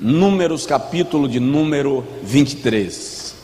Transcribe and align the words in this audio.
Números, 0.00 0.66
capítulo 0.66 1.28
de 1.28 1.38
número 1.38 2.04
23. 2.22 3.34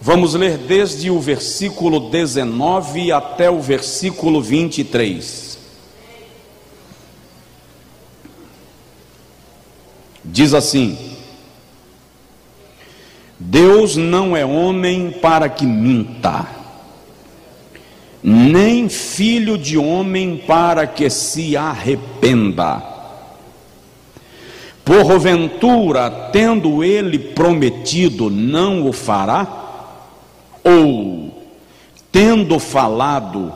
Vamos 0.00 0.34
ler 0.34 0.56
desde 0.56 1.10
o 1.10 1.20
versículo 1.20 2.08
19 2.08 3.12
até 3.12 3.50
o 3.50 3.60
versículo 3.60 4.40
23. 4.40 5.58
Diz 10.24 10.54
assim: 10.54 10.96
Deus 13.38 13.96
não 13.96 14.34
é 14.34 14.44
homem 14.44 15.10
para 15.10 15.50
que 15.50 15.66
minta, 15.66 16.46
nem 18.22 18.88
filho 18.88 19.58
de 19.58 19.76
homem 19.76 20.38
para 20.46 20.86
que 20.86 21.10
se 21.10 21.56
arrependa. 21.58 22.99
Porventura, 24.90 26.10
tendo 26.32 26.82
ele 26.82 27.16
prometido, 27.16 28.28
não 28.28 28.88
o 28.88 28.92
fará? 28.92 29.46
Ou, 30.64 31.44
tendo 32.10 32.58
falado, 32.58 33.52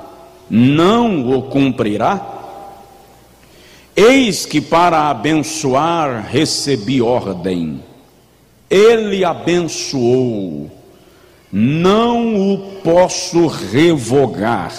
não 0.49 1.37
o 1.37 1.43
cumprirá? 1.43 2.25
Eis 3.97 4.47
que 4.47 4.61
para 4.61 5.11
abençoar 5.11 6.25
recebi 6.31 7.03
ordem, 7.03 7.83
ele 8.71 9.25
abençoou, 9.25 10.71
não 11.51 12.53
o 12.53 12.59
posso 12.85 13.49
revogar. 13.49 14.73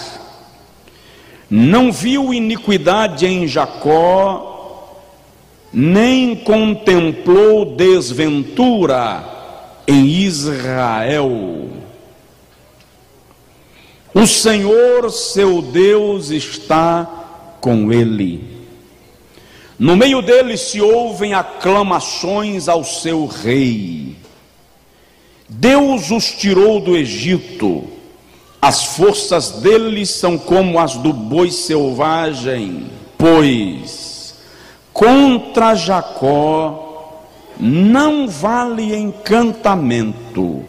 Não 1.50 1.92
viu 1.92 2.34
iniquidade 2.34 3.26
em 3.26 3.46
Jacó, 3.46 4.55
nem 5.78 6.38
contemplou 6.38 7.76
desventura 7.76 9.26
em 9.86 10.06
Israel. 10.06 11.68
O 14.14 14.26
Senhor 14.26 15.12
seu 15.12 15.62
Deus 15.62 16.30
está 16.30 17.58
com 17.60 17.92
ele. 17.92 18.56
No 19.78 19.98
meio 19.98 20.22
dele 20.22 20.56
se 20.56 20.80
ouvem 20.80 21.34
aclamações 21.34 22.70
ao 22.70 22.86
seu 22.86 23.26
rei. 23.26 24.16
Deus 25.50 26.10
os 26.10 26.32
tirou 26.32 26.80
do 26.80 26.96
Egito. 26.96 27.84
As 28.62 28.96
forças 28.96 29.52
dele 29.52 30.06
são 30.06 30.38
como 30.38 30.80
as 30.80 30.94
do 30.94 31.12
boi 31.12 31.52
selvagem, 31.52 32.86
pois 33.18 34.05
contra 34.96 35.76
Jacó 35.76 37.22
não 37.60 38.30
vale 38.30 38.96
encantamento, 38.96 40.64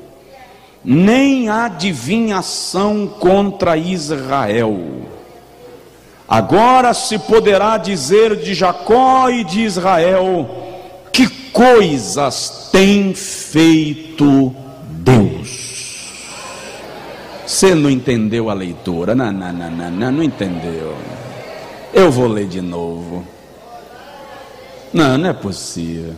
nem 0.84 1.48
adivinhação 1.48 3.06
contra 3.06 3.76
Israel. 3.76 4.76
Agora 6.28 6.92
se 6.92 7.20
poderá 7.20 7.78
dizer 7.78 8.34
de 8.34 8.52
Jacó 8.52 9.30
e 9.30 9.44
de 9.44 9.60
Israel: 9.60 10.50
que 11.12 11.28
coisas 11.52 12.68
tem 12.72 13.14
feito 13.14 14.52
Deus. 14.90 16.10
Você 17.46 17.76
não 17.76 17.88
entendeu 17.88 18.50
a 18.50 18.54
leitura? 18.54 19.14
Não, 19.14 19.30
não, 19.30 19.52
não, 19.52 19.70
não, 19.70 19.90
não, 19.90 20.10
não 20.10 20.22
entendeu. 20.22 20.96
Eu 21.94 22.10
vou 22.10 22.26
ler 22.26 22.48
de 22.48 22.60
novo. 22.60 23.35
Não, 24.92 25.18
não 25.18 25.30
é 25.30 25.32
possível. 25.32 26.14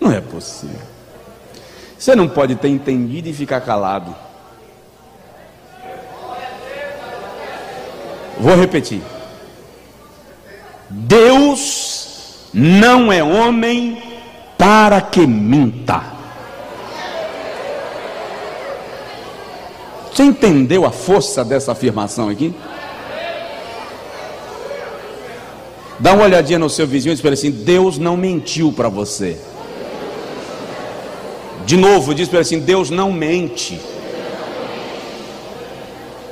Não 0.00 0.12
é 0.12 0.20
possível. 0.20 0.80
Você 1.98 2.14
não 2.14 2.28
pode 2.28 2.54
ter 2.56 2.68
entendido 2.68 3.28
e 3.28 3.32
ficar 3.32 3.60
calado. 3.60 4.14
Vou 8.38 8.54
repetir. 8.56 9.02
Deus 10.88 12.48
não 12.54 13.12
é 13.12 13.22
homem 13.22 14.00
para 14.56 15.00
que 15.00 15.26
minta. 15.26 16.02
Você 20.12 20.22
entendeu 20.22 20.84
a 20.84 20.90
força 20.90 21.44
dessa 21.44 21.72
afirmação 21.72 22.28
aqui? 22.28 22.54
Dá 26.00 26.12
uma 26.12 26.24
olhadinha 26.24 26.58
no 26.58 26.70
seu 26.70 26.86
vizinho 26.86 27.12
e 27.12 27.14
diz 27.14 27.20
para 27.20 27.30
ele 27.30 27.34
assim: 27.34 27.50
Deus 27.50 27.98
não 27.98 28.16
mentiu 28.16 28.72
para 28.72 28.88
você. 28.88 29.36
De 31.66 31.76
novo, 31.76 32.14
diz 32.14 32.28
para 32.28 32.38
ele 32.38 32.42
assim: 32.42 32.60
Deus 32.60 32.88
não 32.88 33.12
mente. 33.12 33.80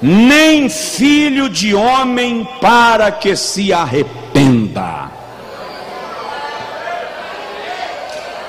Nem 0.01 0.69
filho 0.69 1.49
de 1.49 1.75
homem 1.75 2.47
para 2.61 3.11
que 3.11 3.35
se 3.35 3.73
arrependa. 3.73 5.11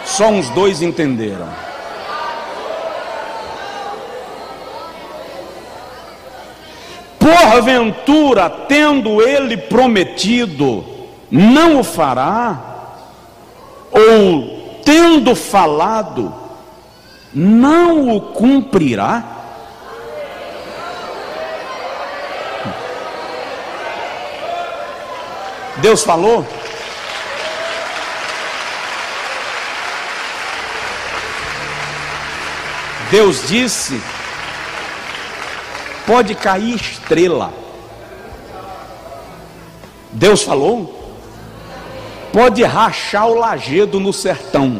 Só 0.05 0.27
uns 0.29 0.49
dois 0.49 0.81
entenderam. 0.81 1.47
Porventura, 7.17 8.49
tendo 8.49 9.21
ele 9.21 9.57
prometido, 9.57 10.96
não 11.29 11.79
o 11.79 11.83
fará, 11.83 12.57
ou 13.91 14.81
tendo 14.83 15.35
falado, 15.35 16.33
não 17.33 18.15
o 18.15 18.21
cumprirá? 18.21 19.23
Deus 25.77 26.03
falou? 26.03 26.45
Deus 33.11 33.47
disse: 33.47 34.01
pode 36.05 36.33
cair 36.35 36.75
estrela. 36.75 37.53
Deus 40.11 40.41
falou? 40.41 40.96
Pode 42.37 42.63
rachar 42.63 43.27
o 43.27 43.33
lajedo 43.33 43.99
no 43.99 44.13
sertão. 44.13 44.79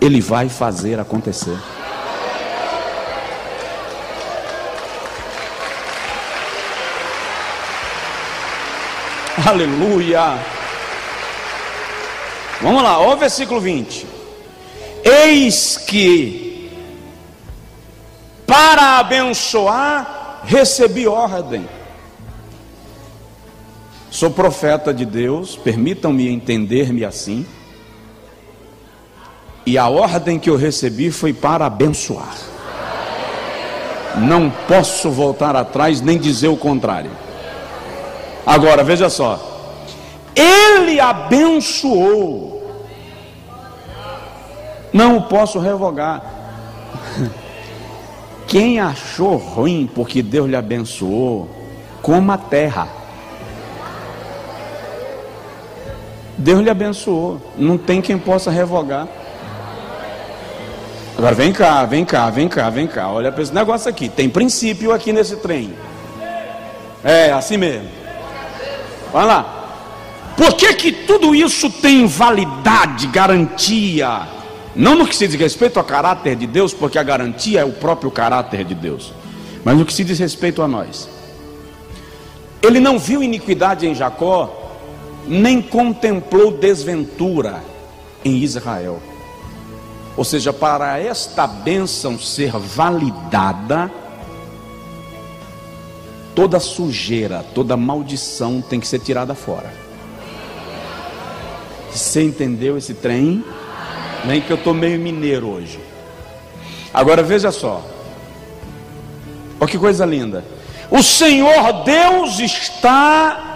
Ele 0.00 0.20
vai 0.20 0.48
fazer 0.48 1.00
acontecer. 1.00 1.58
Aleluia. 9.44 10.38
Vamos 12.60 12.80
lá, 12.80 13.00
olha 13.00 13.16
o 13.16 13.18
versículo 13.18 13.60
20. 13.60 14.06
Eis 15.02 15.76
que 15.76 16.70
para 18.46 19.00
abençoar 19.00 20.42
recebi 20.44 21.08
ordem 21.08 21.68
Sou 24.10 24.30
profeta 24.30 24.92
de 24.92 25.04
Deus, 25.04 25.56
permitam-me 25.56 26.28
entender-me 26.28 27.04
assim. 27.04 27.46
E 29.66 29.76
a 29.76 29.88
ordem 29.88 30.38
que 30.38 30.48
eu 30.48 30.56
recebi 30.56 31.10
foi 31.10 31.32
para 31.32 31.66
abençoar. 31.66 32.36
Não 34.16 34.50
posso 34.66 35.10
voltar 35.10 35.54
atrás 35.54 36.00
nem 36.00 36.18
dizer 36.18 36.48
o 36.48 36.56
contrário. 36.56 37.10
Agora, 38.46 38.82
veja 38.82 39.10
só. 39.10 39.38
Ele 40.34 40.98
abençoou. 40.98 42.58
Não 44.92 45.18
o 45.18 45.22
posso 45.22 45.58
revogar. 45.58 46.22
Quem 48.46 48.80
achou 48.80 49.36
ruim 49.36 49.88
porque 49.94 50.22
Deus 50.22 50.48
lhe 50.48 50.56
abençoou, 50.56 51.50
coma 52.00 52.34
a 52.34 52.38
terra. 52.38 52.97
Deus 56.38 56.60
lhe 56.60 56.70
abençoou. 56.70 57.40
Não 57.56 57.76
tem 57.76 58.00
quem 58.00 58.18
possa 58.18 58.50
revogar. 58.50 59.06
Agora 61.16 61.34
vem 61.34 61.52
cá, 61.52 61.84
vem 61.84 62.04
cá, 62.04 62.30
vem 62.30 62.48
cá, 62.48 62.70
vem 62.70 62.86
cá. 62.86 63.10
Olha 63.10 63.32
para 63.32 63.42
esse 63.42 63.52
negócio 63.52 63.90
aqui. 63.90 64.08
Tem 64.08 64.28
princípio 64.28 64.92
aqui 64.92 65.12
nesse 65.12 65.36
trem. 65.36 65.74
É, 67.02 67.32
assim 67.32 67.56
mesmo. 67.56 67.88
Vai 69.12 69.26
lá. 69.26 69.54
Por 70.36 70.54
que, 70.54 70.72
que 70.74 70.92
tudo 70.92 71.34
isso 71.34 71.68
tem 71.68 72.06
validade, 72.06 73.08
garantia? 73.08 74.28
Não 74.76 74.94
no 74.94 75.08
que 75.08 75.16
se 75.16 75.26
diz 75.26 75.38
respeito 75.40 75.78
ao 75.78 75.84
caráter 75.84 76.36
de 76.36 76.46
Deus, 76.46 76.72
porque 76.72 76.96
a 76.96 77.02
garantia 77.02 77.60
é 77.60 77.64
o 77.64 77.72
próprio 77.72 78.12
caráter 78.12 78.64
de 78.64 78.76
Deus, 78.76 79.12
mas 79.64 79.76
no 79.76 79.84
que 79.84 79.92
se 79.92 80.04
diz 80.04 80.20
respeito 80.20 80.62
a 80.62 80.68
nós. 80.68 81.08
Ele 82.62 82.78
não 82.78 82.96
viu 82.96 83.20
iniquidade 83.20 83.88
em 83.88 83.94
Jacó, 83.94 84.57
nem 85.28 85.60
contemplou 85.60 86.50
desventura 86.50 87.62
em 88.24 88.38
Israel. 88.38 89.00
Ou 90.16 90.24
seja, 90.24 90.52
para 90.52 90.98
esta 90.98 91.46
bênção 91.46 92.18
ser 92.18 92.50
validada, 92.50 93.90
toda 96.34 96.58
sujeira, 96.58 97.44
toda 97.54 97.76
maldição 97.76 98.60
tem 98.60 98.80
que 98.80 98.88
ser 98.88 98.98
tirada 98.98 99.34
fora. 99.34 99.72
Você 101.92 102.22
entendeu 102.22 102.76
esse 102.76 102.94
trem? 102.94 103.44
Nem 104.24 104.40
que 104.40 104.50
eu 104.50 104.56
estou 104.56 104.74
meio 104.74 104.98
mineiro 104.98 105.48
hoje. 105.48 105.78
Agora 106.92 107.22
veja 107.22 107.52
só. 107.52 107.84
Olha 109.60 109.70
que 109.70 109.78
coisa 109.78 110.04
linda. 110.04 110.44
O 110.90 111.02
Senhor 111.02 111.84
Deus 111.84 112.38
está, 112.38 113.47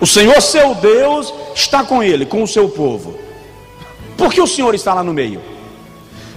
o 0.00 0.06
Senhor 0.06 0.40
seu 0.40 0.74
Deus 0.74 1.32
está 1.54 1.84
com 1.84 2.02
ele, 2.02 2.26
com 2.26 2.42
o 2.42 2.48
seu 2.48 2.68
povo. 2.68 3.16
Por 4.16 4.32
que 4.32 4.40
o 4.40 4.46
Senhor 4.46 4.74
está 4.74 4.94
lá 4.94 5.02
no 5.02 5.12
meio? 5.12 5.42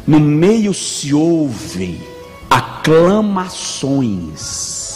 No 0.05 0.19
meio 0.19 0.73
se 0.73 1.13
ouve 1.13 2.01
aclamações 2.49 4.87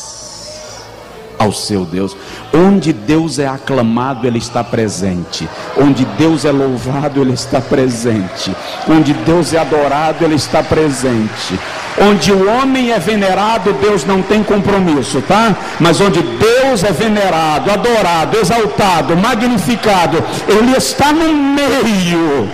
ao 1.42 1.52
seu 1.52 1.86
Deus. 1.86 2.16
Onde 2.54 2.94
Deus 2.94 3.40
é 3.40 3.48
aclamado, 3.48 4.28
Ele 4.28 4.38
está 4.38 4.64
presente. 4.64 5.50
Onde 5.78 6.06
Deus 6.06 6.46
é 6.46 6.52
louvado, 6.52 7.22
Ele 7.22 7.34
está 7.34 7.60
presente. 7.60 8.56
Onde 8.88 9.14
Deus 9.14 9.54
é 9.54 9.58
adorado, 9.58 10.24
Ele 10.24 10.36
está 10.36 10.62
presente. 10.62 11.60
Onde 12.00 12.32
o 12.32 12.50
homem 12.50 12.92
é 12.92 13.00
venerado, 13.00 13.74
Deus 13.74 14.06
não 14.06 14.22
tem 14.22 14.44
compromisso, 14.44 15.22
tá? 15.22 15.56
Mas 15.80 16.00
onde 16.00 16.22
Deus 16.22 16.84
é 16.84 16.92
venerado, 16.92 17.70
adorado, 17.70 18.38
exaltado, 18.38 19.18
magnificado, 19.18 20.24
Ele 20.48 20.76
está 20.78 21.12
no 21.12 21.34
meio. 21.34 22.50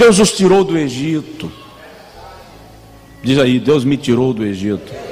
Deus 0.00 0.18
os 0.18 0.32
tirou 0.32 0.64
do 0.64 0.78
Egito. 0.78 1.52
Diz 3.22 3.38
aí, 3.38 3.60
Deus 3.60 3.84
me 3.84 3.98
tirou 3.98 4.32
do 4.32 4.44
Egito. 4.44 5.09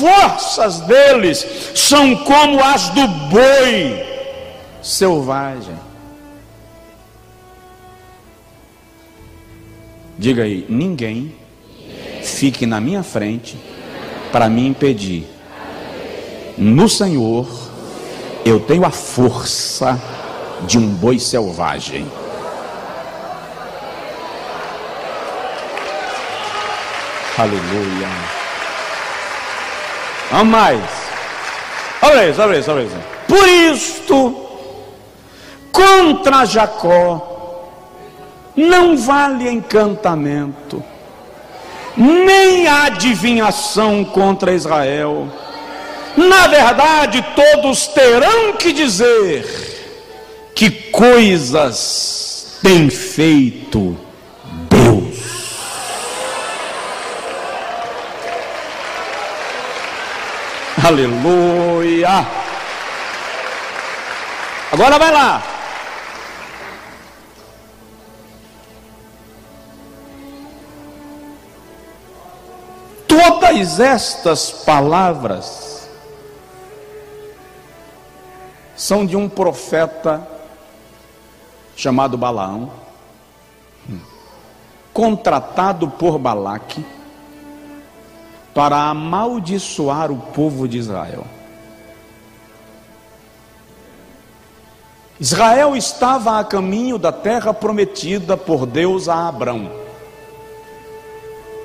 As 0.00 0.40
forças 0.40 0.80
deles 0.80 1.46
são 1.74 2.16
como 2.16 2.62
as 2.62 2.88
do 2.90 3.06
boi 3.06 4.02
selvagem. 4.82 5.76
Diga 10.18 10.44
aí, 10.44 10.64
ninguém 10.68 11.34
fique 12.22 12.64
na 12.64 12.80
minha 12.80 13.02
frente 13.02 13.58
para 14.32 14.48
me 14.48 14.66
impedir. 14.66 15.26
No 16.56 16.88
Senhor, 16.88 17.46
eu 18.44 18.58
tenho 18.58 18.86
a 18.86 18.90
força 18.90 20.00
de 20.66 20.78
um 20.78 20.88
boi 20.88 21.18
selvagem. 21.18 22.06
Aleluia. 27.36 28.39
Vamos 30.30 30.48
mais. 30.48 30.80
Olha 32.02 32.28
isso, 32.28 32.40
olha 32.40 32.58
isso, 32.58 32.70
olha 32.70 32.82
isso. 32.82 32.96
Por 33.26 33.48
isto, 33.48 34.46
contra 35.72 36.44
Jacó, 36.44 37.30
não 38.56 38.96
vale 38.96 39.48
encantamento, 39.48 40.82
nem 41.96 42.66
adivinhação 42.66 44.04
contra 44.04 44.52
Israel. 44.52 45.28
Na 46.16 46.46
verdade, 46.46 47.24
todos 47.34 47.86
terão 47.88 48.52
que 48.54 48.72
dizer 48.72 49.44
que 50.54 50.70
coisas 50.70 52.58
tem 52.62 52.90
feito 52.90 53.96
Aleluia. 60.86 62.26
Agora 64.72 64.98
vai 64.98 65.12
lá. 65.12 65.42
Todas 73.06 73.80
estas 73.80 74.50
palavras 74.50 75.88
são 78.76 79.04
de 79.04 79.16
um 79.16 79.28
profeta 79.28 80.26
chamado 81.76 82.16
Balaão, 82.16 82.70
contratado 84.92 85.88
por 85.88 86.18
Balaque 86.18 86.84
para 88.60 88.90
amaldiçoar 88.90 90.12
o 90.12 90.18
povo 90.18 90.68
de 90.68 90.76
Israel. 90.76 91.24
Israel 95.18 95.74
estava 95.74 96.38
a 96.38 96.44
caminho 96.44 96.98
da 96.98 97.10
terra 97.10 97.54
prometida 97.54 98.36
por 98.36 98.66
Deus 98.66 99.08
a 99.08 99.26
Abrão. 99.26 99.72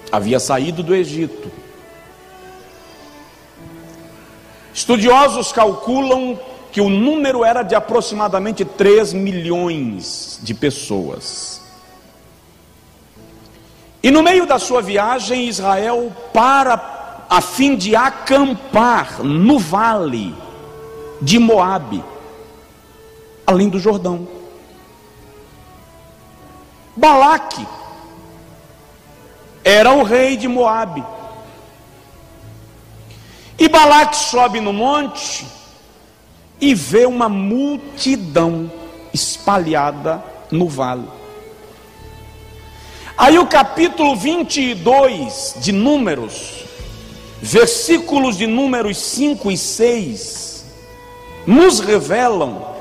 Havia 0.10 0.40
saído 0.40 0.82
do 0.82 0.96
Egito. 0.96 1.52
Estudiosos 4.74 5.52
calculam 5.52 6.40
que 6.72 6.80
o 6.80 6.88
número 6.88 7.44
era 7.44 7.62
de 7.62 7.76
aproximadamente 7.76 8.64
3 8.64 9.12
milhões 9.12 10.40
de 10.42 10.54
pessoas. 10.54 11.55
E 14.06 14.12
no 14.12 14.22
meio 14.22 14.46
da 14.46 14.60
sua 14.60 14.84
viagem, 14.84 15.48
Israel 15.48 16.16
para 16.32 17.26
a 17.28 17.42
fim 17.42 17.76
de 17.76 17.96
acampar 17.96 19.24
no 19.24 19.58
vale 19.58 20.32
de 21.20 21.40
Moabe, 21.40 22.06
além 23.48 23.68
do 23.68 23.80
Jordão. 23.80 24.28
Balaque 26.96 27.66
era 29.64 29.92
o 29.92 30.04
rei 30.04 30.38
de 30.38 30.48
Moabe. 30.48 31.04
E 33.58 33.68
Balaque 33.68 34.18
sobe 34.18 34.62
no 34.62 34.72
monte 34.72 35.48
e 36.62 36.76
vê 36.76 37.08
uma 37.08 37.28
multidão 37.28 38.72
espalhada 39.12 40.24
no 40.52 40.70
vale. 40.70 41.25
Aí 43.18 43.40
o 43.40 43.48
capítulo 43.48 44.14
22 44.14 45.56
de 45.62 45.72
Números, 45.72 46.66
versículos 47.42 48.38
de 48.38 48.46
Números 48.46 48.98
5 48.98 49.50
e 49.52 49.58
6, 49.58 50.66
nos 51.48 51.80
revelam 51.80 52.76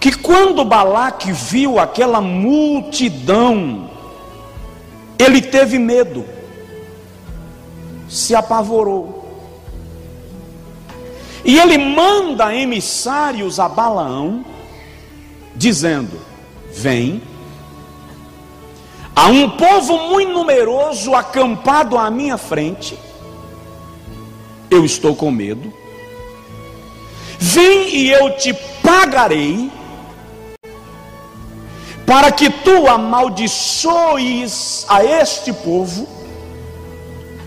que 0.00 0.16
quando 0.16 0.64
Balaque 0.64 1.30
viu 1.30 1.78
aquela 1.78 2.22
multidão, 2.22 3.90
ele 5.18 5.42
teve 5.42 5.78
medo, 5.78 6.24
se 8.08 8.34
apavorou. 8.34 9.28
E 11.44 11.58
ele 11.58 11.76
manda 11.76 12.54
emissários 12.54 13.60
a 13.60 13.68
Balaão, 13.68 14.42
dizendo: 15.54 16.18
Vem 16.72 17.20
Há 19.20 19.26
um 19.26 19.50
povo 19.50 19.98
muito 20.10 20.32
numeroso 20.32 21.12
acampado 21.12 21.98
à 21.98 22.08
minha 22.08 22.38
frente. 22.38 22.96
Eu 24.70 24.84
estou 24.84 25.16
com 25.16 25.28
medo. 25.28 25.72
Vem 27.36 27.96
e 27.96 28.12
eu 28.12 28.36
te 28.36 28.54
pagarei, 28.80 29.72
para 32.06 32.30
que 32.30 32.48
tu 32.48 32.86
amaldiçoes 32.86 34.86
a 34.88 35.02
este 35.02 35.52
povo, 35.52 36.08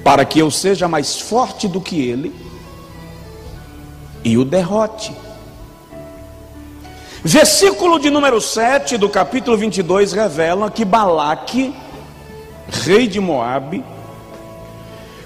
para 0.03 0.25
que 0.25 0.39
eu 0.39 0.51
seja 0.51 0.89
mais 0.89 1.21
forte 1.21 1.69
do 1.69 1.79
que 1.79 2.01
ele 2.01 2.35
e 4.25 4.37
o 4.37 4.43
derrote. 4.43 5.13
Versículo 7.23 7.99
de 7.99 8.09
número 8.09 8.41
7 8.41 8.97
do 8.97 9.07
capítulo 9.07 9.55
22 9.55 10.11
revela 10.11 10.71
que 10.71 10.83
Balaque, 10.83 11.71
rei 12.67 13.07
de 13.07 13.19
Moabe, 13.19 13.83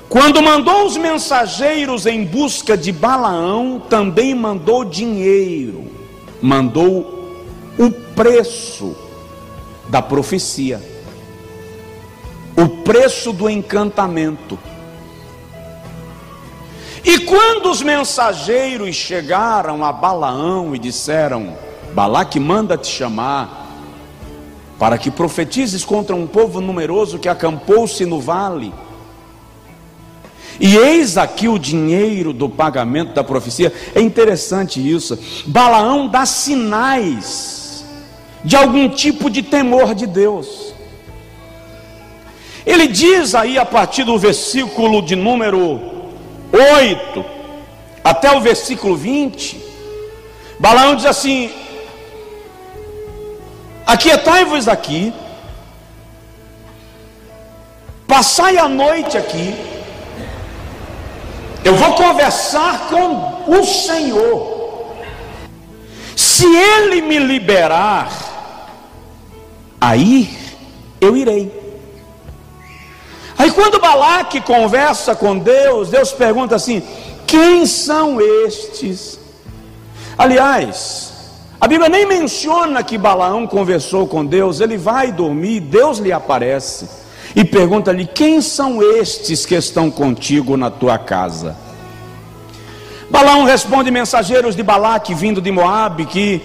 quando 0.10 0.42
mandou 0.42 0.86
os 0.86 0.98
mensageiros 0.98 2.06
em 2.06 2.26
busca 2.26 2.76
de 2.76 2.92
Balaão, 2.92 3.82
também 3.90 4.36
mandou 4.36 4.84
dinheiro, 4.84 5.86
mandou 6.42 7.34
o 7.80 7.90
preço 7.90 8.94
da 9.88 10.02
profecia, 10.02 10.82
o 12.58 12.68
preço 12.84 13.32
do 13.32 13.50
encantamento. 13.50 14.60
E 17.06 17.20
quando 17.20 17.70
os 17.70 17.82
mensageiros 17.82 18.96
chegaram 18.96 19.84
a 19.84 19.94
Balaão 19.94 20.76
e 20.76 20.80
disseram: 20.80 21.56
Balaque 21.96 22.42
manda 22.42 22.78
te 22.78 22.88
chamar 22.88 23.70
para 24.78 24.98
que 24.98 25.10
profetizes 25.10 25.86
contra 25.86 26.14
um 26.14 26.28
povo 26.28 26.60
numeroso 26.60 27.18
que 27.18 27.30
acampou-se 27.30 28.06
no 28.06 28.20
vale. 28.20 28.74
E 30.60 30.76
eis 30.76 31.18
aqui 31.18 31.48
o 31.48 31.58
dinheiro 31.58 32.34
do 32.34 32.50
pagamento 32.50 33.14
da 33.14 33.24
profecia. 33.24 33.72
É 33.96 34.02
interessante 34.02 34.78
isso. 34.80 35.18
Balaão 35.46 36.10
dá 36.10 36.26
sinais 36.26 37.86
de 38.44 38.58
algum 38.58 38.90
tipo 38.90 39.30
de 39.30 39.42
temor 39.42 39.96
de 39.96 40.06
Deus. 40.06 40.74
Ele 42.66 42.88
diz 42.88 43.34
aí 43.34 43.58
a 43.58 43.66
partir 43.66 44.04
do 44.04 44.20
versículo 44.20 45.02
de 45.02 45.16
número 45.16 45.80
8 46.52 47.26
até 48.04 48.36
o 48.36 48.42
versículo 48.42 48.98
20, 48.98 49.64
Balaão 50.60 50.96
diz 50.96 51.06
assim: 51.06 51.50
Aquietai-vos 53.86 54.68
aqui, 54.68 55.14
passai 58.08 58.58
a 58.58 58.68
noite 58.68 59.18
aqui, 59.18 59.56
eu 61.64 61.76
vou 61.76 61.94
conversar 61.94 62.88
com 62.90 63.52
o 63.52 63.64
Senhor. 63.64 64.96
Se 66.16 66.46
Ele 66.46 67.02
me 67.02 67.20
liberar, 67.20 68.12
aí 69.80 70.36
eu 71.00 71.16
irei. 71.16 71.64
Aí 73.38 73.52
quando 73.52 73.80
Balaque 73.80 74.42
conversa 74.42 75.16
com 75.16 75.38
Deus, 75.38 75.90
Deus 75.90 76.12
pergunta 76.12 76.56
assim: 76.56 76.82
quem 77.28 77.66
são 77.66 78.20
estes? 78.20 79.20
Aliás, 80.18 81.15
a 81.66 81.68
Bíblia 81.68 81.90
nem 81.90 82.06
menciona 82.06 82.84
que 82.84 82.96
Balaão 82.96 83.48
conversou 83.48 84.06
com 84.06 84.24
Deus, 84.24 84.60
ele 84.60 84.78
vai 84.78 85.12
dormir, 85.12 85.62
Deus 85.62 85.98
lhe 85.98 86.12
aparece 86.12 86.88
e 87.36 87.44
pergunta-lhe: 87.44 88.06
quem 88.06 88.40
são 88.40 88.84
estes 88.84 89.48
que 89.48 89.56
estão 89.56 89.90
contigo 89.90 90.56
na 90.58 90.70
tua 90.70 91.00
casa? 91.00 91.58
Balaão 93.10 93.46
responde: 93.46 93.90
mensageiros 93.90 94.56
de 94.56 94.62
Balaque 94.62 95.16
vindo 95.16 95.42
de 95.42 95.52
Moabe, 95.52 96.06
que 96.06 96.40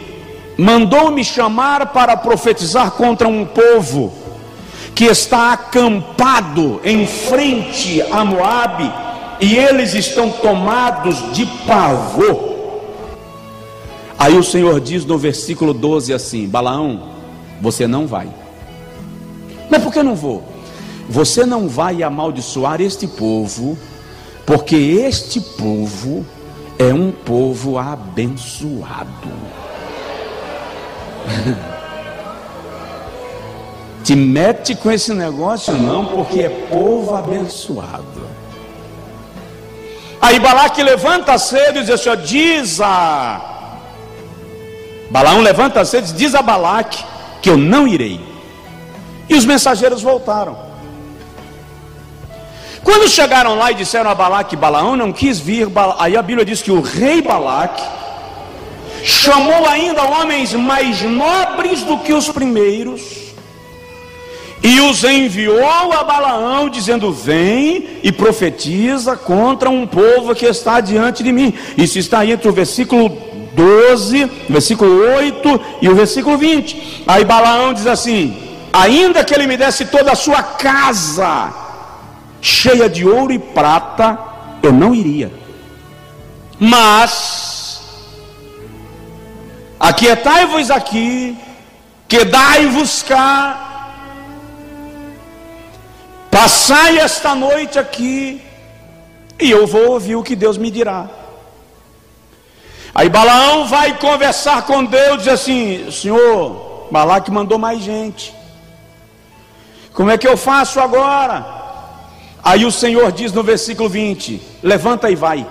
mandou 0.57 1.11
me 1.11 1.23
chamar 1.23 1.89
para 1.89 2.17
profetizar 2.17 2.93
contra 2.93 3.29
um 3.29 3.45
povo 3.45 4.15
que 4.95 5.05
está 5.05 5.53
acampado 5.53 6.81
em 6.83 7.07
frente 7.07 8.01
a 8.11 8.25
Moabe 8.25 8.91
e 9.39 9.55
eles 9.55 9.93
estão 9.93 10.31
tomados 10.31 11.31
de 11.35 11.45
pavor. 11.67 12.50
Aí 14.21 14.37
o 14.37 14.45
Senhor 14.45 14.79
diz 14.81 15.07
no 15.07 15.17
versículo 15.17 15.73
12 15.73 16.13
assim: 16.13 16.47
Balaão, 16.47 17.13
você 17.59 17.87
não 17.87 18.07
vai. 18.07 18.29
Mas 19.71 19.83
por 19.83 19.91
que 19.91 20.03
não 20.03 20.15
vou? 20.15 20.45
Você 21.09 21.47
não 21.47 21.67
vai 21.67 22.03
amaldiçoar 22.03 22.83
este 22.83 23.07
povo, 23.07 23.79
porque 24.45 24.77
este 24.77 25.41
povo 25.41 26.27
é 26.79 26.93
um 26.93 27.11
povo 27.11 27.79
abençoado. 27.79 29.09
Te 34.05 34.15
mete 34.15 34.75
com 34.75 34.91
esse 34.91 35.15
negócio 35.15 35.73
não, 35.73 36.05
porque 36.05 36.41
é 36.41 36.51
povo 36.51 37.17
abençoado. 37.17 38.29
Aí 40.21 40.39
Balaque 40.39 40.83
levanta 40.83 41.39
cedo 41.39 41.79
e 41.79 41.85
diz 41.85 42.07
assim: 42.07 42.11
diz 42.23 42.83
a. 42.83 43.50
Balaão 45.11 45.41
levanta 45.41 45.85
cedo 45.85 46.09
e 46.09 46.13
diz, 46.13 46.35
a 46.35 46.43
Balaque 46.43 47.05
que 47.43 47.51
eu 47.51 47.57
não 47.57 47.87
irei. 47.87 48.21
E 49.29 49.35
os 49.35 49.45
mensageiros 49.45 50.03
voltaram. 50.03 50.57
Quando 52.83 53.09
chegaram 53.09 53.57
lá 53.57 53.71
e 53.71 53.75
disseram 53.75 54.11
a 54.11 54.15
Balaque, 54.15 54.57
Balaão 54.57 54.97
não 54.97 55.13
quis 55.13 55.39
vir, 55.39 55.69
aí 55.99 56.17
a 56.17 56.23
Bíblia 56.23 56.45
diz 56.45 56.63
que 56.63 56.73
o 56.73 56.81
rei 56.81 57.21
Balaque 57.21 57.83
chamou 59.05 59.67
ainda 59.67 60.03
homens 60.03 60.53
mais 60.55 61.03
nobres 61.03 61.83
do 61.83 61.99
que 61.99 62.13
os 62.13 62.29
primeiros 62.29 63.21
e 64.63 64.81
os 64.81 65.05
enviou 65.05 65.93
a 65.93 66.05
Balaão, 66.05 66.69
dizendo: 66.69 67.13
Vem 67.13 67.99
e 68.03 68.13
profetiza 68.13 69.17
contra 69.17 69.71
um 69.71 69.87
povo 69.87 70.35
que 70.35 70.45
está 70.45 70.81
diante 70.81 71.23
de 71.23 71.33
mim. 71.33 71.55
Isso 71.79 71.99
está 71.99 72.27
entre 72.27 72.49
o 72.49 72.53
versículo 72.53 73.30
12, 73.61 74.25
versículo 74.49 74.93
8 75.17 75.61
e 75.83 75.89
o 75.89 75.95
versículo 75.95 76.37
20. 76.37 77.05
Aí 77.07 77.25
Balaão 77.25 77.73
diz 77.75 77.87
assim: 77.87 78.23
Ainda 78.73 79.25
que 79.25 79.35
ele 79.35 79.47
me 79.47 79.57
desse 79.57 79.87
toda 79.87 80.13
a 80.13 80.17
sua 80.27 80.43
casa 80.43 81.53
cheia 82.41 82.89
de 82.89 83.07
ouro 83.07 83.33
e 83.33 83.39
prata, 83.39 84.19
eu 84.63 84.73
não 84.73 84.95
iria. 84.95 85.31
Mas, 86.59 87.81
aquietai-vos 89.79 90.71
aqui, 90.71 91.37
quedai-vos 92.09 93.03
cá 93.03 93.71
Passai 96.31 96.99
esta 96.99 97.35
noite 97.35 97.79
aqui, 97.79 98.41
e 99.39 99.51
eu 99.51 99.67
vou 99.67 99.91
ouvir 99.91 100.15
o 100.15 100.23
que 100.23 100.37
Deus 100.37 100.57
me 100.57 100.71
dirá. 100.71 101.09
Aí 102.95 103.09
Balaão 103.09 103.67
vai 103.69 103.97
conversar 103.99 104.63
com 104.63 104.85
Deus, 104.85 105.23
diz 105.23 105.33
assim: 105.33 105.91
Senhor, 105.91 106.89
Balaque 106.91 107.31
mandou 107.31 107.59
mais 107.59 107.81
gente. 107.81 108.35
Como 109.93 110.11
é 110.11 110.19
que 110.19 110.27
eu 110.27 110.37
faço 110.37 110.81
agora? 110.81 111.61
Aí 112.43 112.65
o 112.65 112.73
Senhor 112.73 113.13
diz 113.13 113.33
no 113.33 113.43
versículo 113.43 113.89
20: 113.89 114.41
Levanta 114.63 115.11
e 115.11 115.15
vai. 115.15 115.47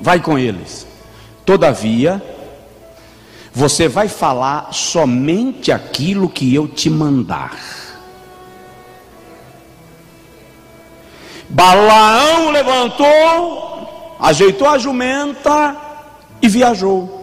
Vai 0.00 0.20
com 0.20 0.38
eles. 0.38 0.86
Todavia, 1.44 2.22
você 3.52 3.88
vai 3.88 4.08
falar 4.08 4.72
somente 4.72 5.72
aquilo 5.72 6.28
que 6.28 6.54
eu 6.54 6.68
te 6.68 6.90
mandar. 6.90 7.56
Balaão 11.48 12.50
levantou, 12.50 13.87
ajeitou 14.18 14.68
a 14.68 14.78
jumenta 14.78 15.76
e 16.42 16.48
viajou. 16.48 17.18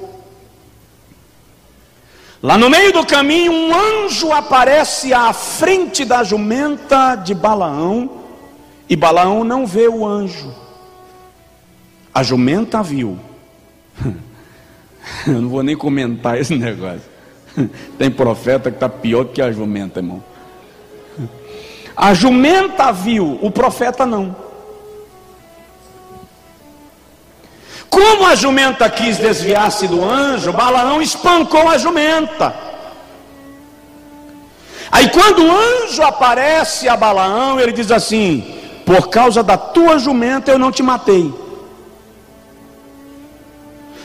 Lá 2.42 2.58
no 2.58 2.70
meio 2.70 2.94
do 2.94 3.06
caminho, 3.06 3.52
um 3.52 3.74
anjo 3.74 4.32
aparece 4.32 5.14
à 5.14 5.34
frente 5.34 6.06
da 6.06 6.24
jumenta 6.24 7.16
de 7.16 7.34
Balaão, 7.34 8.24
e 8.88 8.96
Balaão 8.96 9.44
não 9.44 9.66
vê 9.66 9.88
o 9.88 10.06
anjo. 10.06 10.54
A 12.14 12.22
jumenta 12.22 12.84
viu. 12.84 13.18
Eu 15.26 15.42
não 15.42 15.50
vou 15.50 15.64
nem 15.64 15.76
comentar 15.76 16.40
esse 16.40 16.56
negócio. 16.56 17.02
Tem 17.98 18.12
profeta 18.12 18.70
que 18.70 18.78
está 18.78 18.90
pior 18.90 19.26
que 19.26 19.42
a 19.42 19.52
jumenta, 19.52 20.00
irmão. 20.00 20.24
A 21.96 22.14
jumenta 22.14 22.92
viu, 22.92 23.40
o 23.42 23.50
profeta 23.50 24.06
não. 24.06 24.36
Como 27.96 28.28
a 28.28 28.36
jumenta 28.36 28.90
quis 28.90 29.18
desviar-se 29.18 29.88
do 29.88 30.04
anjo, 30.04 30.52
Balaão 30.52 31.02
espancou 31.02 31.70
a 31.70 31.78
jumenta. 31.78 32.54
Aí 34.92 35.08
quando 35.10 35.46
o 35.46 35.50
anjo 35.50 36.04
aparece 36.04 36.90
a 36.90 36.98
Balaão, 36.98 37.58
ele 37.58 37.72
diz 37.72 37.90
assim: 37.92 38.60
Por 38.86 39.08
causa 39.08 39.42
da 39.42 39.56
tua 39.58 39.98
jumenta 39.98 40.52
eu 40.52 40.60
não 40.60 40.74
te 40.74 40.84
matei. 40.84 41.34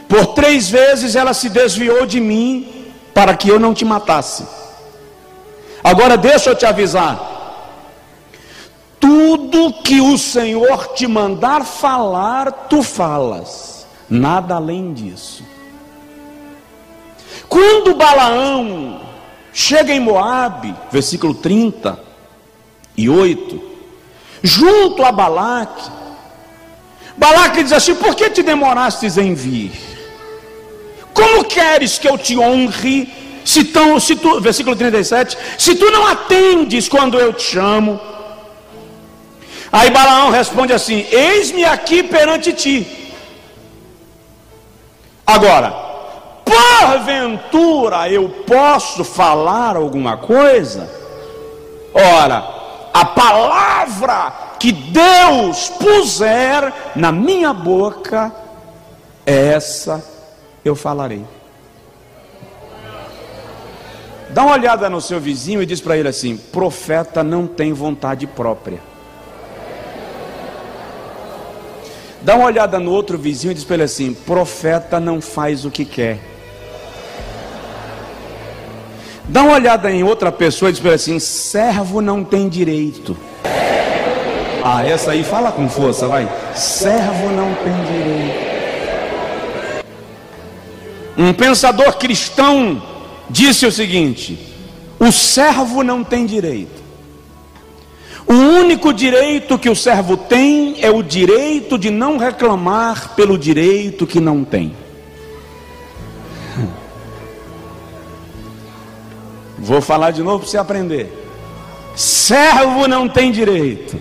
Por 0.08 0.34
três 0.34 0.70
vezes 0.70 1.16
ela 1.16 1.34
se 1.34 1.48
desviou 1.48 2.06
de 2.06 2.20
mim 2.20 2.92
para 3.12 3.34
que 3.34 3.48
eu 3.48 3.58
não 3.58 3.74
te 3.74 3.84
matasse. 3.84 4.46
Agora 5.82 6.16
deixa 6.16 6.50
eu 6.50 6.54
te 6.54 6.64
avisar: 6.64 7.18
tudo 9.00 9.82
que 9.82 10.00
o 10.00 10.16
Senhor 10.16 10.92
te 10.94 11.08
mandar 11.08 11.64
falar, 11.64 12.52
tu 12.68 12.84
falas, 12.84 13.79
nada 14.10 14.56
além 14.56 14.92
disso. 14.92 15.44
Quando 17.48 17.94
Balaão 17.94 19.00
chega 19.52 19.92
em 19.92 20.00
Moabe, 20.00 20.74
versículo 20.90 21.34
30 21.34 21.98
e 22.96 23.08
8, 23.08 23.62
junto 24.42 25.04
a 25.04 25.12
Balaque, 25.12 25.90
Balaque 27.16 27.62
diz 27.62 27.72
assim: 27.72 27.94
Por 27.94 28.14
que 28.14 28.30
te 28.30 28.42
demorastes 28.42 29.16
em 29.16 29.34
vir? 29.34 29.72
Como 31.12 31.44
queres 31.44 31.98
que 31.98 32.08
eu 32.08 32.16
te 32.16 32.38
honre 32.38 33.12
Se, 33.44 33.64
tão, 33.64 33.98
se 33.98 34.14
tu, 34.16 34.40
versículo 34.40 34.76
37, 34.76 35.36
se 35.58 35.74
tu 35.74 35.90
não 35.90 36.06
atendes 36.06 36.88
quando 36.88 37.18
eu 37.18 37.32
te 37.32 37.42
chamo, 37.42 38.00
aí 39.72 39.90
Balaão 39.90 40.30
responde 40.30 40.72
assim: 40.72 41.04
Eis-me 41.10 41.64
aqui 41.64 42.02
perante 42.02 42.52
ti. 42.52 42.99
Agora, 45.30 45.72
porventura 46.44 48.08
eu 48.10 48.28
posso 48.44 49.04
falar 49.04 49.76
alguma 49.76 50.16
coisa? 50.16 50.90
Ora, 51.94 52.44
a 52.92 53.04
palavra 53.04 54.32
que 54.58 54.72
Deus 54.72 55.68
puser 55.68 56.72
na 56.96 57.12
minha 57.12 57.52
boca, 57.52 58.32
essa 59.24 60.04
eu 60.64 60.74
falarei. 60.74 61.24
Dá 64.30 64.42
uma 64.42 64.54
olhada 64.54 64.90
no 64.90 65.00
seu 65.00 65.20
vizinho 65.20 65.62
e 65.62 65.66
diz 65.66 65.80
para 65.80 65.96
ele 65.96 66.08
assim: 66.08 66.36
profeta 66.36 67.22
não 67.22 67.46
tem 67.46 67.72
vontade 67.72 68.26
própria. 68.26 68.89
Dá 72.22 72.36
uma 72.36 72.46
olhada 72.46 72.78
no 72.78 72.90
outro 72.90 73.16
vizinho 73.16 73.52
e 73.52 73.54
diz 73.54 73.64
para 73.64 73.74
ele 73.76 73.82
assim: 73.84 74.12
profeta 74.12 75.00
não 75.00 75.20
faz 75.20 75.64
o 75.64 75.70
que 75.70 75.84
quer. 75.84 76.18
Dá 79.24 79.42
uma 79.42 79.54
olhada 79.54 79.90
em 79.90 80.02
outra 80.02 80.30
pessoa 80.30 80.68
e 80.68 80.72
diz 80.72 80.80
para 80.80 80.90
ele 80.90 80.96
assim: 80.96 81.18
servo 81.18 82.00
não 82.00 82.22
tem 82.22 82.48
direito. 82.48 83.16
Ah, 84.62 84.84
essa 84.86 85.12
aí 85.12 85.24
fala 85.24 85.50
com 85.50 85.68
força, 85.68 86.06
vai. 86.06 86.28
Servo 86.54 87.30
não 87.30 87.54
tem 87.54 87.72
direito. 87.84 88.50
Um 91.16 91.32
pensador 91.32 91.96
cristão 91.96 92.82
disse 93.30 93.64
o 93.64 93.72
seguinte: 93.72 94.38
o 94.98 95.10
servo 95.10 95.82
não 95.82 96.04
tem 96.04 96.26
direito. 96.26 96.79
O 98.30 98.32
único 98.32 98.92
direito 98.92 99.58
que 99.58 99.68
o 99.68 99.74
servo 99.74 100.16
tem 100.16 100.76
é 100.80 100.88
o 100.88 101.02
direito 101.02 101.76
de 101.76 101.90
não 101.90 102.16
reclamar 102.16 103.16
pelo 103.16 103.36
direito 103.36 104.06
que 104.06 104.20
não 104.20 104.44
tem. 104.44 104.72
Vou 109.58 109.80
falar 109.80 110.12
de 110.12 110.22
novo 110.22 110.38
para 110.38 110.48
você 110.48 110.58
aprender. 110.58 111.12
Servo 111.96 112.86
não 112.86 113.08
tem 113.08 113.32
direito. 113.32 114.00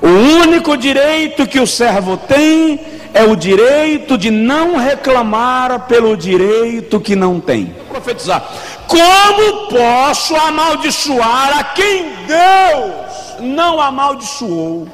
O 0.00 0.06
único 0.06 0.76
direito 0.76 1.48
que 1.48 1.58
o 1.58 1.66
servo 1.66 2.16
tem 2.16 2.78
é 3.12 3.24
o 3.24 3.34
direito 3.34 4.16
de 4.16 4.30
não 4.30 4.76
reclamar 4.76 5.86
pelo 5.86 6.16
direito 6.16 7.00
que 7.00 7.16
não 7.16 7.40
tem. 7.40 7.74
Profetizar. 7.88 8.44
Como 8.86 9.68
posso 9.68 10.34
amaldiçoar 10.36 11.58
a 11.58 11.64
quem 11.64 12.04
Deus 12.26 13.40
não 13.40 13.80
amaldiçoou? 13.80 14.88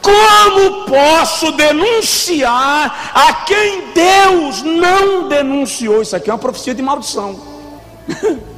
Como 0.00 0.84
posso 0.86 1.50
denunciar 1.52 3.12
a 3.12 3.32
quem 3.44 3.82
Deus 3.92 4.62
não 4.62 5.28
denunciou? 5.28 6.02
Isso 6.02 6.14
aqui 6.14 6.30
é 6.30 6.32
uma 6.32 6.38
profecia 6.38 6.74
de 6.74 6.82
maldição. 6.82 7.40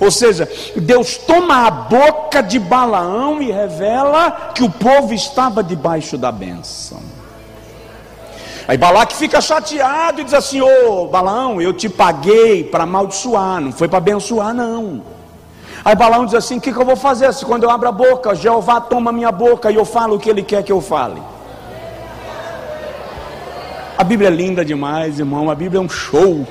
Ou 0.00 0.10
seja, 0.10 0.48
Deus 0.74 1.18
toma 1.18 1.66
a 1.66 1.70
boca 1.70 2.42
de 2.42 2.58
Balaão 2.58 3.42
e 3.42 3.52
revela 3.52 4.52
que 4.54 4.62
o 4.62 4.70
povo 4.70 5.12
estava 5.12 5.62
debaixo 5.62 6.16
da 6.16 6.32
bênção. 6.32 7.02
Aí 8.66 8.78
Balaque 8.78 9.14
fica 9.14 9.40
chateado 9.40 10.20
e 10.20 10.24
diz 10.24 10.32
assim: 10.32 10.62
Ô 10.62 11.06
Balaão, 11.06 11.60
eu 11.60 11.72
te 11.72 11.88
paguei 11.88 12.64
para 12.64 12.84
amaldiçoar, 12.84 13.60
não 13.60 13.72
foi 13.72 13.88
para 13.88 13.98
abençoar, 13.98 14.54
não. 14.54 15.02
Aí 15.84 15.94
Balaão 15.94 16.24
diz 16.24 16.34
assim: 16.34 16.56
O 16.56 16.60
que, 16.60 16.72
que 16.72 16.78
eu 16.78 16.84
vou 16.84 16.96
fazer 16.96 17.32
se 17.34 17.44
quando 17.44 17.64
eu 17.64 17.70
abro 17.70 17.88
a 17.88 17.92
boca, 17.92 18.34
Jeová 18.34 18.80
toma 18.80 19.12
minha 19.12 19.32
boca 19.32 19.70
e 19.70 19.74
eu 19.74 19.84
falo 19.84 20.16
o 20.16 20.18
que 20.18 20.30
ele 20.30 20.42
quer 20.42 20.62
que 20.62 20.72
eu 20.72 20.80
fale? 20.80 21.20
A 23.98 24.04
Bíblia 24.04 24.28
é 24.28 24.32
linda 24.32 24.64
demais, 24.64 25.18
irmão. 25.18 25.50
A 25.50 25.54
Bíblia 25.54 25.78
é 25.78 25.82
um 25.82 25.88
show. 25.88 26.46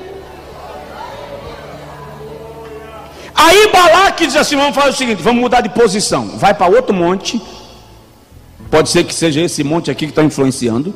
Aí 3.40 3.72
Balaque 3.72 4.28
diz 4.28 4.36
assim: 4.36 4.58
vamos 4.58 4.76
fazer 4.76 4.90
o 4.90 4.94
seguinte, 4.94 5.24
vamos 5.24 5.40
mudar 5.40 5.62
de 5.62 5.70
posição. 5.70 6.38
Vai 6.38 6.54
para 6.54 6.68
outro 6.68 6.94
monte. 6.94 7.42
Pode 8.70 8.90
ser 8.90 9.06
que 9.06 9.14
seja 9.14 9.42
esse 9.42 9.64
monte 9.64 9.90
aqui 9.90 10.06
que 10.06 10.12
está 10.12 10.24
influenciando. 10.24 10.94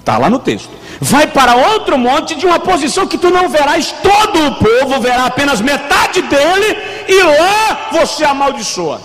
Está 0.00 0.18
lá 0.18 0.28
no 0.28 0.40
texto. 0.40 0.70
Vai 1.00 1.28
para 1.28 1.54
outro 1.54 1.96
monte 1.96 2.34
de 2.34 2.46
uma 2.46 2.58
posição 2.58 3.06
que 3.06 3.16
tu 3.16 3.30
não 3.30 3.48
verás 3.48 3.94
todo 4.02 4.48
o 4.48 4.54
povo, 4.56 5.00
verá 5.00 5.26
apenas 5.26 5.60
metade 5.60 6.20
dele, 6.22 6.76
e 7.06 7.22
lá 7.22 7.88
você 7.92 8.24
amaldiçoa. 8.24 9.00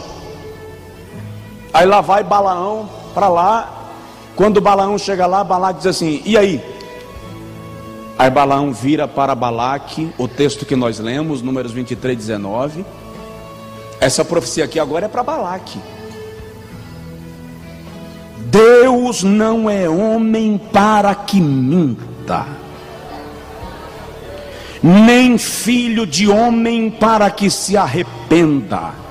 Aí 1.71 1.86
lá 1.86 2.01
vai 2.01 2.23
Balaão 2.23 2.89
para 3.13 3.27
lá. 3.27 3.69
Quando 4.36 4.59
Balaão 4.59 4.97
chega 4.97 5.27
lá, 5.27 5.43
Balaque 5.43 5.77
diz 5.77 5.88
assim: 5.88 6.23
E 6.25 6.36
aí? 6.36 6.63
Aí 8.17 8.30
Balaão 8.30 8.71
vira 8.71 9.08
para 9.08 9.34
Balaque, 9.34 10.13
o 10.17 10.28
texto 10.28 10.65
que 10.65 10.76
nós 10.76 10.99
lemos, 10.99 11.41
números 11.41 11.71
23, 11.71 12.17
19. 12.17 12.86
Essa 13.99 14.23
profecia 14.23 14.65
aqui 14.65 14.80
agora 14.80 15.06
é 15.06 15.10
para 15.10 15.23
Balaque. 15.23 15.80
Deus 18.38 19.23
não 19.23 19.67
é 19.67 19.89
homem 19.89 20.60
para 20.71 21.15
que 21.15 21.41
minta, 21.41 22.45
nem 24.84 25.39
filho 25.39 26.06
de 26.06 26.28
homem 26.28 26.91
para 26.91 27.32
que 27.32 27.49
se 27.49 27.76
arrependa. 27.76 29.03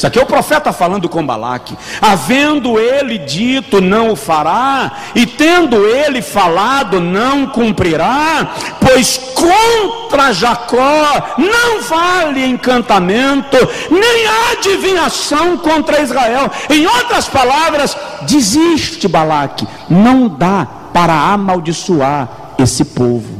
Isso 0.00 0.06
aqui 0.06 0.18
é 0.18 0.22
o 0.22 0.26
profeta 0.26 0.72
falando 0.72 1.10
com 1.10 1.26
Balaque. 1.26 1.76
Havendo 2.00 2.80
ele 2.80 3.18
dito, 3.18 3.82
não 3.82 4.12
o 4.12 4.16
fará, 4.16 4.92
e 5.14 5.26
tendo 5.26 5.76
ele 5.84 6.22
falado, 6.22 6.98
não 6.98 7.48
cumprirá, 7.48 8.50
pois 8.80 9.18
contra 9.34 10.32
Jacó 10.32 11.36
não 11.36 11.82
vale 11.82 12.46
encantamento, 12.46 13.58
nem 13.90 14.26
adivinhação 14.52 15.58
contra 15.58 16.00
Israel. 16.00 16.50
Em 16.70 16.86
outras 16.86 17.28
palavras, 17.28 17.94
desiste, 18.22 19.06
Balaque, 19.06 19.68
não 19.90 20.28
dá 20.28 20.66
para 20.94 21.12
amaldiçoar 21.12 22.54
esse 22.58 22.86
povo. 22.86 23.39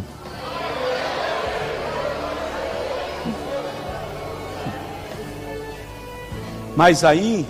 Mas 6.81 7.05
aí, 7.05 7.47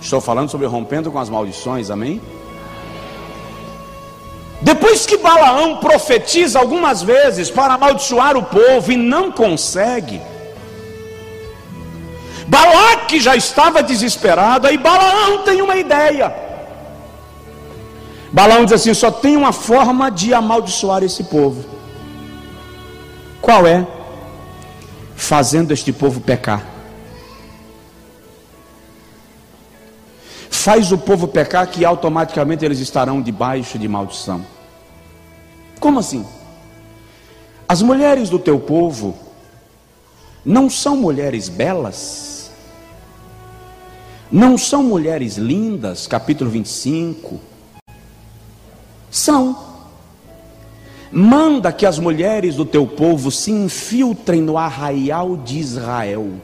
estou 0.00 0.18
falando 0.18 0.48
sobre 0.48 0.66
rompendo 0.66 1.12
com 1.12 1.18
as 1.18 1.28
maldições, 1.28 1.90
amém? 1.90 2.18
Depois 4.62 5.04
que 5.04 5.18
Balaão 5.18 5.76
profetiza 5.76 6.58
algumas 6.58 7.02
vezes 7.02 7.50
para 7.50 7.74
amaldiçoar 7.74 8.38
o 8.38 8.42
povo 8.42 8.90
e 8.90 8.96
não 8.96 9.30
consegue, 9.30 10.18
Balaque 12.46 13.20
já 13.20 13.36
estava 13.36 13.82
desesperado, 13.82 14.66
aí 14.66 14.78
Balaão 14.78 15.42
tem 15.42 15.60
uma 15.60 15.76
ideia. 15.76 16.34
Balaão 18.32 18.64
diz 18.64 18.72
assim: 18.72 18.94
só 18.94 19.10
tem 19.10 19.36
uma 19.36 19.52
forma 19.52 20.10
de 20.10 20.32
amaldiçoar 20.32 21.02
esse 21.02 21.24
povo. 21.24 21.62
Qual 23.42 23.66
é? 23.66 23.86
Fazendo 25.14 25.70
este 25.70 25.92
povo 25.92 26.22
pecar. 26.22 26.73
Faz 30.64 30.90
o 30.90 30.96
povo 30.96 31.28
pecar 31.28 31.66
que 31.66 31.84
automaticamente 31.84 32.64
eles 32.64 32.78
estarão 32.78 33.20
debaixo 33.20 33.78
de 33.78 33.86
maldição. 33.86 34.42
Como 35.78 35.98
assim? 35.98 36.24
As 37.68 37.82
mulheres 37.82 38.30
do 38.30 38.38
teu 38.38 38.58
povo 38.58 39.14
não 40.42 40.70
são 40.70 40.96
mulheres 40.96 41.50
belas? 41.50 42.50
Não 44.32 44.56
são 44.56 44.82
mulheres 44.82 45.36
lindas? 45.36 46.06
Capítulo 46.06 46.48
25. 46.48 47.38
São. 49.10 49.58
Manda 51.12 51.70
que 51.72 51.84
as 51.84 51.98
mulheres 51.98 52.54
do 52.54 52.64
teu 52.64 52.86
povo 52.86 53.30
se 53.30 53.50
infiltrem 53.50 54.40
no 54.40 54.56
arraial 54.56 55.36
de 55.36 55.58
Israel 55.58 56.40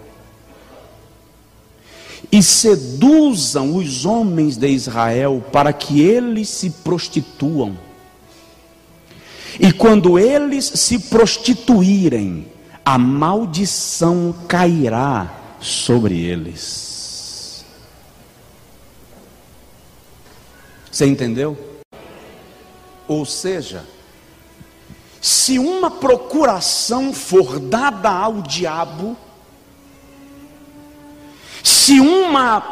e 2.32 2.42
seduzam 2.42 3.74
os 3.74 4.04
homens 4.04 4.56
de 4.56 4.68
Israel 4.68 5.44
para 5.52 5.72
que 5.72 6.00
eles 6.00 6.48
se 6.48 6.70
prostituam. 6.70 7.76
E 9.58 9.72
quando 9.72 10.18
eles 10.18 10.64
se 10.64 10.98
prostituírem, 10.98 12.46
a 12.84 12.96
maldição 12.96 14.34
cairá 14.46 15.56
sobre 15.60 16.20
eles. 16.20 17.64
Você 20.90 21.06
entendeu? 21.06 21.58
Ou 23.08 23.24
seja, 23.24 23.84
Se 25.20 25.58
uma 25.58 25.90
procuração 25.90 27.12
for 27.12 27.60
dada 27.60 28.10
ao 28.10 28.40
diabo, 28.40 29.16
se 31.62 32.00
uma 32.00 32.62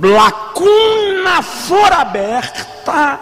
lacuna 0.00 1.42
for 1.42 1.92
aberta, 1.92 3.20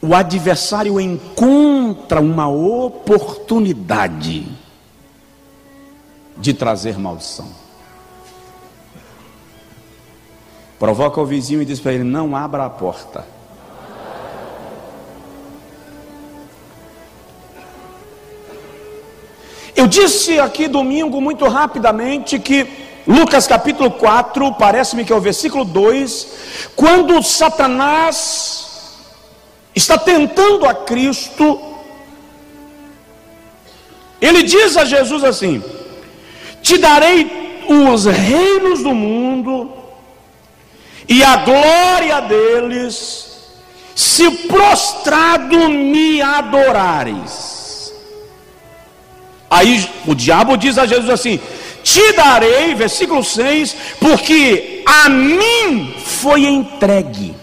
o 0.00 0.14
adversário 0.14 1.00
encontra 1.00 2.20
uma 2.20 2.48
oportunidade 2.48 4.46
de 6.36 6.52
trazer 6.52 6.98
maldição. 6.98 7.48
Provoca 10.78 11.20
o 11.20 11.26
vizinho 11.26 11.62
e 11.62 11.64
diz 11.64 11.80
para 11.80 11.94
ele: 11.94 12.04
Não 12.04 12.36
abra 12.36 12.66
a 12.66 12.70
porta. 12.70 13.33
Eu 19.76 19.86
disse 19.86 20.38
aqui 20.38 20.68
domingo, 20.68 21.20
muito 21.20 21.46
rapidamente, 21.48 22.38
que 22.38 22.66
Lucas 23.06 23.46
capítulo 23.46 23.90
4, 23.90 24.54
parece-me 24.54 25.04
que 25.04 25.12
é 25.12 25.16
o 25.16 25.20
versículo 25.20 25.64
2, 25.64 26.26
quando 26.76 27.22
Satanás 27.22 28.98
está 29.74 29.98
tentando 29.98 30.64
a 30.66 30.74
Cristo, 30.74 31.60
ele 34.20 34.42
diz 34.44 34.76
a 34.76 34.84
Jesus 34.84 35.24
assim: 35.24 35.62
Te 36.62 36.78
darei 36.78 37.62
os 37.68 38.04
reinos 38.04 38.82
do 38.82 38.94
mundo 38.94 39.72
e 41.08 41.22
a 41.22 41.36
glória 41.36 42.20
deles, 42.20 43.50
se 43.94 44.30
prostrado 44.30 45.68
me 45.68 46.22
adorares. 46.22 47.63
Aí 49.54 49.88
o 50.04 50.16
diabo 50.16 50.56
diz 50.56 50.76
a 50.78 50.84
Jesus 50.84 51.08
assim: 51.08 51.38
Te 51.84 52.12
darei, 52.14 52.74
versículo 52.74 53.22
6, 53.22 53.76
porque 54.00 54.82
a 54.84 55.08
mim 55.08 55.94
foi 55.96 56.44
entregue, 56.44 57.36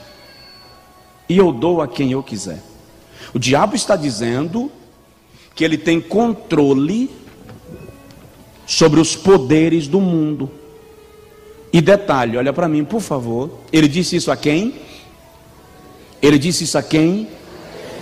e 1.30 1.38
eu 1.38 1.54
dou 1.54 1.82
a 1.82 1.88
quem 1.88 2.12
eu 2.12 2.21
quiser. 2.21 2.62
O 3.34 3.39
diabo 3.39 3.78
está 3.78 3.95
dizendo 3.95 4.69
que 5.56 5.63
ele 5.63 5.78
tem 5.78 6.02
controle 6.02 7.10
sobre 8.67 9.00
os 9.00 9.15
poderes 9.15 9.88
do 9.88 10.02
mundo. 10.02 10.52
E 11.71 11.80
detalhe, 11.80 12.36
olha 12.36 12.52
para 12.52 12.67
mim, 12.67 12.84
por 12.84 13.00
favor. 13.00 13.50
Ele 13.71 13.88
disse 13.88 14.17
isso 14.17 14.30
a 14.30 14.36
quem? 14.36 14.76
Ele 16.21 16.38
disse 16.38 16.65
isso 16.65 16.78
a 16.78 16.84
quem? 16.84 17.30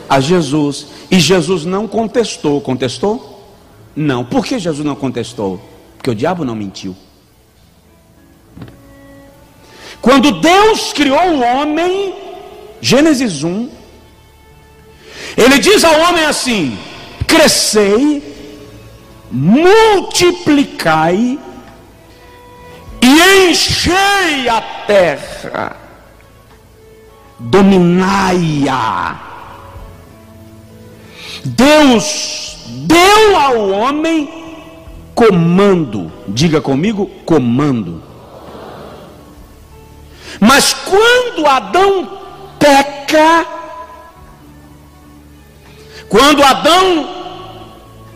A 0.10 0.20
Jesus. 0.20 0.88
E 1.12 1.20
Jesus 1.20 1.64
não 1.64 1.88
contestou. 1.88 2.60
Contestou? 2.60 3.29
Não. 3.96 4.24
Por 4.24 4.46
que 4.46 4.60
Jesus 4.60 4.86
não 4.86 4.96
contestou? 4.96 5.60
Porque 5.98 6.10
o 6.10 6.16
diabo 6.16 6.46
não 6.46 6.56
mentiu. 6.56 6.96
Quando 10.02 10.40
Deus 10.40 10.94
criou 10.94 11.20
o 11.20 11.42
homem, 11.42 12.16
Gênesis 12.82 13.44
1, 13.44 13.70
ele 15.36 15.60
diz 15.60 15.84
ao 15.84 16.00
homem 16.00 16.24
assim: 16.26 16.78
crescei, 17.28 18.24
multiplicai 19.30 21.38
e 23.02 23.50
enchei 23.50 24.50
a 24.50 24.62
terra, 24.88 25.76
dominai-a. 27.40 29.26
Deus 31.44 32.59
deu 32.70 33.38
ao 33.38 33.70
homem 33.70 34.30
comando. 35.16 36.12
Diga 36.28 36.62
comigo, 36.62 37.10
comando. 37.26 38.04
Mas 40.40 40.74
quando 40.74 41.46
Adão 41.46 42.20
peca, 42.58 43.46
quando 46.08 46.44
Adão 46.44 47.10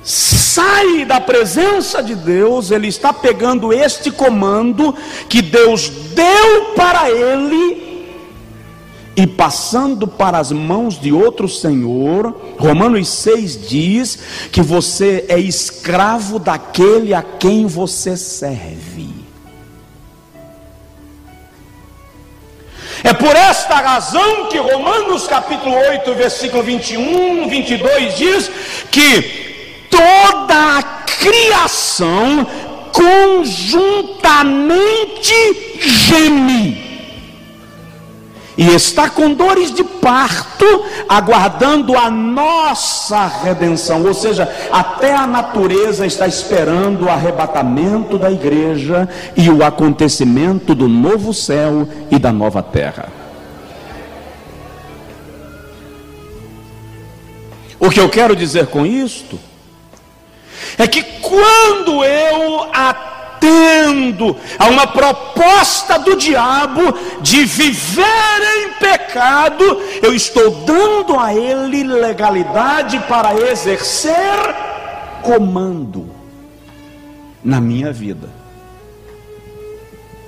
sai 0.03 1.05
da 1.05 1.19
presença 1.19 2.01
de 2.01 2.15
Deus, 2.15 2.71
ele 2.71 2.87
está 2.87 3.11
pegando 3.11 3.73
este 3.73 4.11
comando 4.11 4.95
que 5.27 5.41
Deus 5.41 5.89
deu 5.89 6.73
para 6.75 7.09
ele 7.09 7.82
e 9.15 9.27
passando 9.27 10.07
para 10.07 10.39
as 10.39 10.51
mãos 10.51 10.99
de 10.99 11.11
outro 11.11 11.47
senhor, 11.47 12.35
Romanos 12.57 13.07
6 13.09 13.67
diz 13.67 14.17
que 14.51 14.61
você 14.61 15.25
é 15.29 15.39
escravo 15.39 16.39
daquele 16.39 17.13
a 17.13 17.21
quem 17.21 17.67
você 17.67 18.17
serve. 18.17 19.13
É 23.03 23.13
por 23.13 23.35
esta 23.35 23.75
razão 23.75 24.47
que 24.47 24.57
Romanos 24.57 25.27
capítulo 25.27 25.75
8, 25.75 26.15
versículo 26.15 26.63
21, 26.63 27.47
22 27.49 28.17
diz 28.17 28.49
que 28.89 29.85
toda 29.91 30.79
a 30.79 30.83
criação 31.05 32.47
conjuntamente 32.91 35.79
geme 35.79 36.92
e 38.57 38.67
está 38.67 39.09
com 39.09 39.33
dores 39.33 39.73
de 39.73 39.83
parto, 39.83 40.65
aguardando 41.09 41.97
a 41.97 42.09
nossa 42.09 43.25
redenção. 43.25 44.05
Ou 44.05 44.13
seja, 44.13 44.49
até 44.71 45.15
a 45.15 45.25
natureza 45.25 46.05
está 46.05 46.27
esperando 46.27 47.05
o 47.05 47.09
arrebatamento 47.09 48.17
da 48.17 48.31
igreja 48.31 49.09
e 49.35 49.49
o 49.49 49.63
acontecimento 49.63 50.75
do 50.75 50.87
novo 50.87 51.33
céu 51.33 51.87
e 52.11 52.19
da 52.19 52.31
nova 52.31 52.61
terra. 52.61 53.09
O 57.79 57.89
que 57.89 57.99
eu 57.99 58.07
quero 58.07 58.35
dizer 58.35 58.67
com 58.67 58.85
isto 58.85 59.37
é 60.77 60.87
que 60.87 61.03
quando 61.03 62.03
eu 62.03 62.69
atendo 63.43 64.35
a 64.57 64.69
uma 64.69 64.87
proposta 64.87 65.99
do 65.99 66.15
diabo 66.15 66.81
de 67.21 67.43
viver 67.45 68.03
em 68.57 68.73
pecado, 68.79 69.63
eu 70.01 70.13
estou 70.13 70.49
dando 70.65 71.19
a 71.19 71.33
ele 71.33 71.83
legalidade 71.83 72.99
para 73.07 73.35
exercer 73.35 74.13
comando 75.21 76.09
na 77.43 77.59
minha 77.59 77.91
vida. 77.91 78.29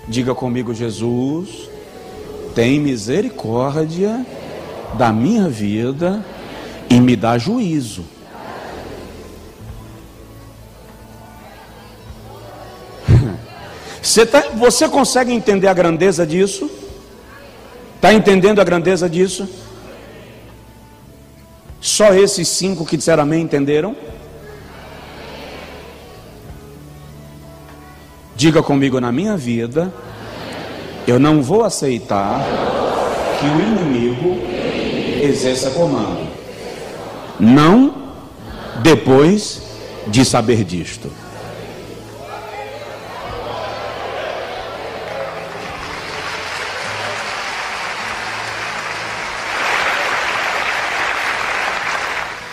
Diga 0.07 0.35
comigo, 0.35 0.73
Jesus, 0.73 1.69
tem 2.53 2.79
misericórdia 2.79 4.25
da 4.93 5.11
minha 5.11 5.47
vida 5.47 6.23
e 6.89 6.99
me 6.99 7.15
dá 7.15 7.37
juízo 7.37 8.14
Você, 14.05 14.23
tá, 14.23 14.49
você 14.53 14.87
consegue 14.87 15.33
entender 15.33 15.67
a 15.67 15.73
grandeza 15.73 16.27
disso? 16.27 16.69
Está 17.95 18.13
entendendo 18.13 18.61
a 18.61 18.63
grandeza 18.63 19.09
disso? 19.09 19.49
Só 21.81 22.13
esses 22.13 22.47
cinco 22.49 22.85
que 22.85 22.97
disseram 22.97 23.23
amém 23.23 23.41
entenderam? 23.41 23.95
Diga 28.35 28.61
comigo 28.61 29.01
na 29.01 29.11
minha 29.11 29.35
vida, 29.35 29.91
eu 31.07 31.19
não 31.19 31.41
vou 31.41 31.63
aceitar 31.63 32.45
que 33.39 33.45
o 33.47 33.59
inimigo 33.59 34.37
exerça 35.19 35.71
comando. 35.71 36.27
Não 37.39 38.13
depois 38.83 39.63
de 40.05 40.23
saber 40.23 40.63
disto. 40.63 41.09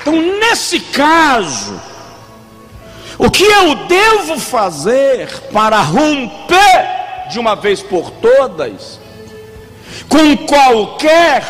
Então, 0.02 0.41
nesse 0.52 0.80
caso, 0.80 1.80
o 3.16 3.30
que 3.30 3.42
eu 3.42 3.74
devo 3.86 4.38
fazer 4.38 5.28
para 5.50 5.80
romper 5.80 7.28
de 7.30 7.38
uma 7.38 7.56
vez 7.56 7.82
por 7.82 8.10
todas 8.10 9.00
com 10.10 10.36
qualquer 10.46 11.42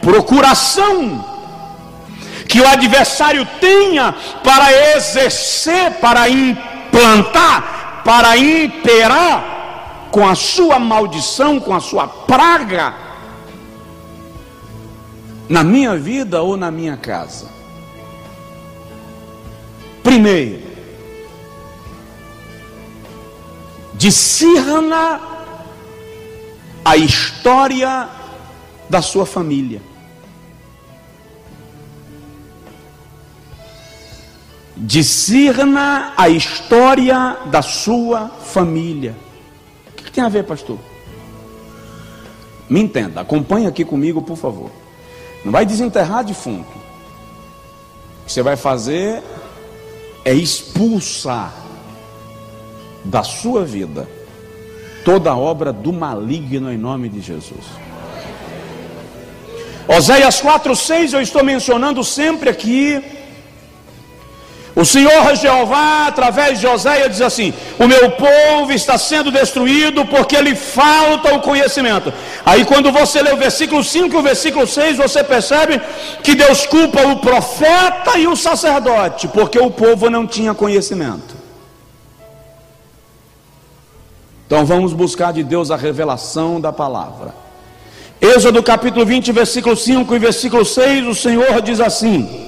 procuração 0.00 1.22
que 2.48 2.58
o 2.58 2.66
adversário 2.66 3.46
tenha 3.60 4.14
para 4.42 4.72
exercer, 4.96 5.92
para 6.00 6.30
implantar, 6.30 8.00
para 8.02 8.38
imperar 8.38 10.08
com 10.10 10.26
a 10.26 10.34
sua 10.34 10.78
maldição, 10.78 11.60
com 11.60 11.74
a 11.74 11.80
sua 11.80 12.08
praga? 12.08 13.08
na 15.48 15.64
minha 15.64 15.96
vida 15.96 16.42
ou 16.42 16.58
na 16.58 16.70
minha 16.70 16.94
casa? 16.94 17.57
Primeiro, 20.08 20.62
discirna 23.92 25.20
a 26.82 26.96
história 26.96 28.08
da 28.88 29.02
sua 29.02 29.26
família. 29.26 29.82
Discirna 34.78 36.14
a 36.16 36.30
história 36.30 37.36
da 37.50 37.60
sua 37.60 38.28
família. 38.30 39.14
O 39.88 39.92
que 39.92 40.10
tem 40.10 40.24
a 40.24 40.30
ver, 40.30 40.44
pastor? 40.44 40.78
Me 42.66 42.80
entenda, 42.80 43.20
acompanhe 43.20 43.66
aqui 43.66 43.84
comigo, 43.84 44.22
por 44.22 44.38
favor. 44.38 44.70
Não 45.44 45.52
vai 45.52 45.66
desenterrar 45.66 46.24
defunto. 46.24 46.78
O 48.22 48.24
que 48.24 48.32
você 48.32 48.42
vai 48.42 48.56
fazer 48.56 49.22
é 50.28 50.34
expulsar 50.34 51.54
da 53.02 53.22
sua 53.22 53.64
vida 53.64 54.06
toda 55.02 55.34
obra 55.34 55.72
do 55.72 55.90
maligno 55.90 56.70
em 56.70 56.76
nome 56.76 57.08
de 57.08 57.22
Jesus. 57.22 57.64
Oséias 59.88 60.42
4:6 60.42 61.14
eu 61.14 61.22
estou 61.22 61.42
mencionando 61.42 62.04
sempre 62.04 62.50
aqui 62.50 63.02
o 64.78 64.84
Senhor 64.84 65.34
Jeová, 65.34 66.06
através 66.06 66.60
de 66.60 66.66
Oséia, 66.68 67.08
diz 67.08 67.20
assim: 67.20 67.52
O 67.80 67.88
meu 67.88 68.12
povo 68.12 68.70
está 68.72 68.96
sendo 68.96 69.28
destruído 69.28 70.06
porque 70.06 70.40
lhe 70.40 70.54
falta 70.54 71.34
o 71.34 71.40
conhecimento. 71.40 72.12
Aí, 72.46 72.64
quando 72.64 72.92
você 72.92 73.20
lê 73.20 73.32
o 73.32 73.36
versículo 73.36 73.82
5 73.82 74.14
e 74.14 74.18
o 74.20 74.22
versículo 74.22 74.68
6, 74.68 74.96
você 74.96 75.24
percebe 75.24 75.80
que 76.22 76.36
Deus 76.36 76.64
culpa 76.64 77.04
o 77.08 77.16
profeta 77.16 78.16
e 78.18 78.28
o 78.28 78.36
sacerdote, 78.36 79.26
porque 79.26 79.58
o 79.58 79.68
povo 79.68 80.08
não 80.08 80.24
tinha 80.24 80.54
conhecimento. 80.54 81.34
Então, 84.46 84.64
vamos 84.64 84.92
buscar 84.92 85.32
de 85.32 85.42
Deus 85.42 85.72
a 85.72 85.76
revelação 85.76 86.60
da 86.60 86.72
palavra. 86.72 87.34
Êxodo 88.20 88.62
capítulo 88.62 89.04
20, 89.04 89.32
versículo 89.32 89.76
5 89.76 90.14
e 90.14 90.18
versículo 90.20 90.64
6, 90.64 91.08
o 91.08 91.16
Senhor 91.16 91.60
diz 91.62 91.80
assim. 91.80 92.47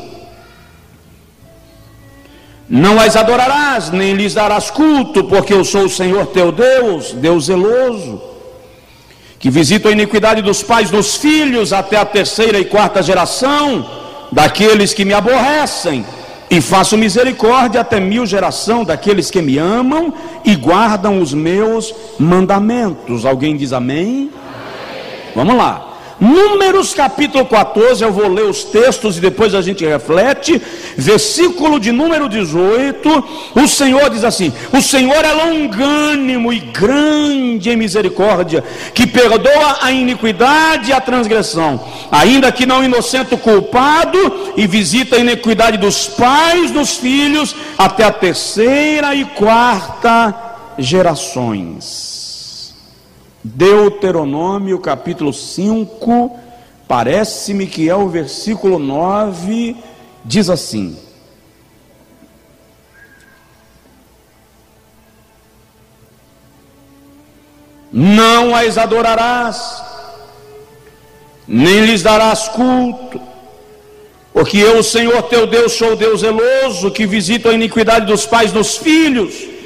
Não 2.70 3.00
as 3.00 3.16
adorarás, 3.16 3.90
nem 3.90 4.14
lhes 4.14 4.33
darás 4.33 4.70
culto, 4.70 5.24
porque 5.24 5.52
eu 5.52 5.64
sou 5.64 5.87
o 5.87 5.90
Senhor 5.90 6.26
teu 6.26 6.52
Deus, 6.52 7.12
Deus 7.12 7.46
zeloso, 7.46 8.22
que 9.40 9.50
visita 9.50 9.88
a 9.88 9.92
iniquidade 9.92 10.40
dos 10.40 10.62
pais 10.62 10.88
dos 10.88 11.16
filhos 11.16 11.72
até 11.72 11.96
a 11.96 12.04
terceira 12.04 12.61
e 12.61 12.64
quarta 12.64 13.02
geração 13.02 13.85
daqueles 14.30 14.94
que 14.94 15.04
me 15.04 15.12
aborrecem, 15.12 16.06
e 16.48 16.61
faço 16.61 16.96
misericórdia 16.96 17.80
até 17.80 17.98
mil 17.98 18.24
geração 18.24 18.85
daqueles 18.85 19.33
que 19.33 19.42
me 19.42 19.59
amam 19.59 20.14
e 20.44 20.54
guardam 20.54 21.20
os 21.20 21.35
meus 21.35 21.92
mandamentos. 22.20 23.24
Alguém 23.24 23.56
diz 23.56 23.72
amém? 23.72 24.30
amém. 24.30 25.33
Vamos 25.35 25.56
lá. 25.56 25.89
Números 26.20 26.92
capítulo 26.92 27.46
14, 27.46 28.04
eu 28.04 28.12
vou 28.12 28.28
ler 28.28 28.44
os 28.44 28.62
textos 28.62 29.16
e 29.16 29.22
depois 29.22 29.54
a 29.54 29.62
gente 29.62 29.87
reflete. 29.87 30.61
Versículo 30.94 31.80
de 31.80 31.90
número 31.92 32.28
18, 32.28 33.24
o 33.54 33.66
Senhor 33.66 34.11
diz 34.11 34.22
assim: 34.22 34.52
O 34.70 34.83
Senhor 34.83 35.24
é 35.24 35.33
longânimo 35.33 36.52
e 36.52 36.59
grande 36.59 37.70
em 37.70 37.76
misericórdia, 37.76 38.62
que 38.92 39.06
perdoa 39.06 39.78
a 39.80 39.90
iniquidade 39.90 40.90
e 40.90 40.92
a 40.92 41.00
transgressão, 41.00 41.83
ainda 42.12 42.52
que 42.52 42.66
não 42.66 42.85
inocente 42.85 43.33
o 43.33 43.38
culpado, 43.38 44.52
e 44.59 44.66
visita 44.66 45.16
a 45.16 45.20
iniquidade 45.20 45.78
dos 45.78 46.06
pais 46.06 46.70
dos 46.70 46.98
filhos 46.98 47.56
até 47.78 48.04
a 48.04 48.12
terceira 48.12 49.14
e 49.14 49.24
quarta 49.24 50.35
gerações. 50.76 52.19
Deuteronômio 53.42 54.79
capítulo 54.79 55.33
5, 55.33 56.38
parece-me 56.87 57.66
que 57.66 57.88
é 57.88 57.96
o 57.96 58.09
versículo 58.09 58.79
9, 58.79 59.76
diz 60.22 60.50
assim: 60.50 60.98
Não 67.90 68.55
as 68.55 68.76
adorarás, 68.76 69.83
nem 71.48 71.87
lhes 71.87 72.03
darás 72.03 72.46
culto, 72.48 73.18
porque 74.35 74.59
eu, 74.59 74.79
o 74.79 74.85
Senhor 74.85 75.22
teu 75.22 75.46
Deus, 75.46 75.72
sou 75.72 75.96
Deus 75.96 76.20
zeloso, 76.20 76.90
que 76.90 77.07
visito 77.07 77.48
a 77.48 77.55
iniquidade 77.55 78.05
dos 78.05 78.26
pais 78.26 78.53
dos 78.53 78.76
filhos 78.76 79.60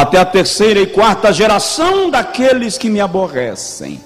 até 0.00 0.18
a 0.18 0.26
terceira 0.26 0.78
e 0.78 0.86
quarta 0.86 1.32
geração 1.32 2.10
daqueles 2.10 2.76
que 2.76 2.90
me 2.90 3.00
aborrecem. 3.00 3.98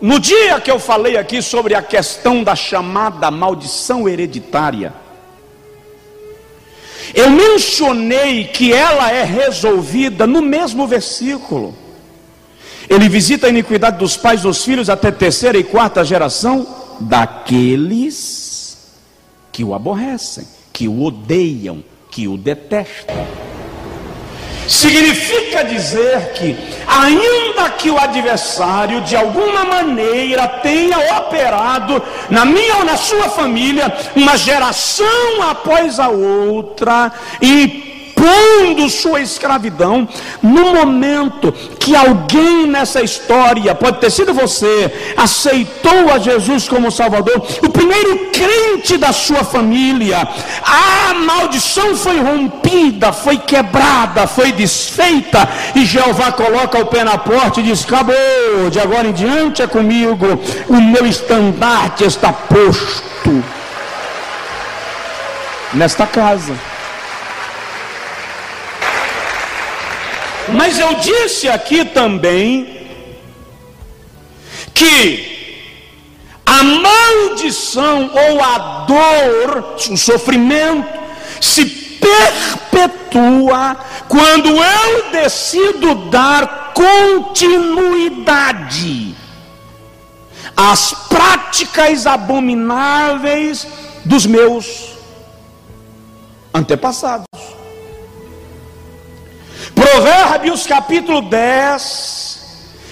No 0.00 0.18
dia 0.18 0.60
que 0.60 0.70
eu 0.70 0.80
falei 0.80 1.16
aqui 1.16 1.40
sobre 1.40 1.76
a 1.76 1.80
questão 1.80 2.42
da 2.42 2.56
chamada 2.56 3.30
maldição 3.30 4.08
hereditária, 4.08 4.92
eu 7.14 7.30
mencionei 7.30 8.48
que 8.48 8.72
ela 8.72 9.12
é 9.12 9.22
resolvida 9.22 10.26
no 10.26 10.42
mesmo 10.42 10.88
versículo. 10.88 11.72
Ele 12.90 13.08
visita 13.08 13.46
a 13.46 13.50
iniquidade 13.50 13.98
dos 13.98 14.16
pais 14.16 14.42
dos 14.42 14.64
filhos 14.64 14.90
até 14.90 15.12
terceira 15.12 15.56
e 15.56 15.62
quarta 15.62 16.04
geração 16.04 16.66
daqueles 17.00 18.43
que 19.54 19.62
o 19.62 19.72
aborrecem, 19.72 20.44
que 20.72 20.88
o 20.88 21.04
odeiam, 21.04 21.84
que 22.10 22.26
o 22.26 22.36
detestam. 22.36 23.24
Significa 24.66 25.62
dizer 25.62 26.32
que, 26.32 26.56
ainda 26.88 27.70
que 27.70 27.88
o 27.88 27.96
adversário 27.96 29.00
de 29.02 29.14
alguma 29.14 29.64
maneira 29.64 30.48
tenha 30.48 30.98
operado 31.18 32.02
na 32.28 32.44
minha 32.44 32.78
ou 32.78 32.84
na 32.84 32.96
sua 32.96 33.28
família, 33.28 33.96
uma 34.16 34.36
geração 34.36 35.40
após 35.48 36.00
a 36.00 36.08
outra, 36.08 37.12
e 37.40 37.93
impondo 38.24 38.88
sua 38.88 39.20
escravidão, 39.20 40.08
no 40.42 40.74
momento 40.74 41.52
que 41.78 41.94
alguém 41.94 42.66
nessa 42.66 43.02
história, 43.02 43.74
pode 43.74 43.98
ter 43.98 44.10
sido 44.10 44.32
você, 44.32 45.14
aceitou 45.16 46.10
a 46.12 46.18
Jesus 46.18 46.68
como 46.68 46.90
Salvador, 46.90 47.46
o 47.62 47.70
primeiro 47.70 48.30
crente 48.32 48.96
da 48.96 49.12
sua 49.12 49.44
família, 49.44 50.26
a 50.62 51.14
maldição 51.14 51.94
foi 51.96 52.20
rompida, 52.20 53.12
foi 53.12 53.36
quebrada, 53.36 54.26
foi 54.26 54.52
desfeita, 54.52 55.48
e 55.74 55.84
Jeová 55.84 56.32
coloca 56.32 56.78
o 56.78 56.86
pé 56.86 57.04
na 57.04 57.18
porta 57.18 57.60
e 57.60 57.64
diz: 57.64 57.84
Acabou, 57.84 58.14
de 58.70 58.80
agora 58.80 59.08
em 59.08 59.12
diante 59.12 59.62
é 59.62 59.66
comigo, 59.66 60.26
o 60.68 60.80
meu 60.80 61.06
estandarte 61.06 62.04
está 62.04 62.32
posto 62.32 63.44
nesta 65.74 66.06
casa. 66.06 66.73
Mas 70.52 70.78
eu 70.78 70.94
disse 70.94 71.48
aqui 71.48 71.84
também 71.84 72.86
que 74.74 75.34
a 76.44 76.62
maldição 76.62 78.10
ou 78.12 78.42
a 78.42 78.84
dor, 78.86 79.76
o 79.90 79.96
sofrimento, 79.96 80.86
se 81.40 81.64
perpetua 81.64 83.76
quando 84.08 84.48
eu 84.48 85.10
decido 85.10 85.94
dar 86.10 86.72
continuidade 86.74 89.14
às 90.56 90.94
práticas 91.08 92.06
abomináveis 92.06 93.66
dos 94.04 94.26
meus 94.26 94.92
antepassados. 96.52 97.24
Provérbios 99.74 100.66
capítulo 100.66 101.22
10, 101.22 102.38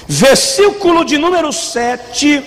versículo 0.09 1.05
de 1.05 1.19
número 1.19 1.53
7. 1.53 2.43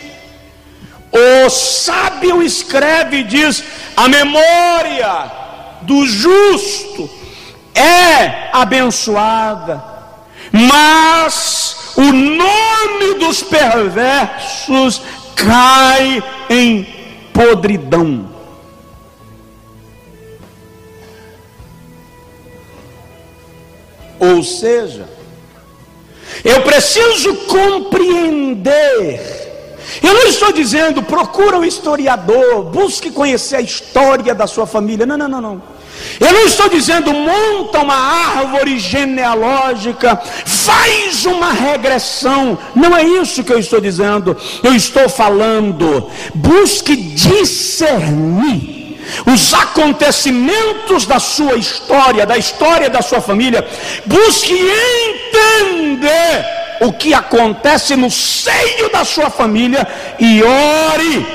O 1.12 1.50
sábio 1.50 2.44
escreve 2.44 3.20
e 3.20 3.24
diz: 3.24 3.64
A 3.96 4.08
memória 4.08 5.32
do 5.82 6.06
justo 6.06 7.10
é 7.74 8.50
abençoada, 8.52 9.84
mas 10.52 11.94
o 11.96 12.12
nome 12.12 13.14
dos 13.20 13.42
perversos 13.42 15.02
cai 15.36 16.24
em 16.50 16.84
podridão. 17.34 18.35
Ou 24.34 24.44
seja, 24.44 25.08
Eu 26.44 26.62
preciso 26.62 27.36
compreender. 27.48 29.20
Eu 30.02 30.14
não 30.14 30.24
estou 30.24 30.52
dizendo 30.52 31.02
procura 31.04 31.58
um 31.58 31.64
historiador, 31.64 32.64
busque 32.64 33.10
conhecer 33.12 33.56
a 33.58 33.62
história 33.62 34.36
da 34.36 34.46
sua 34.48 34.66
família. 34.68 35.06
Não, 35.06 35.18
não, 35.18 35.30
não, 35.30 35.42
não. 35.42 35.62
Eu 36.20 36.34
não 36.34 36.42
estou 36.42 36.68
dizendo 36.70 37.14
monta 37.14 37.80
uma 37.80 37.96
árvore 37.96 38.78
genealógica, 38.78 40.18
faz 40.46 41.26
uma 41.26 41.52
regressão. 41.52 42.58
Não 42.76 42.96
é 42.96 43.04
isso 43.04 43.44
que 43.44 43.54
eu 43.54 43.60
estou 43.60 43.80
dizendo. 43.80 44.36
Eu 44.64 44.74
estou 44.76 45.08
falando, 45.08 46.10
busque 46.34 46.96
discernir 46.96 48.85
os 49.26 49.54
acontecimentos 49.54 51.06
da 51.06 51.20
sua 51.20 51.56
história, 51.56 52.26
da 52.26 52.38
história 52.38 52.90
da 52.90 53.02
sua 53.02 53.22
família. 53.22 53.68
Busque 54.06 54.54
entender 54.54 56.46
o 56.82 56.92
que 56.94 57.14
acontece 57.14 57.96
no 57.96 58.10
seio 58.12 58.92
da 58.92 59.06
sua 59.06 59.30
família 59.30 59.88
e 60.20 60.44
ore 60.44 61.26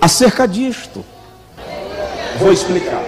acerca 0.00 0.46
disto. 0.46 1.04
Vou 2.38 2.52
explicar. 2.52 3.02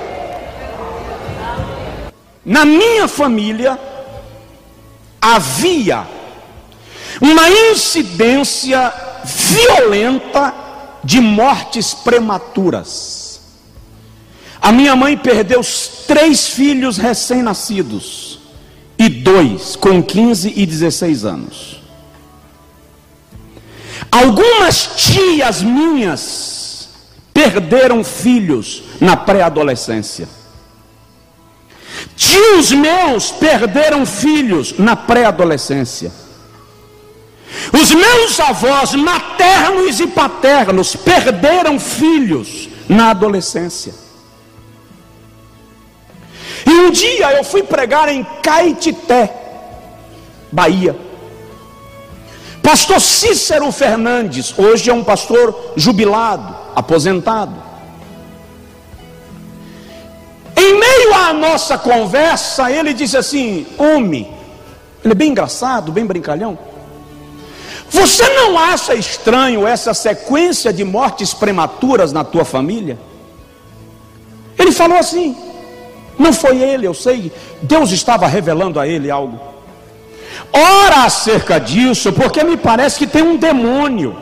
Na 2.44 2.64
minha 2.64 3.06
família 3.06 3.78
havia 5.20 6.06
uma 7.20 7.48
incidência 7.50 8.92
violenta 9.24 10.54
de 11.04 11.20
mortes 11.20 11.92
prematuras. 11.92 13.27
A 14.60 14.72
minha 14.72 14.96
mãe 14.96 15.16
perdeu 15.16 15.60
três 16.06 16.48
filhos 16.48 16.96
recém-nascidos 16.96 18.40
e 18.98 19.08
dois 19.08 19.76
com 19.76 20.02
15 20.02 20.52
e 20.56 20.66
16 20.66 21.24
anos. 21.24 21.80
Algumas 24.10 24.90
tias 24.96 25.62
minhas 25.62 26.88
perderam 27.32 28.02
filhos 28.02 28.82
na 29.00 29.16
pré-adolescência. 29.16 30.28
Tios 32.16 32.72
meus 32.72 33.30
perderam 33.30 34.04
filhos 34.04 34.74
na 34.78 34.96
pré-adolescência. 34.96 36.10
Os 37.72 37.92
meus 37.92 38.40
avós 38.40 38.94
maternos 38.94 40.00
e 40.00 40.06
paternos 40.08 40.96
perderam 40.96 41.78
filhos 41.78 42.68
na 42.88 43.10
adolescência. 43.10 44.07
E 46.68 46.70
um 46.70 46.90
dia 46.90 47.32
eu 47.32 47.42
fui 47.42 47.62
pregar 47.62 48.10
em 48.10 48.22
Caetité, 48.42 49.32
Bahia. 50.52 50.94
Pastor 52.62 53.00
Cícero 53.00 53.72
Fernandes, 53.72 54.52
hoje 54.58 54.90
é 54.90 54.92
um 54.92 55.02
pastor 55.02 55.72
jubilado, 55.74 56.54
aposentado. 56.76 57.54
Em 60.54 60.78
meio 60.78 61.14
à 61.14 61.32
nossa 61.32 61.78
conversa, 61.78 62.70
ele 62.70 62.92
disse 62.92 63.16
assim: 63.16 63.66
Homem, 63.78 64.30
ele 65.02 65.12
é 65.12 65.16
bem 65.16 65.30
engraçado, 65.30 65.90
bem 65.90 66.04
brincalhão. 66.04 66.58
Você 67.88 68.28
não 68.28 68.58
acha 68.58 68.94
estranho 68.94 69.66
essa 69.66 69.94
sequência 69.94 70.70
de 70.70 70.84
mortes 70.84 71.32
prematuras 71.32 72.12
na 72.12 72.22
tua 72.22 72.44
família? 72.44 72.98
Ele 74.58 74.70
falou 74.70 74.98
assim. 74.98 75.47
Não 76.18 76.32
foi 76.32 76.60
ele, 76.60 76.86
eu 76.86 76.94
sei. 76.94 77.32
Deus 77.62 77.92
estava 77.92 78.26
revelando 78.26 78.80
a 78.80 78.86
ele 78.86 79.10
algo. 79.10 79.38
Ora 80.52 81.04
acerca 81.04 81.58
disso, 81.58 82.12
porque 82.12 82.42
me 82.42 82.56
parece 82.56 82.98
que 82.98 83.06
tem 83.06 83.22
um 83.22 83.36
demônio 83.36 84.16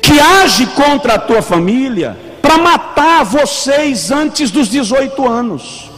que 0.00 0.18
age 0.18 0.66
contra 0.66 1.14
a 1.14 1.18
tua 1.18 1.42
família 1.42 2.16
para 2.40 2.56
matar 2.56 3.24
vocês 3.24 4.10
antes 4.10 4.50
dos 4.50 4.68
18 4.68 5.28
anos. 5.28 5.90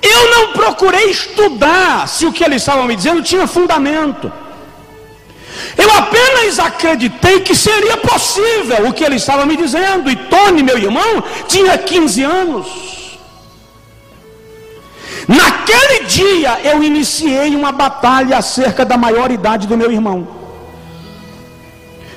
Eu 0.00 0.30
não 0.30 0.52
procurei 0.52 1.10
estudar 1.10 2.08
se 2.08 2.26
o 2.26 2.32
que 2.32 2.44
eles 2.44 2.62
estavam 2.62 2.84
me 2.84 2.96
dizendo 2.96 3.22
tinha 3.22 3.46
fundamento. 3.46 4.32
Eu 5.76 5.90
apenas 5.90 6.58
acreditei 6.58 7.40
que 7.40 7.54
seria 7.54 7.96
possível 7.96 8.88
o 8.88 8.92
que 8.92 9.04
eles 9.04 9.22
estavam 9.22 9.46
me 9.46 9.56
dizendo. 9.56 10.10
E 10.10 10.16
Tony, 10.16 10.62
meu 10.62 10.78
irmão, 10.78 11.22
tinha 11.48 11.76
15 11.78 12.22
anos. 12.22 12.66
Naquele 15.26 16.04
dia 16.06 16.60
eu 16.64 16.82
iniciei 16.82 17.54
uma 17.54 17.72
batalha 17.72 18.36
acerca 18.38 18.84
da 18.84 18.96
maioridade 18.96 19.66
do 19.66 19.76
meu 19.76 19.90
irmão. 19.90 20.26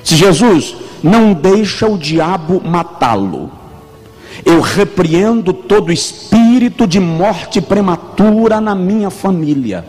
Se 0.04 0.16
Jesus, 0.16 0.76
não 1.02 1.32
deixa 1.32 1.86
o 1.86 1.98
diabo 1.98 2.62
matá-lo. 2.64 3.50
Eu 4.44 4.60
repreendo 4.60 5.52
todo 5.52 5.92
espírito 5.92 6.86
de 6.86 7.00
morte 7.00 7.60
prematura 7.60 8.60
na 8.60 8.74
minha 8.74 9.10
família. 9.10 9.84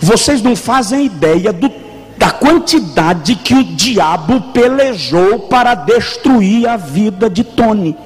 Vocês 0.00 0.42
não 0.42 0.54
fazem 0.54 1.06
ideia 1.06 1.52
do, 1.52 1.70
da 2.22 2.30
quantidade 2.30 3.34
que 3.34 3.52
o 3.52 3.64
diabo 3.64 4.40
pelejou 4.52 5.40
para 5.40 5.74
destruir 5.74 6.68
a 6.68 6.76
vida 6.76 7.28
de 7.28 7.42
Tony. 7.42 7.96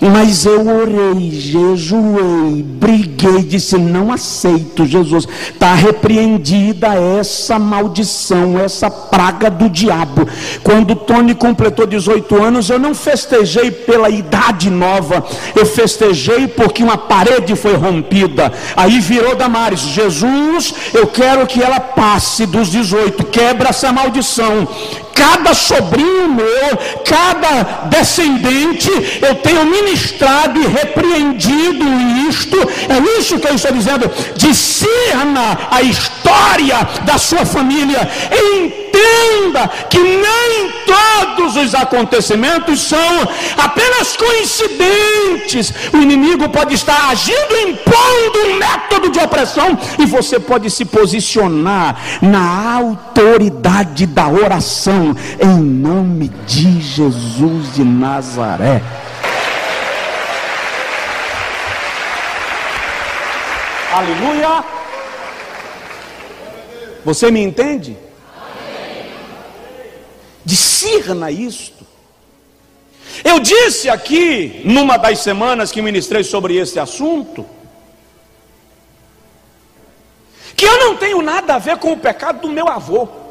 Mas 0.00 0.44
eu 0.44 0.66
orei, 0.66 1.30
jejuei, 1.30 2.62
briguei, 2.62 3.42
disse: 3.42 3.78
Não 3.78 4.12
aceito, 4.12 4.84
Jesus. 4.86 5.26
Está 5.52 5.74
repreendida 5.74 6.94
essa 6.94 7.58
maldição, 7.58 8.58
essa 8.58 8.90
praga 8.90 9.50
do 9.50 9.68
diabo. 9.68 10.26
Quando 10.62 10.94
Tony 10.94 11.34
completou 11.34 11.86
18 11.86 12.42
anos, 12.42 12.70
eu 12.70 12.78
não 12.78 12.94
festejei 12.94 13.70
pela 13.70 14.10
idade 14.10 14.70
nova, 14.70 15.24
eu 15.54 15.66
festejei 15.66 16.48
porque 16.48 16.82
uma 16.82 16.98
parede 16.98 17.54
foi 17.54 17.74
rompida. 17.76 18.52
Aí 18.76 18.98
virou 19.00 19.36
Damares: 19.36 19.80
Jesus, 19.80 20.74
eu 20.94 21.06
quero 21.06 21.46
que 21.46 21.62
ela 21.62 21.80
passe 21.80 22.46
dos 22.46 22.70
18, 22.70 23.24
quebra 23.24 23.68
essa 23.68 23.92
maldição 23.92 24.68
cada 25.14 25.54
sobrinho 25.54 26.28
meu, 26.28 26.78
cada 27.04 27.86
descendente, 27.88 28.90
eu 29.22 29.34
tenho 29.36 29.64
ministrado 29.66 30.60
e 30.60 30.66
repreendido 30.66 31.84
isto. 32.28 32.56
É 32.56 33.18
isso 33.18 33.38
que 33.38 33.48
eu 33.48 33.54
estou 33.54 33.72
dizendo. 33.72 34.10
Discerna 34.36 35.58
a 35.70 35.82
história 35.82 36.76
da 37.04 37.18
sua 37.18 37.44
família. 37.44 38.08
Que 39.88 39.98
nem 39.98 40.72
todos 40.86 41.56
os 41.56 41.74
acontecimentos 41.74 42.80
são 42.80 43.28
apenas 43.56 44.16
coincidentes. 44.16 45.72
O 45.92 45.98
inimigo 45.98 46.48
pode 46.48 46.74
estar 46.74 47.10
agindo, 47.10 47.56
impondo 47.58 48.38
um 48.46 48.58
método 48.58 49.10
de 49.10 49.18
opressão, 49.18 49.78
e 49.98 50.06
você 50.06 50.38
pode 50.38 50.70
se 50.70 50.84
posicionar 50.84 51.96
na 52.20 52.74
autoridade 52.76 54.06
da 54.06 54.28
oração 54.28 55.14
em 55.40 55.60
nome 55.60 56.28
de 56.46 56.80
Jesus 56.80 57.74
de 57.74 57.84
Nazaré. 57.84 58.82
Aleluia. 63.92 64.64
Você 67.04 67.30
me 67.30 67.42
entende? 67.42 67.96
Discirna 70.44 71.30
isto. 71.30 71.86
Eu 73.24 73.38
disse 73.40 73.88
aqui, 73.88 74.62
numa 74.64 74.96
das 74.96 75.20
semanas 75.20 75.70
que 75.70 75.82
ministrei 75.82 76.24
sobre 76.24 76.56
esse 76.56 76.78
assunto, 76.78 77.46
que 80.56 80.64
eu 80.64 80.78
não 80.78 80.96
tenho 80.96 81.20
nada 81.20 81.54
a 81.54 81.58
ver 81.58 81.76
com 81.78 81.92
o 81.92 81.98
pecado 81.98 82.40
do 82.40 82.48
meu 82.48 82.68
avô 82.68 83.22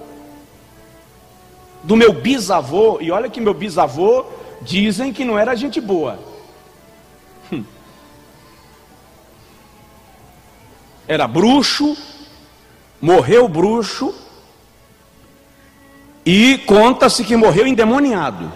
do 1.83 1.95
meu 1.95 2.13
bisavô, 2.13 2.99
e 3.01 3.11
olha 3.11 3.29
que 3.29 3.41
meu 3.41 3.53
bisavô 3.53 4.25
dizem 4.61 5.11
que 5.11 5.25
não 5.25 5.37
era 5.37 5.55
gente 5.55 5.81
boa. 5.81 6.19
Hum. 7.51 7.63
Era 11.07 11.27
bruxo, 11.27 11.97
morreu 13.01 13.47
bruxo, 13.47 14.13
e 16.25 16.57
conta-se 16.59 17.23
que 17.23 17.35
morreu 17.35 17.67
endemoniado. 17.67 18.51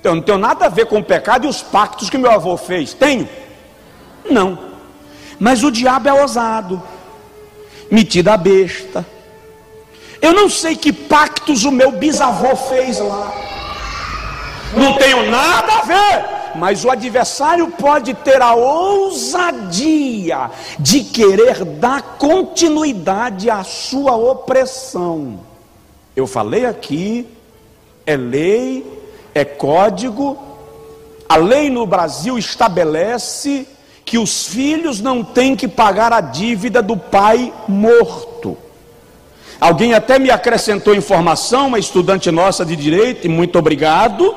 Então 0.00 0.16
não 0.16 0.22
tem 0.22 0.36
nada 0.36 0.66
a 0.66 0.68
ver 0.68 0.86
com 0.86 0.98
o 0.98 1.04
pecado 1.04 1.46
e 1.46 1.48
os 1.48 1.62
pactos 1.62 2.10
que 2.10 2.18
meu 2.18 2.30
avô 2.30 2.56
fez. 2.56 2.92
Tenho? 2.92 3.28
Não. 4.28 4.58
Mas 5.38 5.62
o 5.62 5.70
diabo 5.70 6.08
é 6.08 6.12
ousado, 6.12 6.82
metido 7.90 8.28
a 8.28 8.36
besta 8.36 9.06
eu 10.22 10.32
não 10.32 10.48
sei 10.48 10.76
que 10.76 10.92
pactos 10.92 11.64
o 11.64 11.72
meu 11.72 11.90
bisavô 11.90 12.54
fez 12.54 13.00
lá. 13.00 13.34
Não 14.72 14.96
tenho 14.96 15.28
nada 15.28 15.72
a 15.72 15.82
ver. 15.82 16.41
Mas 16.54 16.84
o 16.84 16.90
adversário 16.90 17.68
pode 17.70 18.14
ter 18.14 18.40
a 18.40 18.54
ousadia 18.54 20.50
de 20.78 21.04
querer 21.04 21.64
dar 21.64 22.02
continuidade 22.18 23.48
à 23.50 23.64
sua 23.64 24.16
opressão. 24.16 25.40
Eu 26.14 26.26
falei 26.26 26.66
aqui, 26.66 27.26
é 28.06 28.16
lei, 28.16 28.86
é 29.34 29.44
código, 29.44 30.38
a 31.28 31.36
lei 31.36 31.70
no 31.70 31.86
Brasil 31.86 32.36
estabelece 32.36 33.66
que 34.04 34.18
os 34.18 34.46
filhos 34.46 35.00
não 35.00 35.24
têm 35.24 35.56
que 35.56 35.66
pagar 35.66 36.12
a 36.12 36.20
dívida 36.20 36.82
do 36.82 36.96
pai 36.96 37.52
morto. 37.66 38.58
Alguém 39.58 39.94
até 39.94 40.18
me 40.18 40.28
acrescentou 40.28 40.94
informação, 40.94 41.68
uma 41.68 41.78
estudante 41.78 42.30
nossa 42.30 42.66
de 42.66 42.76
direito, 42.76 43.24
e 43.26 43.30
muito 43.30 43.58
obrigado, 43.58 44.34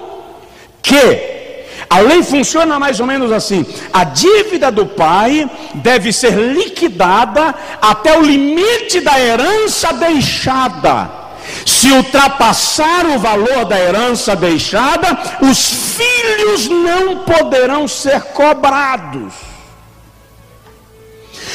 que 0.81 1.44
a 1.89 1.99
lei 1.99 2.23
funciona 2.23 2.79
mais 2.79 2.99
ou 2.99 3.05
menos 3.05 3.31
assim: 3.31 3.65
a 3.93 4.03
dívida 4.03 4.71
do 4.71 4.85
pai 4.85 5.49
deve 5.75 6.11
ser 6.11 6.31
liquidada 6.31 7.53
até 7.81 8.17
o 8.17 8.21
limite 8.21 8.99
da 9.01 9.19
herança 9.19 9.93
deixada. 9.93 11.25
Se 11.65 11.91
ultrapassar 11.91 13.05
o 13.05 13.19
valor 13.19 13.65
da 13.65 13.79
herança 13.79 14.35
deixada, 14.35 15.17
os 15.41 15.95
filhos 15.95 16.67
não 16.67 17.19
poderão 17.19 17.87
ser 17.87 18.21
cobrados. 18.21 19.33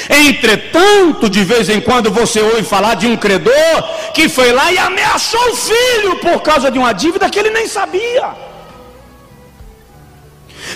Entretanto, 0.09 1.29
de 1.29 1.45
vez 1.45 1.69
em 1.69 1.81
quando 1.81 2.11
você 2.11 2.41
ouve 2.41 2.63
falar 2.63 2.95
de 2.95 3.07
um 3.07 3.17
credor 3.17 3.83
que 4.15 4.29
foi 4.29 4.53
lá 4.53 4.73
e 4.73 4.79
ameaçou 4.79 5.51
o 5.51 5.57
filho 5.57 6.17
por 6.17 6.41
causa 6.41 6.71
de 6.71 6.79
uma 6.79 6.93
dívida 6.93 7.29
que 7.29 7.39
ele 7.39 7.51
nem 7.51 7.67
sabia. 7.67 8.50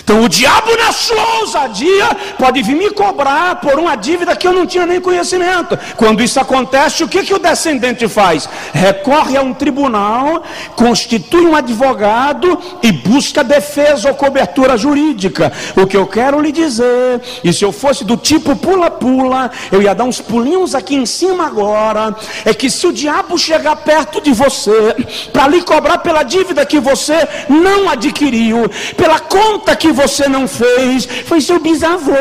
Então 0.05 0.21
o 0.21 0.29
diabo, 0.29 0.77
na 0.77 0.91
sua 0.91 1.39
ousadia, 1.39 2.05
pode 2.37 2.61
vir 2.61 2.75
me 2.75 2.91
cobrar 2.91 3.55
por 3.55 3.79
uma 3.79 3.95
dívida 3.95 4.35
que 4.35 4.47
eu 4.47 4.53
não 4.53 4.67
tinha 4.67 4.85
nem 4.85 5.01
conhecimento. 5.01 5.75
Quando 5.97 6.21
isso 6.21 6.39
acontece, 6.39 7.03
o 7.03 7.07
que, 7.07 7.23
que 7.23 7.33
o 7.33 7.39
descendente 7.39 8.07
faz? 8.07 8.47
Recorre 8.71 9.35
a 9.35 9.41
um 9.41 9.51
tribunal, 9.51 10.43
constitui 10.75 11.47
um 11.47 11.55
advogado 11.55 12.55
e 12.83 12.91
busca 12.91 13.43
defesa 13.43 14.09
ou 14.09 14.13
cobertura 14.13 14.77
jurídica. 14.77 15.51
O 15.75 15.87
que 15.87 15.97
eu 15.97 16.05
quero 16.05 16.39
lhe 16.39 16.51
dizer, 16.51 17.19
e 17.43 17.51
se 17.51 17.65
eu 17.65 17.71
fosse 17.71 18.03
do 18.03 18.15
tipo 18.15 18.55
pula-pula, 18.55 19.49
eu 19.71 19.81
ia 19.81 19.95
dar 19.95 20.03
uns 20.03 20.21
pulinhos 20.21 20.75
aqui 20.75 20.93
em 20.93 21.07
cima 21.07 21.47
agora, 21.47 22.15
é 22.45 22.53
que 22.53 22.69
se 22.69 22.85
o 22.85 22.93
diabo 22.93 23.39
chegar 23.39 23.75
perto 23.77 24.21
de 24.21 24.33
você, 24.33 24.95
para 25.33 25.47
lhe 25.47 25.63
cobrar 25.63 25.97
pela 25.97 26.21
dívida 26.21 26.63
que 26.63 26.79
você 26.79 27.27
não 27.49 27.89
adquiriu, 27.89 28.69
pela 28.95 29.19
conta 29.19 29.75
que 29.75 29.94
você 29.95 30.27
não 30.27 30.47
fez, 30.47 31.07
foi 31.25 31.41
seu 31.41 31.59
bisavô, 31.59 32.11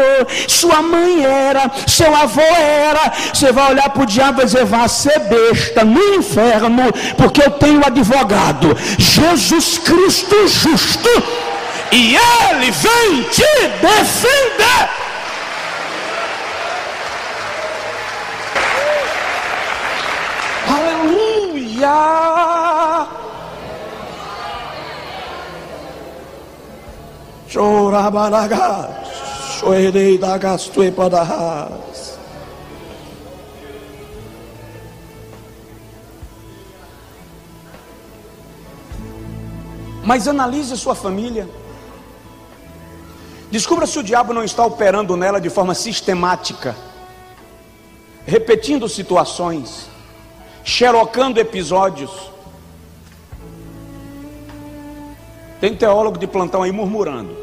sua 0.49 0.81
mãe 0.81 1.25
era, 1.25 1.71
seu 1.87 2.15
avô 2.15 2.41
era. 2.41 3.13
Você 3.33 3.53
vai 3.53 3.73
olhar 3.73 3.91
para 3.91 4.03
o 4.03 4.07
diabo 4.07 4.41
e 4.41 4.45
dizer: 4.45 4.65
vá 4.65 4.89
ser 4.89 5.19
besta 5.21 5.85
no 5.85 6.01
inferno, 6.15 6.85
porque 7.17 7.43
eu 7.43 7.51
tenho 7.51 7.85
advogado, 7.85 8.77
Jesus 8.99 9.79
Cristo 9.79 10.37
justo, 10.49 11.11
e 11.93 12.17
ele 12.17 12.71
vem 12.71 13.23
te 13.25 13.43
defender. 13.83 14.89
Aleluia! 20.67 22.54
Mas 40.05 40.29
analise 40.29 40.77
sua 40.77 40.95
família. 40.95 41.49
Descubra 43.51 43.87
se 43.87 43.99
o 43.99 44.03
diabo 44.03 44.35
não 44.35 44.43
está 44.43 44.65
operando 44.67 45.17
nela 45.17 45.41
de 45.41 45.49
forma 45.49 45.75
sistemática, 45.75 46.77
repetindo 48.27 48.89
situações, 48.89 49.89
xerocando 50.65 51.41
episódios 51.41 52.34
Tem 55.65 55.75
teólogo 55.75 56.19
de 56.19 56.27
plantão 56.27 56.63
aí 56.63 56.71
murmurando. 56.71 57.35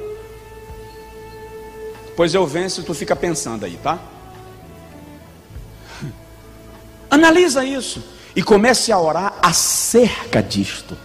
Pois 2.15 2.35
eu 2.35 2.45
venço 2.45 2.83
tu 2.83 2.93
fica 2.93 3.15
pensando 3.15 3.65
aí, 3.65 3.79
tá? 3.81 3.97
Analisa 7.09 7.65
isso 7.65 8.03
e 8.35 8.43
comece 8.43 8.91
a 8.91 8.99
orar 8.99 9.33
acerca 9.41 10.39
disto. 10.39 10.95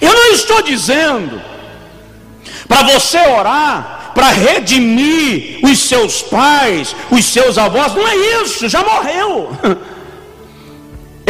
Eu 0.00 0.14
não 0.14 0.32
estou 0.32 0.62
dizendo 0.62 1.38
para 2.66 2.82
você 2.84 3.18
orar 3.18 4.12
para 4.14 4.28
redimir 4.28 5.60
os 5.62 5.80
seus 5.80 6.22
pais, 6.22 6.96
os 7.10 7.26
seus 7.26 7.58
avós, 7.58 7.94
não 7.94 8.08
é 8.08 8.16
isso, 8.42 8.70
já 8.70 8.82
morreu. 8.82 9.50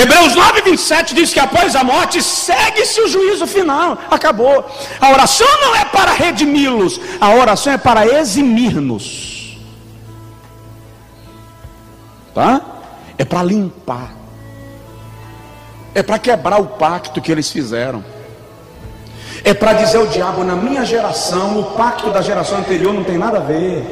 Hebreus 0.01 0.35
9, 0.35 0.63
27 0.63 1.15
diz 1.15 1.35
que 1.35 1.39
após 1.39 1.77
a 1.77 1.85
morte 1.85 2.23
segue-se 2.23 3.03
o 3.03 3.09
juízo 3.09 3.47
final. 3.47 3.99
Acabou. 4.11 4.65
A 4.99 5.11
oração 5.11 5.47
não 5.61 5.77
é 5.77 5.85
para 5.85 6.13
redimi-los, 6.13 6.99
a 7.21 7.35
oração 7.35 7.75
é 7.75 7.77
para 7.77 8.07
eximir-nos. 8.07 9.59
Tá? 12.35 12.63
É 13.19 13.27
para 13.27 13.43
limpar. 13.43 14.15
É 15.95 16.03
para 16.03 16.19
quebrar 16.19 16.59
o 16.59 16.67
pacto 16.67 17.21
que 17.21 17.31
eles 17.31 17.51
fizeram. 17.51 18.03
É 19.45 19.53
para 19.53 19.75
dizer 19.75 19.99
ao 19.99 20.07
diabo, 20.07 20.45
na 20.45 20.57
minha 20.57 20.83
geração, 20.83 21.61
o 21.61 21.65
pacto 21.73 22.11
da 22.11 22.23
geração 22.23 22.59
anterior 22.59 22.95
não 22.95 23.05
tem 23.05 23.19
nada 23.19 23.37
a 23.37 23.43
ver. 23.43 23.85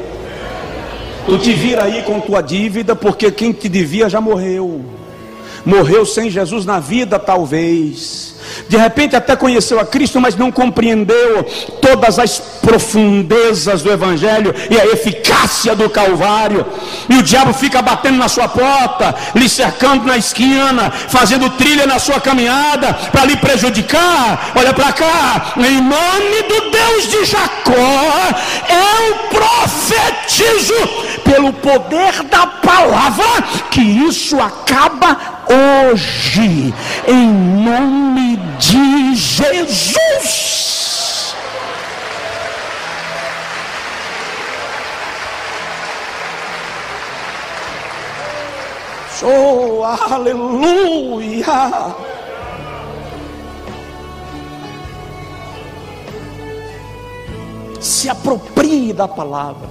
Tu 1.27 1.37
te 1.37 1.53
vira 1.53 1.83
aí 1.83 2.01
com 2.01 2.19
tua 2.19 2.41
dívida, 2.41 2.95
porque 2.95 3.31
quem 3.31 3.51
te 3.51 3.69
devia 3.69 4.09
já 4.09 4.19
morreu 4.19 4.98
morreu 5.65 6.05
sem 6.05 6.29
Jesus 6.29 6.65
na 6.65 6.79
vida, 6.79 7.19
talvez. 7.19 8.35
De 8.67 8.77
repente 8.77 9.15
até 9.15 9.35
conheceu 9.35 9.79
a 9.79 9.85
Cristo, 9.85 10.19
mas 10.19 10.35
não 10.35 10.51
compreendeu 10.51 11.43
todas 11.81 12.19
as 12.19 12.39
profundezas 12.61 13.81
do 13.81 13.91
Evangelho 13.91 14.53
e 14.69 14.79
a 14.79 14.85
eficácia 14.85 15.75
do 15.75 15.89
Calvário. 15.89 16.65
E 17.09 17.17
o 17.17 17.23
diabo 17.23 17.53
fica 17.53 17.81
batendo 17.81 18.17
na 18.17 18.27
sua 18.27 18.47
porta, 18.47 19.15
lhe 19.35 19.49
cercando 19.49 20.05
na 20.05 20.17
esquina, 20.17 20.91
fazendo 20.91 21.49
trilha 21.51 21.85
na 21.85 21.99
sua 21.99 22.19
caminhada 22.19 22.93
para 23.11 23.25
lhe 23.25 23.37
prejudicar. 23.37 24.51
Olha 24.55 24.73
para 24.73 24.93
cá, 24.93 25.53
em 25.57 25.81
nome 25.81 26.43
do 26.47 26.71
Deus 26.71 27.07
de 27.09 27.25
Jacó, 27.25 27.73
eu 28.69 29.18
profetizo 29.29 30.73
pelo 31.23 31.53
poder 31.53 32.23
da 32.23 32.47
palavra 32.47 33.43
que 33.71 33.81
isso 33.81 34.39
acaba 34.39 35.17
hoje, 35.91 36.73
em 37.07 37.27
nome 37.29 38.37
de 38.57 39.15
Jesus. 39.15 40.59
Oh, 49.21 49.83
aleluia! 49.83 51.45
Se 57.79 58.09
aproprie 58.09 58.93
da 58.93 59.07
palavra. 59.07 59.69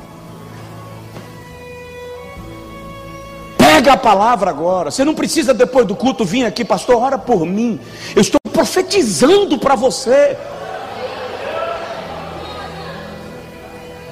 Pega 3.56 3.92
a 3.92 3.96
palavra 3.96 4.50
agora. 4.50 4.90
Você 4.90 5.04
não 5.04 5.14
precisa 5.14 5.52
depois 5.54 5.86
do 5.86 5.94
culto 5.94 6.24
vir 6.24 6.44
aqui, 6.44 6.64
pastor, 6.64 6.96
ora 6.96 7.18
por 7.18 7.44
mim. 7.44 7.78
Eu 8.14 8.22
estou 8.22 8.40
profetizando 8.52 9.58
para 9.58 9.74
você. 9.74 10.36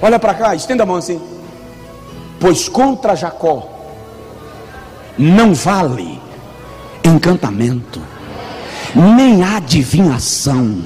Olha 0.01 0.19
para 0.19 0.35
cá, 0.35 0.55
estenda 0.55 0.83
a 0.83 0.87
mão 0.87 0.97
assim. 0.97 1.21
Pois 2.39 2.69
contra 2.69 3.17
Jacó 3.17 3.77
não 5.19 5.55
vale 5.55 6.21
encantamento, 7.03 8.01
nem 8.95 9.43
adivinhação 9.43 10.83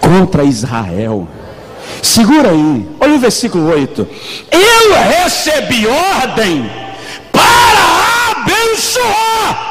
contra 0.00 0.44
Israel. 0.44 1.26
Segura 2.02 2.50
aí, 2.50 2.88
olha 3.00 3.14
o 3.14 3.18
versículo 3.18 3.70
8. 3.70 4.08
Eu 4.50 5.22
recebi 5.22 5.86
ordem 5.86 6.80
abençoar. 8.50 9.70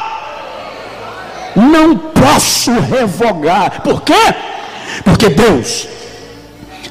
Não 1.56 1.96
posso 1.96 2.72
revogar. 2.72 3.82
Por 3.82 4.02
quê? 4.02 4.34
Porque 5.04 5.28
Deus, 5.28 5.88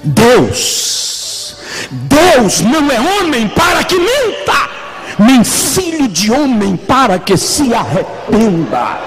Deus, 0.03 1.55
Deus 1.91 2.61
não 2.61 2.91
é 2.91 2.99
homem 2.99 3.47
para 3.49 3.84
que 3.84 3.95
minta, 3.95 4.69
nem 5.17 5.43
filho 5.43 6.07
de 6.07 6.32
homem 6.32 6.75
para 6.75 7.19
que 7.19 7.38
se 7.38 7.73
arrependa. 7.73 8.99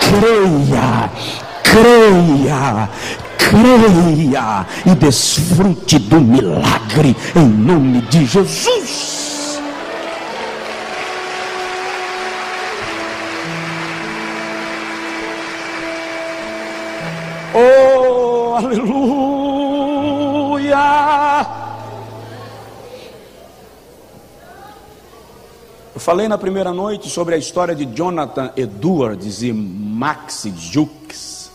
Creia, 0.00 1.10
creia, 1.62 2.88
creia 3.48 4.66
e 4.84 4.94
desfrute 4.94 5.98
do 5.98 6.20
milagre 6.20 7.16
em 7.34 7.48
nome 7.48 8.02
de 8.02 8.26
Jesus. 8.26 9.58
Oh, 17.54 18.54
aleluia! 18.56 19.00
Eu 25.94 26.00
falei 26.00 26.28
na 26.28 26.38
primeira 26.38 26.72
noite 26.72 27.08
sobre 27.08 27.34
a 27.34 27.38
história 27.38 27.74
de 27.74 27.86
Jonathan 27.86 28.52
Edwards 28.56 29.42
e 29.42 29.52
Max 29.52 30.46
Jukes, 30.56 31.50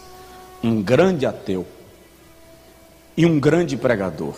um 0.63 0.81
grande 0.81 1.25
ateu 1.25 1.65
e 3.17 3.25
um 3.25 3.39
grande 3.39 3.77
pregador. 3.77 4.35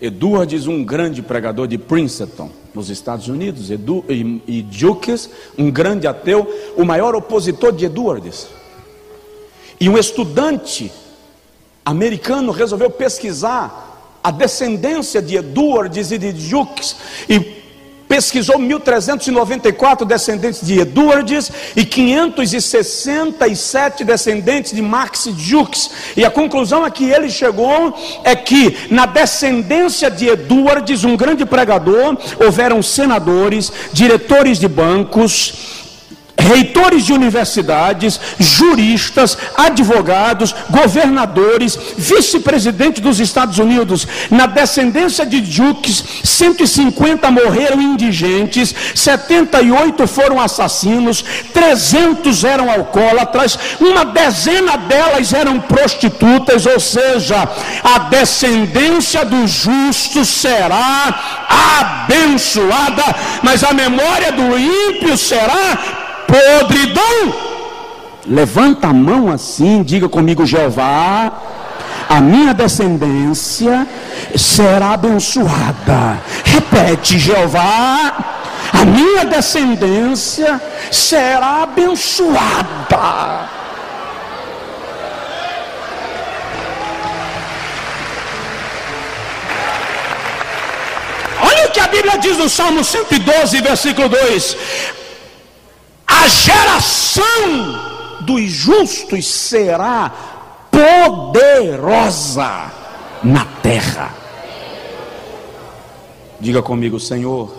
Edwards, 0.00 0.66
um 0.66 0.82
grande 0.82 1.20
pregador 1.20 1.66
de 1.66 1.76
Princeton, 1.76 2.50
nos 2.74 2.88
Estados 2.88 3.28
Unidos, 3.28 3.70
Edu, 3.70 4.04
e, 4.08 4.42
e 4.46 4.66
Jukes, 4.70 5.28
um 5.58 5.70
grande 5.70 6.06
ateu, 6.06 6.48
o 6.76 6.84
maior 6.84 7.14
opositor 7.14 7.72
de 7.72 7.84
Edwards. 7.84 8.48
E 9.78 9.88
um 9.88 9.98
estudante 9.98 10.90
americano 11.84 12.50
resolveu 12.52 12.90
pesquisar 12.90 14.18
a 14.22 14.30
descendência 14.30 15.20
de 15.20 15.36
Edwards 15.36 16.12
e 16.12 16.18
de 16.18 16.38
Jukes 16.38 16.96
e 17.28 17.59
pesquisou 18.10 18.58
1394 18.58 20.04
descendentes 20.04 20.66
de 20.66 20.80
Edwards 20.80 21.52
e 21.76 21.84
567 21.84 24.02
descendentes 24.02 24.72
de 24.72 24.82
Max 24.82 25.28
Jukes. 25.38 25.88
E 26.16 26.24
a 26.24 26.30
conclusão 26.30 26.84
a 26.84 26.90
que 26.90 27.04
ele 27.04 27.30
chegou 27.30 27.96
é 28.24 28.34
que 28.34 28.88
na 28.90 29.06
descendência 29.06 30.10
de 30.10 30.28
Edwards, 30.28 31.04
um 31.04 31.16
grande 31.16 31.46
pregador, 31.46 32.18
houveram 32.44 32.82
senadores, 32.82 33.72
diretores 33.92 34.58
de 34.58 34.66
bancos, 34.66 35.79
reitores 36.40 37.04
de 37.04 37.12
universidades, 37.12 38.20
juristas, 38.38 39.36
advogados, 39.56 40.54
governadores, 40.68 41.78
vice-presidente 41.96 43.00
dos 43.00 43.20
Estados 43.20 43.58
Unidos. 43.58 44.06
Na 44.30 44.46
descendência 44.46 45.24
de 45.24 45.44
Jukes, 45.44 46.02
150 46.24 47.30
morreram 47.30 47.80
indigentes, 47.80 48.74
78 48.94 50.06
foram 50.06 50.40
assassinos, 50.40 51.24
300 51.52 52.44
eram 52.44 52.70
alcoólatras, 52.70 53.58
uma 53.78 54.04
dezena 54.04 54.76
delas 54.76 55.32
eram 55.32 55.60
prostitutas, 55.60 56.66
ou 56.66 56.80
seja, 56.80 57.48
a 57.84 57.98
descendência 58.10 59.24
do 59.24 59.46
justo 59.46 60.24
será 60.24 61.46
abençoada, 61.80 63.04
mas 63.42 63.62
a 63.62 63.72
memória 63.72 64.32
do 64.32 64.58
ímpio 64.58 65.16
será 65.16 66.08
podridão. 66.30 67.34
Levanta 68.26 68.88
a 68.88 68.92
mão 68.92 69.30
assim, 69.30 69.82
diga 69.82 70.08
comigo, 70.08 70.46
Jeová, 70.46 71.32
a 72.08 72.20
minha 72.20 72.54
descendência 72.54 73.86
será 74.36 74.92
abençoada. 74.92 76.18
Repete, 76.44 77.18
Jeová, 77.18 78.14
a 78.72 78.84
minha 78.84 79.24
descendência 79.24 80.60
será 80.92 81.62
abençoada. 81.62 83.48
Olha 91.42 91.66
o 91.66 91.70
que 91.70 91.80
a 91.80 91.88
Bíblia 91.88 92.18
diz 92.18 92.36
no 92.36 92.48
Salmo 92.48 92.84
112, 92.84 93.60
versículo 93.62 94.08
2: 94.08 94.56
a 96.20 96.28
geração 96.28 97.24
dos 98.20 98.50
justos 98.50 99.26
será 99.26 100.12
poderosa 100.70 102.70
na 103.24 103.46
terra. 103.62 104.14
Diga 106.38 106.62
comigo, 106.62 107.00
Senhor, 107.00 107.54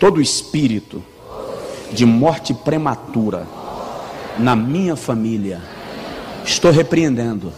todo 0.00 0.20
espírito 0.20 1.02
de 1.92 2.04
morte 2.04 2.52
prematura 2.52 3.46
na 4.36 4.56
minha 4.56 4.96
família, 4.96 5.62
estou 6.44 6.72
repreendendo 6.72 7.52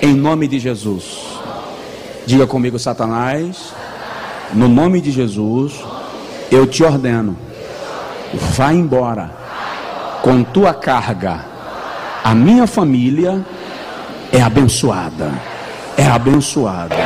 em 0.00 0.14
nome 0.14 0.46
de 0.46 0.60
Jesus. 0.60 1.18
Diga 2.24 2.46
comigo, 2.46 2.78
Satanás, 2.78 3.74
no 4.54 4.68
nome 4.68 5.00
de 5.00 5.10
Jesus, 5.10 5.84
eu 6.50 6.66
te 6.66 6.84
ordeno 6.84 7.36
Vá 8.34 8.72
embora 8.72 9.30
com 10.22 10.42
tua 10.42 10.72
carga. 10.72 11.44
A 12.24 12.34
minha 12.34 12.66
família 12.66 13.44
é 14.32 14.40
abençoada. 14.40 15.30
É 15.96 16.06
abençoada. 16.06 16.96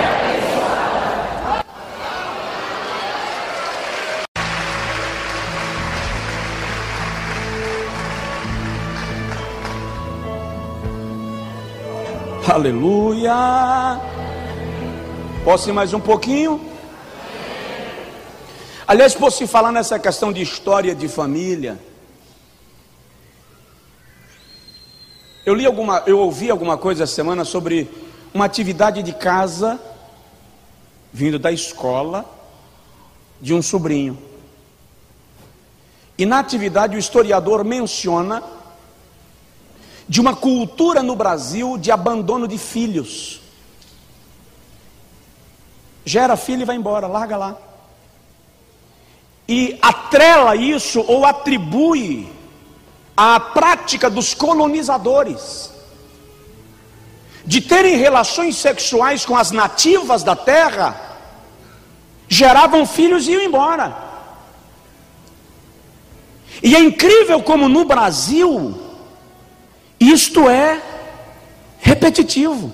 Aleluia. 12.48 14.00
Posso 15.44 15.68
ir 15.68 15.72
mais 15.72 15.92
um 15.92 16.00
pouquinho? 16.00 16.75
Aliás, 18.88 19.16
por 19.16 19.32
se 19.32 19.48
falar 19.48 19.72
nessa 19.72 19.98
questão 19.98 20.32
de 20.32 20.40
história 20.40 20.94
de 20.94 21.08
família, 21.08 21.76
eu 25.44 25.54
li 25.54 25.66
alguma, 25.66 26.04
eu 26.06 26.20
ouvi 26.20 26.52
alguma 26.52 26.78
coisa 26.78 27.02
essa 27.02 27.12
semana 27.12 27.44
sobre 27.44 27.90
uma 28.32 28.44
atividade 28.44 29.02
de 29.02 29.12
casa 29.12 29.80
vindo 31.12 31.36
da 31.36 31.50
escola 31.50 32.24
de 33.40 33.52
um 33.52 33.60
sobrinho. 33.60 34.16
E 36.16 36.24
na 36.24 36.38
atividade 36.38 36.94
o 36.94 36.98
historiador 36.98 37.64
menciona 37.64 38.40
de 40.08 40.20
uma 40.20 40.36
cultura 40.36 41.02
no 41.02 41.16
Brasil 41.16 41.76
de 41.76 41.90
abandono 41.90 42.46
de 42.46 42.56
filhos. 42.56 43.40
Gera 46.04 46.36
filho 46.36 46.62
e 46.62 46.64
vai 46.64 46.76
embora, 46.76 47.08
larga 47.08 47.36
lá 47.36 47.65
e 49.48 49.78
atrela 49.80 50.56
isso 50.56 51.04
ou 51.06 51.24
atribui 51.24 52.28
à 53.16 53.38
prática 53.38 54.10
dos 54.10 54.34
colonizadores 54.34 55.70
de 57.46 57.60
terem 57.60 57.96
relações 57.96 58.56
sexuais 58.56 59.24
com 59.24 59.36
as 59.36 59.52
nativas 59.52 60.24
da 60.24 60.34
terra, 60.34 61.00
geravam 62.28 62.84
filhos 62.84 63.28
e 63.28 63.32
iam 63.32 63.42
embora. 63.42 63.96
E 66.60 66.74
é 66.74 66.80
incrível 66.80 67.40
como 67.42 67.68
no 67.68 67.84
Brasil 67.84 68.76
isto 70.00 70.48
é 70.48 70.82
repetitivo. 71.78 72.72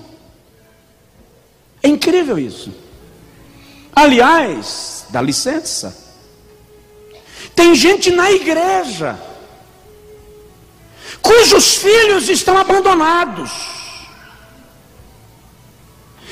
É 1.83 1.87
incrível 1.87 2.39
isso. 2.39 2.73
Aliás, 3.95 5.05
dá 5.09 5.21
licença. 5.21 6.02
Tem 7.55 7.75
gente 7.75 8.11
na 8.11 8.31
igreja 8.31 9.17
cujos 11.23 11.75
filhos 11.75 12.27
estão 12.27 12.57
abandonados. 12.57 13.49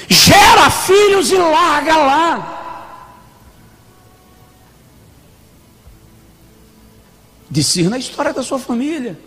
Gera 0.10 0.70
filhos 0.70 1.32
e 1.32 1.38
larga 1.38 1.96
lá. 1.96 2.58
Discirna 7.50 7.96
a 7.96 8.00
história 8.00 8.34
da 8.34 8.44
sua 8.44 8.60
família. 8.60 9.18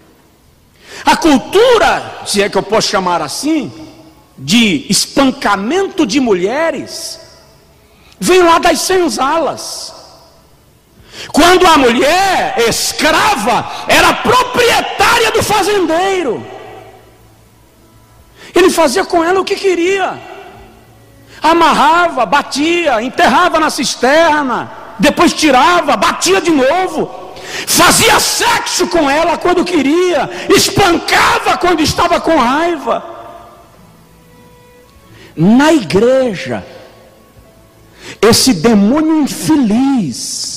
A 1.05 1.17
cultura, 1.17 2.23
se 2.27 2.43
é 2.43 2.49
que 2.51 2.59
eu 2.59 2.63
posso 2.63 2.89
chamar 2.89 3.23
assim, 3.23 3.73
de 4.37 4.87
espancamento 4.91 6.07
de 6.07 6.21
mulheres, 6.21 7.19
vem 8.21 8.43
lá 8.43 8.59
das 8.59 8.81
senzalas. 8.81 9.95
Quando 11.33 11.67
a 11.67 11.79
mulher 11.79 12.55
escrava 12.69 13.85
era 13.89 14.13
proprietária 14.15 15.31
do 15.31 15.43
fazendeiro. 15.43 16.45
Ele 18.55 18.71
fazia 18.71 19.05
com 19.05 19.23
ela 19.23 19.41
o 19.41 19.45
que 19.45 19.57
queria. 19.57 20.19
Amarrava, 21.43 22.25
batia, 22.25 23.03
enterrava 23.03 23.59
na 23.59 23.69
cisterna, 23.69 24.71
depois 24.99 25.33
tirava, 25.33 25.97
batia 25.97 26.41
de 26.41 26.51
novo. 26.51 27.33
Fazia 27.67 28.19
sexo 28.19 28.87
com 28.87 29.09
ela 29.09 29.37
quando 29.37 29.65
queria, 29.65 30.31
espancava 30.49 31.57
quando 31.59 31.81
estava 31.81 32.21
com 32.21 32.37
raiva. 32.37 33.05
Na 35.37 35.73
igreja, 35.73 36.65
esse 38.21 38.55
demônio 38.55 39.21
infeliz, 39.21 40.54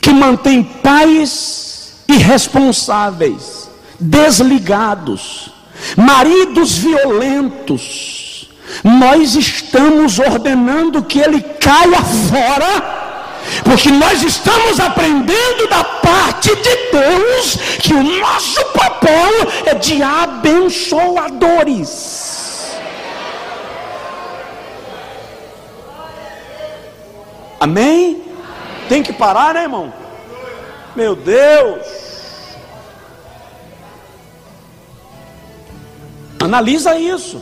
que 0.00 0.10
mantém 0.10 0.62
pais 0.62 1.94
irresponsáveis, 2.08 3.70
desligados, 3.98 5.50
maridos 5.96 6.78
violentos, 6.78 8.50
nós 8.84 9.34
estamos 9.34 10.18
ordenando 10.18 11.02
que 11.02 11.18
ele 11.18 11.40
caia 11.40 12.02
fora 12.02 13.00
porque 13.64 13.90
nós 13.90 14.22
estamos 14.22 14.78
aprendendo 14.78 15.66
da 15.68 15.82
parte 15.82 16.54
de 16.54 16.76
Deus 16.92 17.56
que 17.80 17.94
o 17.94 18.02
nosso 18.02 18.62
papel 18.66 19.30
é 19.66 19.74
de 19.74 20.00
abençoadores. 20.02 22.28
Amém? 27.58 28.29
Tem 28.90 29.04
que 29.04 29.12
parar, 29.12 29.54
né, 29.54 29.62
irmão? 29.62 29.92
Meu 30.96 31.14
Deus. 31.14 31.86
Analisa 36.40 36.96
isso. 36.98 37.40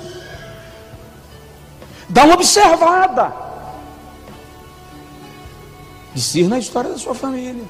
Dá 2.06 2.24
uma 2.24 2.34
observada. 2.34 3.32
Discirna 6.14 6.56
a 6.56 6.58
história 6.58 6.90
da 6.90 6.98
sua 6.98 7.14
família. 7.14 7.64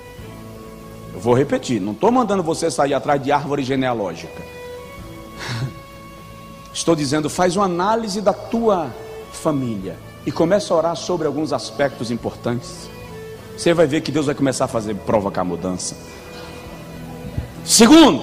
Eu 1.15 1.21
vou 1.21 1.35
repetir, 1.35 1.81
não 1.81 1.93
estou 1.93 2.11
mandando 2.11 2.43
você 2.43 2.73
sair 2.73 2.95
atrás 2.95 3.23
de 3.23 3.31
árvore 3.31 3.63
genealógica. 3.63 4.43
Estou 6.75 6.97
dizendo, 6.97 7.31
faz 7.31 7.55
uma 7.55 7.67
análise 7.67 8.21
da 8.21 8.33
tua 8.33 8.93
família 9.33 9.97
e 10.27 10.33
começa 10.33 10.75
a 10.75 10.77
orar 10.77 10.97
sobre 10.97 11.29
alguns 11.29 11.53
aspectos 11.53 12.11
importantes. 12.11 12.98
Você 13.59 13.75
vai 13.75 13.89
ver 13.89 14.03
que 14.03 14.13
Deus 14.13 14.27
vai 14.27 14.37
começar 14.37 14.67
a 14.67 14.69
fazer 14.69 14.95
provocar 14.95 15.43
mudança. 15.43 15.97
Segundo, 17.65 18.23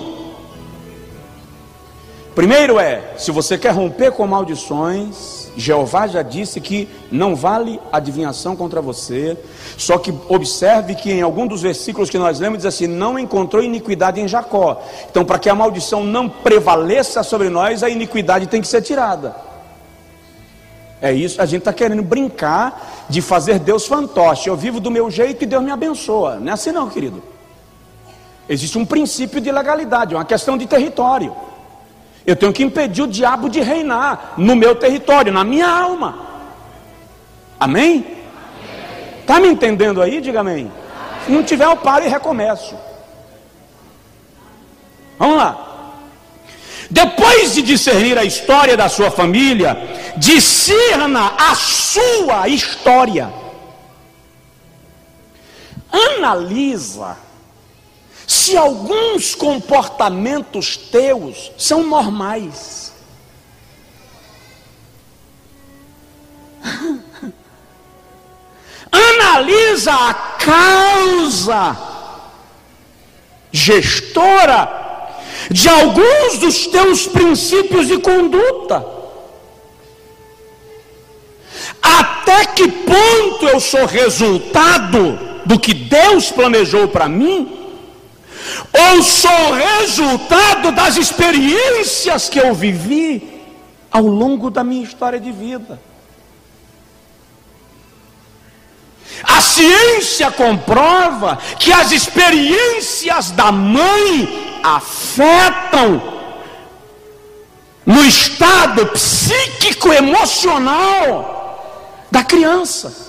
primeiro 2.33 2.79
é, 2.79 3.15
se 3.17 3.31
você 3.31 3.57
quer 3.57 3.71
romper 3.71 4.13
com 4.13 4.25
maldições, 4.25 5.51
Jeová 5.57 6.07
já 6.07 6.21
disse 6.21 6.61
que 6.61 6.87
não 7.11 7.35
vale 7.35 7.81
adivinhação 7.91 8.55
contra 8.55 8.81
você. 8.81 9.37
Só 9.77 9.97
que 9.97 10.13
observe 10.29 10.95
que 10.95 11.11
em 11.11 11.21
algum 11.21 11.45
dos 11.45 11.61
versículos 11.61 12.09
que 12.09 12.17
nós 12.17 12.39
lemos 12.39 12.59
diz 12.59 12.65
assim: 12.65 12.87
não 12.87 13.19
encontrou 13.19 13.61
iniquidade 13.61 14.21
em 14.21 14.29
Jacó. 14.29 14.81
Então, 15.11 15.25
para 15.25 15.37
que 15.37 15.49
a 15.49 15.55
maldição 15.55 16.01
não 16.01 16.29
prevaleça 16.29 17.23
sobre 17.23 17.49
nós, 17.49 17.83
a 17.83 17.89
iniquidade 17.89 18.47
tem 18.47 18.61
que 18.61 18.69
ser 18.69 18.81
tirada. 18.81 19.35
É 21.05 21.13
isso, 21.13 21.39
a 21.39 21.45
gente 21.45 21.59
está 21.59 21.71
querendo 21.71 22.01
brincar 22.01 23.05
de 23.07 23.21
fazer 23.21 23.59
Deus 23.59 23.85
fantoche. 23.85 24.49
Eu 24.49 24.55
vivo 24.55 24.79
do 24.79 24.89
meu 24.89 25.11
jeito 25.11 25.43
e 25.43 25.45
Deus 25.45 25.63
me 25.63 25.69
abençoa. 25.69 26.37
Não 26.37 26.49
é 26.49 26.53
assim, 26.53 26.71
não, 26.71 26.89
querido. 26.89 27.21
Existe 28.49 28.75
um 28.75 28.83
princípio 28.83 29.39
de 29.39 29.51
legalidade, 29.51 30.15
é 30.15 30.17
uma 30.17 30.25
questão 30.25 30.57
de 30.57 30.65
território. 30.65 31.35
Eu 32.25 32.35
tenho 32.35 32.51
que 32.51 32.63
impedir 32.63 33.03
o 33.03 33.07
diabo 33.07 33.49
de 33.49 33.61
reinar 33.61 34.33
no 34.35 34.55
meu 34.55 34.75
território, 34.75 35.31
na 35.31 35.43
minha 35.43 35.69
alma. 35.69 36.25
Amém? 37.59 38.17
Está 39.21 39.39
me 39.39 39.47
entendendo 39.47 40.01
aí? 40.01 40.19
Diga 40.19 40.39
amém. 40.39 40.71
Se 41.23 41.31
não 41.31 41.43
tiver, 41.43 41.65
eu 41.65 41.77
paro 41.77 42.03
e 42.03 42.07
recomeço. 42.07 42.75
Vamos 45.19 45.37
lá. 45.37 45.74
Depois 46.89 47.53
de 47.53 47.61
discernir 47.61 48.17
a 48.17 48.23
história 48.23 48.77
da 48.77 48.87
sua 48.89 49.09
família, 49.09 49.77
discerna 50.17 51.33
a 51.37 51.55
sua 51.55 52.47
história. 52.47 53.33
Analisa 55.91 57.17
se 58.27 58.57
alguns 58.57 59.35
comportamentos 59.35 60.77
teus 60.77 61.51
são 61.57 61.83
normais. 61.83 62.93
Analisa 68.91 69.93
a 69.93 70.13
causa 70.13 71.77
gestora 73.51 74.84
de 75.51 75.69
alguns 75.69 76.39
dos 76.39 76.67
teus 76.67 77.07
princípios 77.07 77.87
de 77.87 77.97
conduta. 77.99 78.85
Até 81.81 82.45
que 82.45 82.67
ponto 82.67 83.47
eu 83.47 83.59
sou 83.59 83.85
resultado 83.85 85.19
do 85.45 85.59
que 85.59 85.73
Deus 85.73 86.31
planejou 86.31 86.87
para 86.87 87.07
mim? 87.07 87.65
ou 88.73 89.03
sou 89.03 89.53
resultado 89.53 90.71
das 90.71 90.97
experiências 90.97 92.29
que 92.29 92.39
eu 92.39 92.53
vivi 92.53 93.41
ao 93.91 94.05
longo 94.05 94.49
da 94.49 94.63
minha 94.63 94.83
história 94.83 95.19
de 95.19 95.31
vida. 95.31 95.79
A 99.23 99.41
ciência 99.41 100.31
comprova 100.31 101.37
que 101.59 101.71
as 101.71 101.91
experiências 101.91 103.31
da 103.31 103.51
mãe 103.51 104.59
afetam 104.63 106.01
no 107.85 108.03
estado 108.03 108.87
psíquico 108.87 109.93
emocional 109.93 111.35
da 112.09 112.23
criança. 112.23 113.05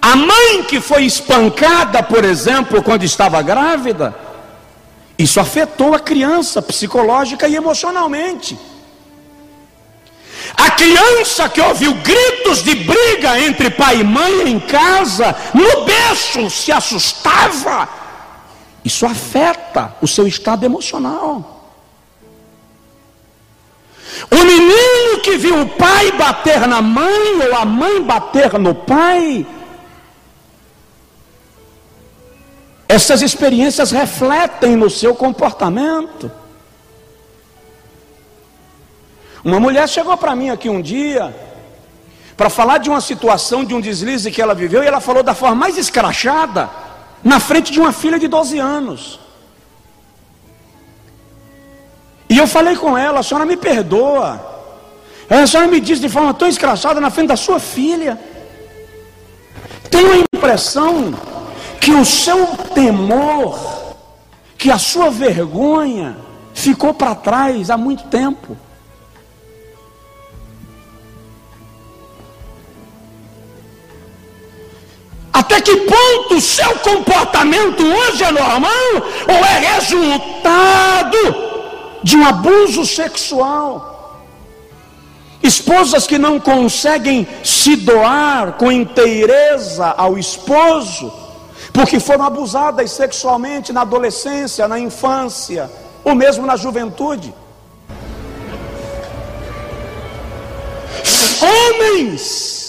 A 0.00 0.14
mãe 0.14 0.62
que 0.62 0.80
foi 0.80 1.04
espancada, 1.04 2.02
por 2.02 2.24
exemplo, 2.24 2.82
quando 2.82 3.02
estava 3.02 3.42
grávida, 3.42 4.14
isso 5.18 5.40
afetou 5.40 5.94
a 5.94 6.00
criança 6.00 6.62
psicológica 6.62 7.48
e 7.48 7.56
emocionalmente. 7.56 8.56
A 10.56 10.70
criança 10.70 11.48
que 11.48 11.60
ouviu 11.60 11.94
gritos 11.94 12.62
de 12.62 12.74
briga 12.74 13.40
entre 13.40 13.70
pai 13.70 14.00
e 14.00 14.04
mãe 14.04 14.48
em 14.48 14.60
casa, 14.60 15.34
no 15.54 15.84
berço, 15.84 16.50
se 16.50 16.72
assustava. 16.72 17.88
Isso 18.84 19.04
afeta 19.06 19.94
o 20.00 20.08
seu 20.08 20.26
estado 20.26 20.64
emocional. 20.64 21.54
O 24.30 24.36
menino 24.36 25.20
que 25.22 25.36
viu 25.36 25.60
o 25.60 25.68
pai 25.68 26.12
bater 26.12 26.66
na 26.66 26.80
mãe 26.80 27.46
ou 27.46 27.54
a 27.54 27.64
mãe 27.64 28.02
bater 28.02 28.58
no 28.58 28.74
pai, 28.74 29.46
Essas 32.88 33.20
experiências 33.20 33.90
refletem 33.90 34.74
no 34.74 34.88
seu 34.88 35.14
comportamento. 35.14 36.30
Uma 39.44 39.60
mulher 39.60 39.88
chegou 39.88 40.16
para 40.16 40.34
mim 40.34 40.50
aqui 40.50 40.68
um 40.68 40.80
dia 40.80 41.34
para 42.36 42.48
falar 42.48 42.78
de 42.78 42.88
uma 42.88 43.00
situação, 43.00 43.64
de 43.64 43.74
um 43.74 43.80
deslize 43.80 44.30
que 44.30 44.40
ela 44.40 44.54
viveu, 44.54 44.82
e 44.82 44.86
ela 44.86 45.00
falou 45.00 45.22
da 45.24 45.34
forma 45.34 45.56
mais 45.56 45.76
escrachada, 45.76 46.70
na 47.22 47.40
frente 47.40 47.72
de 47.72 47.80
uma 47.80 47.92
filha 47.92 48.18
de 48.18 48.28
12 48.28 48.58
anos. 48.58 49.18
E 52.28 52.38
eu 52.38 52.46
falei 52.46 52.76
com 52.76 52.96
ela: 52.96 53.20
a 53.20 53.22
senhora 53.22 53.46
me 53.46 53.56
perdoa. 53.56 54.46
A 55.28 55.46
senhora 55.46 55.68
me 55.68 55.80
disse 55.80 56.00
de 56.00 56.08
forma 56.08 56.32
tão 56.32 56.48
escrachada 56.48 57.00
na 57.00 57.10
frente 57.10 57.28
da 57.28 57.36
sua 57.36 57.58
filha. 57.58 58.18
Tenho 59.90 60.12
a 60.12 60.36
impressão 60.36 61.12
que 61.80 61.90
o 61.90 62.04
seu 62.04 62.46
temor, 62.74 63.58
que 64.56 64.70
a 64.70 64.78
sua 64.78 65.10
vergonha 65.10 66.16
ficou 66.54 66.94
para 66.94 67.14
trás 67.14 67.68
há 67.68 67.76
muito 67.76 68.04
tempo. 68.04 68.56
Até 75.48 75.62
que 75.62 75.76
ponto 75.76 76.34
o 76.34 76.40
seu 76.42 76.78
comportamento 76.80 77.82
hoje 77.82 78.22
é 78.22 78.30
normal 78.30 78.92
ou 79.26 79.34
é 79.34 79.58
resultado 79.76 81.16
de 82.02 82.18
um 82.18 82.26
abuso 82.26 82.84
sexual? 82.84 84.20
Esposas 85.42 86.06
que 86.06 86.18
não 86.18 86.38
conseguem 86.38 87.26
se 87.42 87.76
doar 87.76 88.58
com 88.58 88.70
inteireza 88.70 89.86
ao 89.96 90.18
esposo, 90.18 91.10
porque 91.72 91.98
foram 91.98 92.26
abusadas 92.26 92.90
sexualmente 92.90 93.72
na 93.72 93.80
adolescência, 93.80 94.68
na 94.68 94.78
infância, 94.78 95.70
ou 96.04 96.14
mesmo 96.14 96.44
na 96.44 96.56
juventude. 96.56 97.32
Homens 101.40 102.67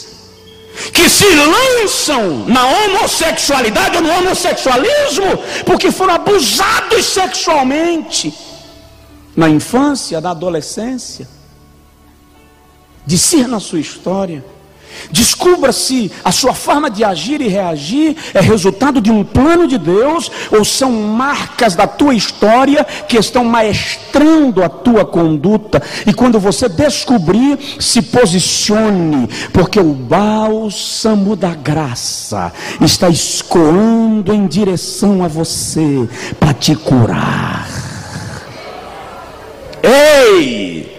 que 0.93 1.09
se 1.09 1.27
lançam 1.35 2.45
na 2.47 2.65
homossexualidade 2.65 3.97
ou 3.97 4.03
no 4.03 4.11
homossexualismo 4.11 5.37
porque 5.65 5.91
foram 5.91 6.15
abusados 6.15 7.05
sexualmente 7.05 8.33
na 9.35 9.49
infância, 9.49 10.19
na 10.19 10.31
adolescência. 10.31 11.27
Discerna 13.05 13.57
a 13.57 13.59
sua 13.59 13.79
história. 13.79 14.43
Descubra 15.11 15.71
se 15.71 16.11
a 16.23 16.31
sua 16.31 16.53
forma 16.53 16.89
de 16.89 17.03
agir 17.03 17.41
e 17.41 17.47
reagir 17.47 18.15
é 18.33 18.41
resultado 18.41 19.01
de 19.01 19.11
um 19.11 19.23
plano 19.23 19.67
de 19.67 19.77
Deus 19.77 20.31
ou 20.51 20.63
são 20.63 20.91
marcas 20.91 21.75
da 21.75 21.87
tua 21.87 22.13
história 22.13 22.83
que 23.07 23.17
estão 23.17 23.43
maestrando 23.43 24.63
a 24.63 24.69
tua 24.69 25.05
conduta. 25.05 25.81
E 26.05 26.13
quando 26.13 26.39
você 26.39 26.69
descobrir, 26.69 27.57
se 27.79 28.01
posicione, 28.01 29.27
porque 29.51 29.79
o 29.79 29.93
bálsamo 29.93 31.35
da 31.35 31.55
graça 31.55 32.51
está 32.81 33.09
escoando 33.09 34.33
em 34.33 34.47
direção 34.47 35.23
a 35.23 35.27
você 35.27 36.07
para 36.39 36.53
te 36.53 36.75
curar. 36.75 37.67
Ei! 39.81 40.97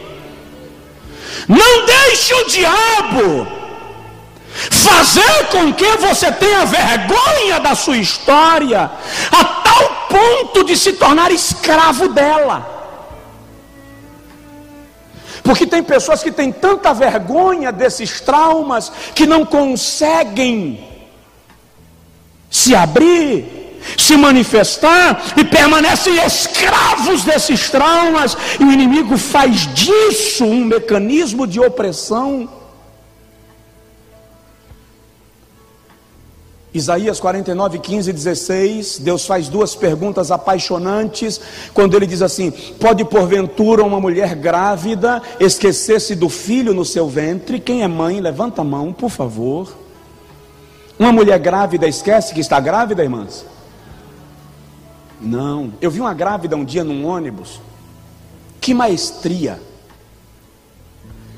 Não 1.47 1.86
deixe 1.86 2.34
o 2.34 2.47
diabo 2.47 3.59
fazer 4.70 5.46
com 5.50 5.72
que 5.72 5.96
você 5.96 6.30
tenha 6.32 6.66
vergonha 6.66 7.61
da 7.61 7.74
sua 7.74 7.96
história, 7.96 8.90
a 9.32 9.44
tal 9.44 10.06
ponto 10.08 10.64
de 10.64 10.76
se 10.76 10.94
tornar 10.94 11.30
escravo 11.30 12.08
dela. 12.08 12.78
Porque 15.42 15.66
tem 15.66 15.82
pessoas 15.82 16.22
que 16.22 16.30
têm 16.30 16.52
tanta 16.52 16.92
vergonha 16.92 17.72
desses 17.72 18.20
traumas 18.20 18.92
que 19.14 19.26
não 19.26 19.44
conseguem 19.44 20.86
se 22.50 22.74
abrir, 22.74 23.80
se 23.96 24.16
manifestar 24.16 25.22
e 25.36 25.44
permanecem 25.44 26.22
escravos 26.24 27.24
desses 27.24 27.70
traumas, 27.70 28.36
e 28.58 28.64
o 28.64 28.72
inimigo 28.72 29.16
faz 29.16 29.72
disso 29.74 30.44
um 30.44 30.64
mecanismo 30.64 31.46
de 31.46 31.58
opressão. 31.61 32.59
Isaías 36.72 37.18
49, 37.18 37.80
15 37.80 38.10
e 38.10 38.12
16, 38.12 39.00
Deus 39.00 39.26
faz 39.26 39.48
duas 39.48 39.74
perguntas 39.74 40.30
apaixonantes, 40.30 41.40
quando 41.74 41.96
ele 41.96 42.06
diz 42.06 42.22
assim: 42.22 42.50
Pode 42.50 43.04
porventura 43.04 43.82
uma 43.82 44.00
mulher 44.00 44.36
grávida 44.36 45.20
esquecer-se 45.40 46.14
do 46.14 46.28
filho 46.28 46.72
no 46.72 46.84
seu 46.84 47.08
ventre? 47.08 47.58
Quem 47.58 47.82
é 47.82 47.88
mãe, 47.88 48.20
levanta 48.20 48.60
a 48.60 48.64
mão, 48.64 48.92
por 48.92 49.10
favor. 49.10 49.76
Uma 50.96 51.12
mulher 51.12 51.38
grávida 51.40 51.88
esquece 51.88 52.32
que 52.32 52.40
está 52.40 52.60
grávida, 52.60 53.02
irmãs? 53.02 53.44
Não. 55.20 55.72
Eu 55.80 55.90
vi 55.90 56.00
uma 56.00 56.14
grávida 56.14 56.56
um 56.56 56.64
dia 56.64 56.84
num 56.84 57.04
ônibus. 57.04 57.60
Que 58.60 58.72
maestria. 58.72 59.60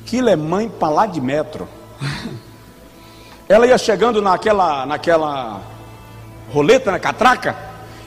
Aquilo 0.02 0.28
é 0.28 0.36
mãe 0.36 0.68
para 0.68 0.92
lá 0.92 1.06
de 1.06 1.20
metro. 1.22 1.66
Ela 3.52 3.66
ia 3.66 3.76
chegando 3.76 4.22
naquela, 4.22 4.86
naquela 4.86 5.60
roleta, 6.50 6.90
na 6.90 6.98
catraca, 6.98 7.54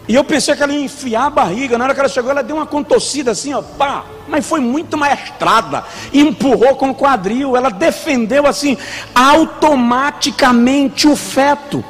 e 0.08 0.16
eu 0.16 0.24
pensei 0.24 0.56
que 0.56 0.64
ela 0.64 0.74
ia 0.74 0.84
enfiar 0.84 1.26
a 1.26 1.30
barriga. 1.30 1.78
Na 1.78 1.84
hora 1.84 1.94
que 1.94 2.00
ela 2.00 2.10
chegou, 2.10 2.32
ela 2.32 2.42
deu 2.42 2.56
uma 2.56 2.66
contossida 2.66 3.30
assim, 3.30 3.54
ó, 3.54 3.62
pá, 3.62 4.06
mas 4.28 4.44
foi 4.44 4.60
muito 4.60 4.98
maestrada. 4.98 5.84
Empurrou 6.12 6.76
com 6.76 6.90
o 6.90 6.96
quadril, 6.96 7.56
ela 7.56 7.70
defendeu 7.70 8.48
assim, 8.48 8.76
automaticamente 9.14 11.08
o 11.08 11.16
feto. 11.16 11.86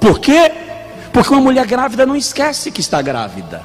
Por 0.00 0.18
quê? 0.18 0.50
Porque 1.12 1.32
uma 1.32 1.40
mulher 1.40 1.64
grávida 1.64 2.04
não 2.04 2.16
esquece 2.16 2.72
que 2.72 2.80
está 2.80 3.00
grávida. 3.00 3.64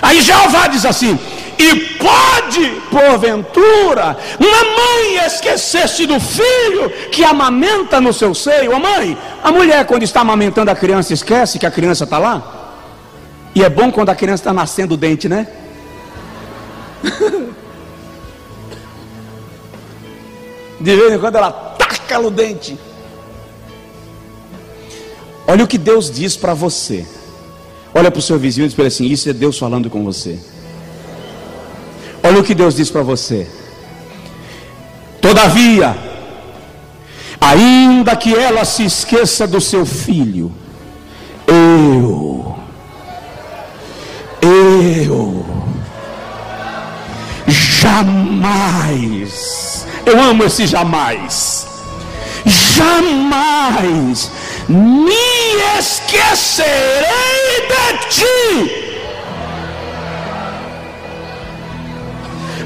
Aí 0.00 0.22
Jeová 0.22 0.66
diz 0.66 0.86
assim: 0.86 1.18
e 1.60 1.98
pode, 1.98 2.80
porventura, 2.90 4.16
uma 4.38 4.64
mãe 4.64 5.26
esquecer-se 5.26 6.06
do 6.06 6.18
filho 6.18 6.88
que 7.12 7.22
amamenta 7.22 8.00
no 8.00 8.14
seu 8.14 8.34
seio. 8.34 8.74
A 8.74 8.78
mãe, 8.78 9.18
a 9.44 9.52
mulher, 9.52 9.84
quando 9.84 10.02
está 10.02 10.22
amamentando 10.22 10.70
a 10.70 10.74
criança, 10.74 11.12
esquece 11.12 11.58
que 11.58 11.66
a 11.66 11.70
criança 11.70 12.04
está 12.04 12.16
lá? 12.16 12.72
E 13.54 13.62
é 13.62 13.68
bom 13.68 13.92
quando 13.92 14.08
a 14.08 14.14
criança 14.14 14.40
está 14.40 14.54
nascendo 14.54 14.94
o 14.94 14.96
dente, 14.96 15.28
né? 15.28 15.46
De 20.80 20.96
vez 20.96 21.12
em 21.12 21.18
quando 21.18 21.36
ela 21.36 21.52
taca 21.52 22.18
o 22.20 22.30
dente. 22.30 22.78
Olha 25.46 25.62
o 25.64 25.68
que 25.68 25.76
Deus 25.76 26.10
diz 26.10 26.38
para 26.38 26.54
você. 26.54 27.06
Olha 27.94 28.10
para 28.10 28.18
o 28.18 28.22
seu 28.22 28.38
vizinho 28.38 28.64
e 28.64 28.68
diz 28.68 28.74
para 28.74 28.84
ele 28.84 28.94
assim: 28.94 29.04
Isso 29.04 29.28
é 29.28 29.34
Deus 29.34 29.58
falando 29.58 29.90
com 29.90 30.02
você. 30.02 30.38
Olha 32.22 32.40
o 32.40 32.44
que 32.44 32.54
Deus 32.54 32.76
diz 32.76 32.90
para 32.90 33.02
você. 33.02 33.48
Todavia, 35.20 35.96
ainda 37.40 38.14
que 38.16 38.34
ela 38.34 38.64
se 38.64 38.84
esqueça 38.84 39.46
do 39.46 39.60
seu 39.60 39.84
filho, 39.86 40.52
eu, 41.46 42.56
eu, 44.40 45.46
jamais, 47.46 48.26
eu 50.06 50.20
amo 50.20 50.44
esse 50.44 50.66
jamais, 50.66 51.66
jamais 52.44 54.30
me 54.68 55.14
esquecerei 55.78 56.70
de 57.68 57.98
ti 58.08 58.89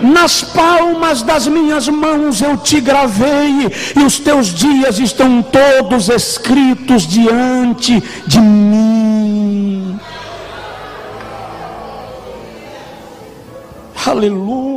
nas 0.05 0.42
palmas 0.42 1.22
das 1.22 1.46
minhas 1.46 1.88
mãos 1.88 2.42
eu 2.42 2.57
te 2.59 2.80
gravei, 2.80 3.70
e 3.96 4.05
os 4.05 4.18
teus 4.18 4.48
dias 4.48 4.98
estão 4.98 5.42
todos 5.42 6.09
escritos 6.09 7.07
diante 7.07 8.02
de 8.26 8.40
mim. 8.40 9.98
Aleluia. 14.07 14.74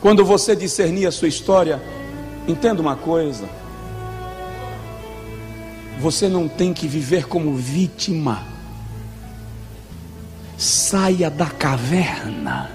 Quando 0.00 0.24
você 0.24 0.56
discernir 0.56 1.06
a 1.06 1.12
sua 1.12 1.28
história, 1.28 1.82
entenda 2.46 2.80
uma 2.80 2.96
coisa: 2.96 3.46
você 5.98 6.28
não 6.28 6.46
tem 6.46 6.72
que 6.72 6.86
viver 6.86 7.26
como 7.26 7.54
vítima. 7.54 8.46
Saia 10.56 11.28
da 11.28 11.46
caverna. 11.46 12.70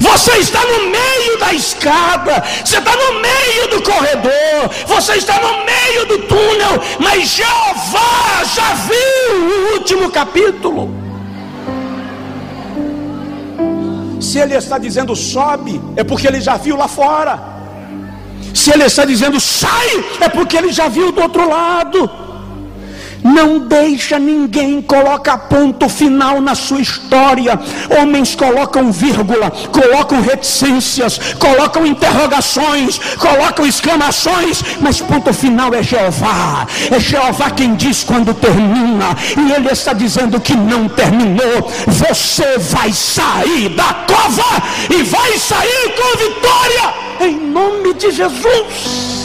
Você 0.00 0.32
está 0.38 0.60
no 0.64 0.90
meio 0.90 1.38
da 1.38 1.52
escada, 1.52 2.42
você 2.64 2.78
está 2.78 2.94
no 2.96 3.20
meio 3.20 3.68
do 3.68 3.82
corredor, 3.82 4.70
você 4.86 5.14
está 5.14 5.40
no 5.40 5.64
meio 5.64 6.06
do 6.06 6.18
túnel, 6.26 6.82
mas 6.98 7.28
Jeová 7.28 8.44
já 8.56 8.74
viu 8.74 9.44
o 9.44 9.72
último 9.74 10.10
capítulo. 10.10 11.08
Se 14.20 14.38
ele 14.38 14.54
está 14.54 14.78
dizendo 14.78 15.14
sobe, 15.16 15.80
é 15.96 16.04
porque 16.04 16.26
ele 16.26 16.40
já 16.40 16.56
viu 16.56 16.76
lá 16.76 16.88
fora. 16.88 17.38
Se 18.54 18.70
ele 18.72 18.84
está 18.84 19.04
dizendo 19.04 19.38
sai, 19.40 20.04
é 20.20 20.28
porque 20.28 20.56
ele 20.56 20.72
já 20.72 20.88
viu 20.88 21.12
do 21.12 21.22
outro 21.22 21.48
lado. 21.48 22.27
Não 23.22 23.58
deixa 23.60 24.18
ninguém 24.18 24.80
colocar 24.82 25.38
ponto 25.38 25.88
final 25.88 26.40
na 26.40 26.54
sua 26.54 26.80
história. 26.80 27.58
Homens 28.00 28.34
colocam 28.34 28.90
vírgula, 28.92 29.50
colocam 29.72 30.20
reticências, 30.20 31.18
colocam 31.38 31.86
interrogações, 31.86 32.98
colocam 33.18 33.66
exclamações, 33.66 34.62
mas 34.80 35.00
ponto 35.00 35.32
final 35.32 35.74
é 35.74 35.82
Jeová. 35.82 36.66
É 36.90 36.98
Jeová 36.98 37.50
quem 37.50 37.74
diz 37.74 38.04
quando 38.04 38.34
termina, 38.34 39.16
e 39.36 39.52
ele 39.52 39.68
está 39.70 39.92
dizendo 39.92 40.40
que 40.40 40.54
não 40.54 40.88
terminou. 40.88 41.70
Você 41.86 42.58
vai 42.58 42.92
sair 42.92 43.68
da 43.70 43.94
cova 44.06 44.62
e 44.90 45.02
vai 45.02 45.38
sair 45.38 45.94
com 45.96 46.18
vitória 46.18 46.94
em 47.20 47.36
nome 47.50 47.94
de 47.94 48.10
Jesus. 48.10 49.17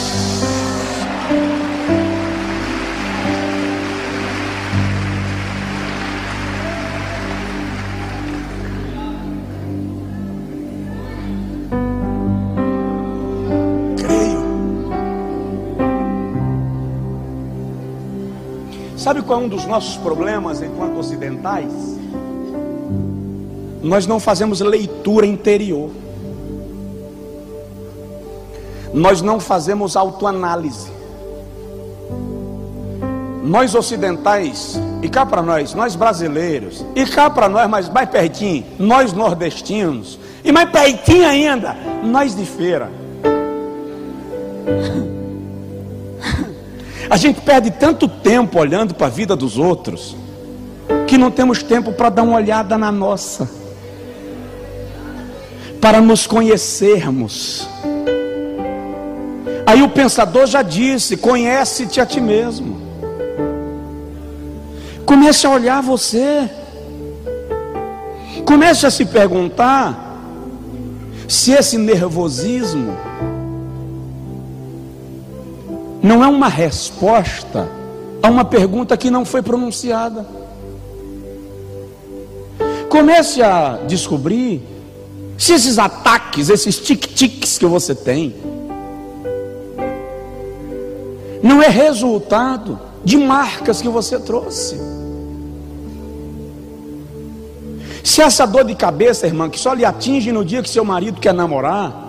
Sabe 19.04 19.20
qual 19.20 19.42
é 19.42 19.44
um 19.44 19.48
dos 19.48 19.66
nossos 19.66 19.98
problemas 19.98 20.62
enquanto 20.62 20.96
ocidentais? 20.98 21.70
Nós 23.82 24.06
não 24.06 24.18
fazemos 24.18 24.62
leitura 24.62 25.26
interior. 25.26 25.90
Nós 28.94 29.20
não 29.20 29.38
fazemos 29.38 29.94
autoanálise. 29.94 30.90
Nós 33.42 33.74
ocidentais, 33.74 34.80
e 35.02 35.08
cá 35.10 35.26
para 35.26 35.42
nós, 35.42 35.74
nós 35.74 35.94
brasileiros, 35.94 36.82
e 36.96 37.04
cá 37.04 37.28
para 37.28 37.46
nós, 37.46 37.68
mas 37.68 37.90
mais 37.90 38.08
pertinho, 38.08 38.64
nós 38.78 39.12
nordestinos, 39.12 40.18
e 40.42 40.50
mais 40.50 40.70
pertinho 40.70 41.26
ainda, 41.26 41.76
nós 42.02 42.34
de 42.34 42.46
feira. 42.46 42.90
A 47.08 47.16
gente 47.16 47.40
perde 47.40 47.70
tanto 47.70 48.08
tempo 48.08 48.58
olhando 48.58 48.94
para 48.94 49.06
a 49.06 49.10
vida 49.10 49.36
dos 49.36 49.58
outros, 49.58 50.16
que 51.06 51.18
não 51.18 51.30
temos 51.30 51.62
tempo 51.62 51.92
para 51.92 52.08
dar 52.08 52.22
uma 52.22 52.36
olhada 52.36 52.78
na 52.78 52.90
nossa, 52.90 53.48
para 55.80 56.00
nos 56.00 56.26
conhecermos. 56.26 57.68
Aí 59.66 59.82
o 59.82 59.88
pensador 59.88 60.46
já 60.46 60.62
disse: 60.62 61.16
conhece-te 61.16 62.00
a 62.00 62.06
ti 62.06 62.20
mesmo. 62.20 62.80
Comece 65.04 65.46
a 65.46 65.50
olhar 65.50 65.82
você. 65.82 66.48
Comece 68.44 68.86
a 68.86 68.90
se 68.90 69.04
perguntar 69.06 70.04
se 71.26 71.52
esse 71.52 71.78
nervosismo 71.78 72.96
não 76.04 76.22
é 76.22 76.26
uma 76.28 76.48
resposta 76.48 77.66
a 78.22 78.28
uma 78.28 78.44
pergunta 78.44 78.94
que 78.94 79.10
não 79.10 79.24
foi 79.24 79.40
pronunciada. 79.40 80.26
Comece 82.90 83.42
a 83.42 83.78
descobrir 83.88 84.62
se 85.38 85.54
esses 85.54 85.78
ataques, 85.78 86.50
esses 86.50 86.78
tic-tics 86.78 87.56
que 87.56 87.64
você 87.64 87.94
tem, 87.94 88.34
não 91.42 91.62
é 91.62 91.68
resultado 91.68 92.78
de 93.02 93.16
marcas 93.16 93.80
que 93.80 93.88
você 93.88 94.18
trouxe. 94.18 94.78
Se 98.04 98.20
essa 98.20 98.46
dor 98.46 98.64
de 98.64 98.74
cabeça, 98.74 99.26
irmã, 99.26 99.48
que 99.48 99.58
só 99.58 99.72
lhe 99.72 99.86
atinge 99.86 100.30
no 100.30 100.44
dia 100.44 100.62
que 100.62 100.68
seu 100.68 100.84
marido 100.84 101.18
quer 101.18 101.32
namorar, 101.32 102.03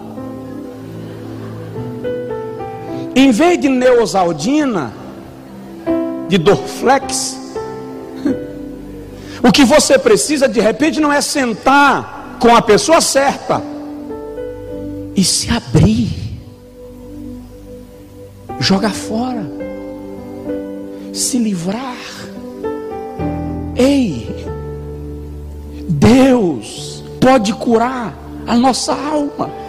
Em 3.15 3.31
vez 3.31 3.57
de 3.57 3.69
Neosaldina, 3.69 4.93
de 6.27 6.37
Dorflex, 6.37 7.39
o 9.41 9.51
que 9.53 9.63
você 9.63 9.97
precisa 9.97 10.49
de 10.49 10.59
repente 10.59 10.99
não 10.99 11.13
é 11.13 11.21
sentar 11.21 12.37
com 12.39 12.53
a 12.53 12.61
pessoa 12.61 12.99
certa 12.99 13.63
e 15.15 15.23
se 15.23 15.49
abrir, 15.49 16.09
jogar 18.59 18.93
fora, 18.93 19.49
se 21.13 21.37
livrar. 21.37 21.95
Ei, 23.77 24.45
Deus 25.87 27.01
pode 27.21 27.53
curar 27.53 28.13
a 28.45 28.57
nossa 28.57 28.93
alma. 28.93 29.64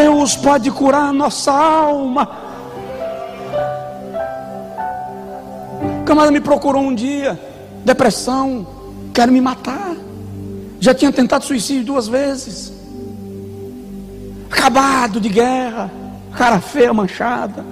Deus 0.00 0.34
pode 0.34 0.70
curar 0.70 1.10
a 1.10 1.12
nossa 1.12 1.52
alma. 1.52 2.26
O 6.00 6.04
camarada 6.04 6.32
me 6.32 6.40
procurou 6.40 6.82
um 6.82 6.94
dia, 6.94 7.38
depressão, 7.84 8.66
quero 9.12 9.30
me 9.30 9.40
matar. 9.40 9.94
Já 10.80 10.94
tinha 10.94 11.12
tentado 11.12 11.44
suicídio 11.44 11.84
duas 11.84 12.08
vezes. 12.08 12.72
Acabado 14.50 15.20
de 15.20 15.28
guerra, 15.28 15.90
cara 16.32 16.58
feia, 16.58 16.92
manchada, 16.94 17.62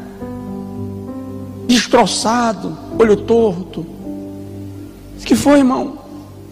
destroçado, 1.66 2.76
olho 2.98 3.16
torto. 3.16 3.80
O 3.80 5.24
que 5.24 5.34
foi, 5.34 5.60
irmão? 5.60 5.98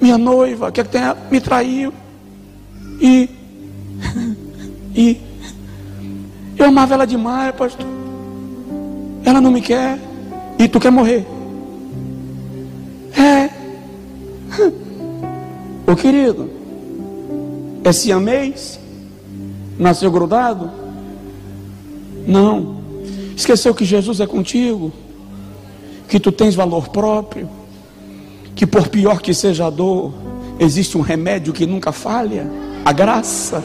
Minha 0.00 0.16
noiva, 0.16 0.72
que 0.72 0.80
é 0.80 0.84
que 0.84 0.90
tem? 0.90 1.02
Me 1.30 1.40
traiu. 1.40 1.92
E. 3.00 3.28
e 4.94 5.27
eu 6.58 6.66
amava 6.66 6.94
ela 6.94 7.06
demais, 7.06 7.54
pastor. 7.54 7.86
Ela 9.24 9.40
não 9.40 9.50
me 9.50 9.60
quer. 9.60 9.98
E 10.58 10.66
tu 10.66 10.80
quer 10.80 10.90
morrer? 10.90 11.26
É. 13.16 13.50
Ô 15.90 15.94
querido, 15.94 16.50
é 17.84 17.92
siamês? 17.92 18.78
Nasceu 19.78 20.10
grudado? 20.10 20.70
Não. 22.26 22.78
Esqueceu 23.36 23.72
que 23.72 23.84
Jesus 23.84 24.20
é 24.20 24.26
contigo? 24.26 24.92
Que 26.08 26.18
tu 26.18 26.32
tens 26.32 26.54
valor 26.54 26.88
próprio? 26.88 27.48
Que 28.54 28.66
por 28.66 28.88
pior 28.88 29.20
que 29.20 29.32
seja 29.32 29.66
a 29.66 29.70
dor, 29.70 30.12
existe 30.58 30.98
um 30.98 31.00
remédio 31.02 31.52
que 31.52 31.64
nunca 31.64 31.92
falha? 31.92 32.50
A 32.84 32.92
graça 32.92 33.62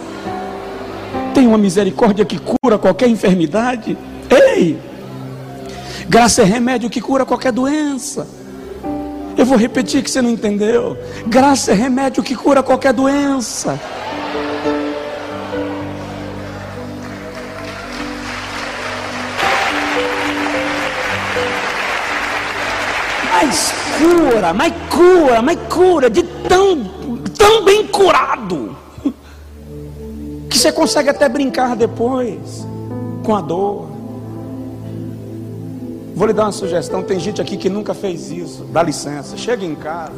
tem 1.44 1.48
uma 1.50 1.58
misericórdia 1.58 2.24
que 2.24 2.40
cura 2.40 2.78
qualquer 2.78 3.10
enfermidade. 3.10 3.98
Ei! 4.30 4.80
Graça 6.08 6.42
é 6.42 6.46
remédio 6.46 6.90
que 6.90 7.02
cura 7.02 7.26
qualquer 7.26 7.52
doença. 7.52 8.26
Eu 9.36 9.46
vou 9.46 9.58
repetir 9.58 10.02
que 10.02 10.10
você 10.10 10.22
não 10.22 10.30
entendeu. 10.30 10.98
Graça 11.28 11.72
é 11.72 11.74
remédio 11.74 12.24
que 12.24 12.34
cura 12.34 12.64
qualquer 12.64 12.94
doença. 12.94 13.78
Mas 23.34 23.74
cura, 23.98 24.54
mas 24.54 24.74
cura, 24.90 25.42
mas 25.42 25.60
cura 25.70 26.10
de 26.10 26.24
tão, 26.24 26.86
tão 27.38 27.66
bem 27.66 27.86
curado 27.88 28.83
que 30.54 30.60
você 30.60 30.72
consegue 30.72 31.10
até 31.10 31.28
brincar 31.28 31.76
depois 31.76 32.64
com 33.24 33.36
a 33.36 33.42
dor. 33.42 33.90
Vou 36.16 36.28
lhe 36.28 36.34
dar 36.34 36.44
uma 36.44 36.52
sugestão. 36.52 37.02
Tem 37.02 37.20
gente 37.20 37.42
aqui 37.42 37.58
que 37.58 37.70
nunca 37.70 37.96
fez 37.96 38.30
isso. 38.30 38.64
Dá 38.66 38.84
licença. 38.84 39.36
Chega 39.36 39.66
em 39.66 39.74
casa. 39.74 40.14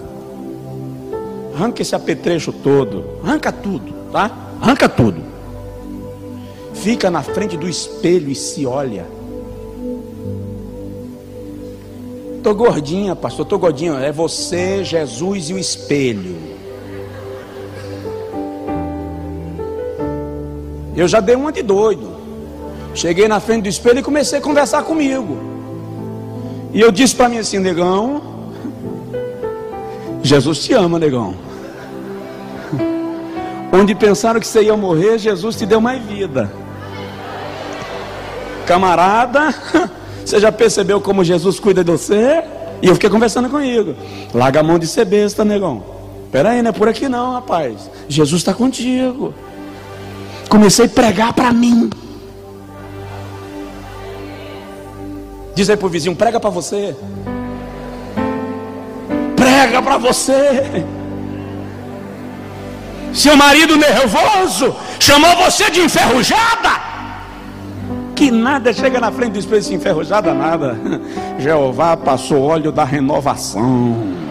Arranca 1.55 1.81
esse 1.81 1.95
apetrecho 1.95 2.51
todo. 2.51 3.05
Arranca 3.23 3.49
tudo, 3.49 3.93
tá? 4.11 4.29
Arranca 4.61 4.89
tudo. 4.89 5.23
Fica 6.73 7.09
na 7.09 7.23
frente 7.23 7.55
do 7.55 7.69
espelho 7.69 8.29
e 8.29 8.35
se 8.35 8.65
olha. 8.65 9.05
Tô 12.43 12.53
gordinha, 12.53 13.15
pastor. 13.15 13.45
Tô 13.45 13.57
gordinha. 13.57 13.93
É 13.93 14.11
você, 14.11 14.83
Jesus 14.83 15.49
e 15.49 15.53
o 15.53 15.57
espelho. 15.57 16.54
Eu 20.95 21.07
já 21.07 21.19
dei 21.19 21.35
uma 21.35 21.51
de 21.51 21.61
doido. 21.61 22.15
Cheguei 22.93 23.27
na 23.27 23.39
frente 23.39 23.63
do 23.63 23.69
espelho 23.69 23.99
e 23.99 24.03
comecei 24.03 24.39
a 24.39 24.41
conversar 24.41 24.83
comigo. 24.83 25.37
E 26.73 26.79
eu 26.79 26.91
disse 26.91 27.15
para 27.15 27.27
mim 27.27 27.37
assim, 27.37 27.59
negão, 27.59 28.21
Jesus 30.23 30.59
te 30.59 30.73
ama, 30.73 30.97
negão. 30.97 31.35
Onde 33.71 33.93
pensaram 33.93 34.39
que 34.39 34.47
você 34.47 34.63
ia 34.63 34.77
morrer, 34.77 35.17
Jesus 35.17 35.57
te 35.57 35.65
deu 35.65 35.81
mais 35.81 36.01
vida. 36.03 36.51
Camarada, 38.65 39.53
você 40.25 40.39
já 40.39 40.51
percebeu 40.51 41.01
como 41.01 41.23
Jesus 41.23 41.59
cuida 41.59 41.83
de 41.83 41.91
você? 41.91 42.43
E 42.81 42.87
eu 42.87 42.93
fiquei 42.93 43.09
conversando 43.09 43.49
comigo. 43.49 43.95
Larga 44.33 44.61
a 44.61 44.63
mão 44.63 44.79
de 44.79 44.87
ser 44.87 45.05
besta, 45.05 45.43
negão. 45.43 45.83
Pera 46.31 46.51
aí, 46.51 46.61
não 46.61 46.69
é 46.69 46.73
por 46.73 46.87
aqui 46.87 47.07
não, 47.07 47.33
rapaz. 47.33 47.89
Jesus 48.07 48.41
está 48.41 48.53
contigo. 48.53 49.33
Comecei 50.55 50.85
a 50.85 50.87
pregar 50.87 51.33
para 51.33 51.51
mim. 51.51 51.89
Diz 55.53 55.69
aí 55.69 55.75
pro 55.75 55.89
vizinho, 55.89 56.15
prega 56.15 56.39
para 56.39 56.49
você. 56.49 56.95
Prega 59.35 59.81
para 59.81 59.97
você. 59.97 60.85
Seu 63.13 63.35
marido 63.35 63.75
nervoso 63.75 64.73
chamou 64.97 65.35
você 65.35 65.69
de 65.69 65.81
enferrujada. 65.81 66.79
Que 68.15 68.31
nada 68.31 68.71
chega 68.71 69.01
na 69.01 69.11
frente 69.11 69.33
do 69.33 69.39
espelho 69.39 69.75
enferrujada 69.75 70.33
nada. 70.33 70.79
Jeová 71.37 71.97
passou 71.97 72.41
óleo 72.41 72.71
da 72.71 72.85
renovação. 72.85 74.24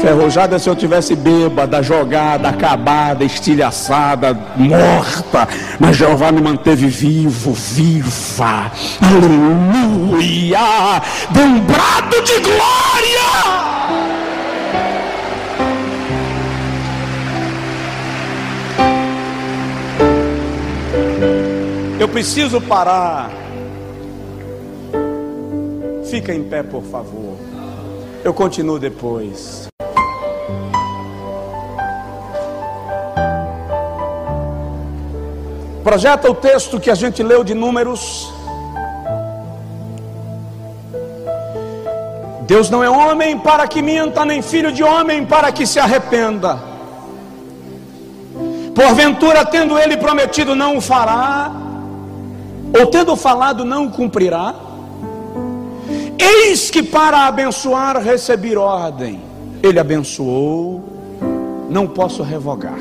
Ferrujada 0.00 0.58
se 0.58 0.68
eu 0.68 0.76
tivesse 0.76 1.14
bêbada, 1.14 1.82
jogada, 1.82 2.48
acabada, 2.48 3.24
estilhaçada, 3.24 4.34
morta. 4.56 5.48
Mas 5.78 5.96
Jeová 5.96 6.30
me 6.30 6.42
manteve 6.42 6.88
vivo, 6.88 7.52
viva. 7.52 8.70
Aleluia! 9.00 11.00
Dê 11.30 11.40
um 11.40 11.60
brado 11.60 12.22
de 12.22 12.38
glória! 12.40 13.64
Eu 21.98 22.08
preciso 22.08 22.60
parar. 22.60 23.30
Fica 26.10 26.34
em 26.34 26.44
pé, 26.44 26.62
por 26.62 26.82
favor. 26.82 27.36
Eu 28.22 28.34
continuo 28.34 28.78
depois. 28.78 29.68
Projeta 35.84 36.30
o 36.30 36.34
texto 36.34 36.80
que 36.80 36.90
a 36.90 36.94
gente 36.94 37.22
leu 37.22 37.44
de 37.44 37.52
Números. 37.52 38.32
Deus 42.46 42.70
não 42.70 42.82
é 42.82 42.88
homem 42.88 43.38
para 43.38 43.68
que 43.68 43.82
minta, 43.82 44.24
nem 44.24 44.40
filho 44.40 44.72
de 44.72 44.82
homem 44.82 45.26
para 45.26 45.52
que 45.52 45.66
se 45.66 45.78
arrependa. 45.78 46.58
Porventura, 48.74 49.44
tendo 49.44 49.78
ele 49.78 49.98
prometido, 49.98 50.54
não 50.54 50.78
o 50.78 50.80
fará, 50.80 51.52
ou 52.78 52.86
tendo 52.86 53.14
falado, 53.14 53.62
não 53.62 53.86
o 53.86 53.90
cumprirá. 53.90 54.54
Eis 56.18 56.70
que 56.70 56.82
para 56.82 57.26
abençoar 57.26 58.02
receber 58.02 58.56
ordem, 58.56 59.20
ele 59.62 59.78
abençoou, 59.78 60.82
não 61.68 61.86
posso 61.86 62.22
revogar. 62.22 62.78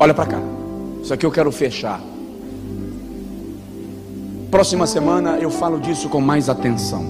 Olha 0.00 0.14
para 0.14 0.26
cá. 0.26 0.57
Isso 1.02 1.14
aqui 1.14 1.24
eu 1.24 1.30
quero 1.30 1.50
fechar. 1.50 2.00
Próxima 4.50 4.86
semana 4.86 5.38
eu 5.38 5.50
falo 5.50 5.78
disso 5.78 6.08
com 6.08 6.20
mais 6.20 6.48
atenção. 6.48 7.04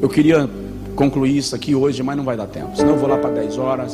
Eu 0.00 0.08
queria 0.08 0.48
concluir 0.96 1.36
isso 1.36 1.54
aqui 1.54 1.74
hoje, 1.74 2.02
mas 2.02 2.16
não 2.16 2.24
vai 2.24 2.36
dar 2.36 2.46
tempo. 2.46 2.74
Senão 2.74 2.92
eu 2.92 2.98
vou 2.98 3.08
lá 3.08 3.18
para 3.18 3.30
10 3.30 3.58
horas. 3.58 3.92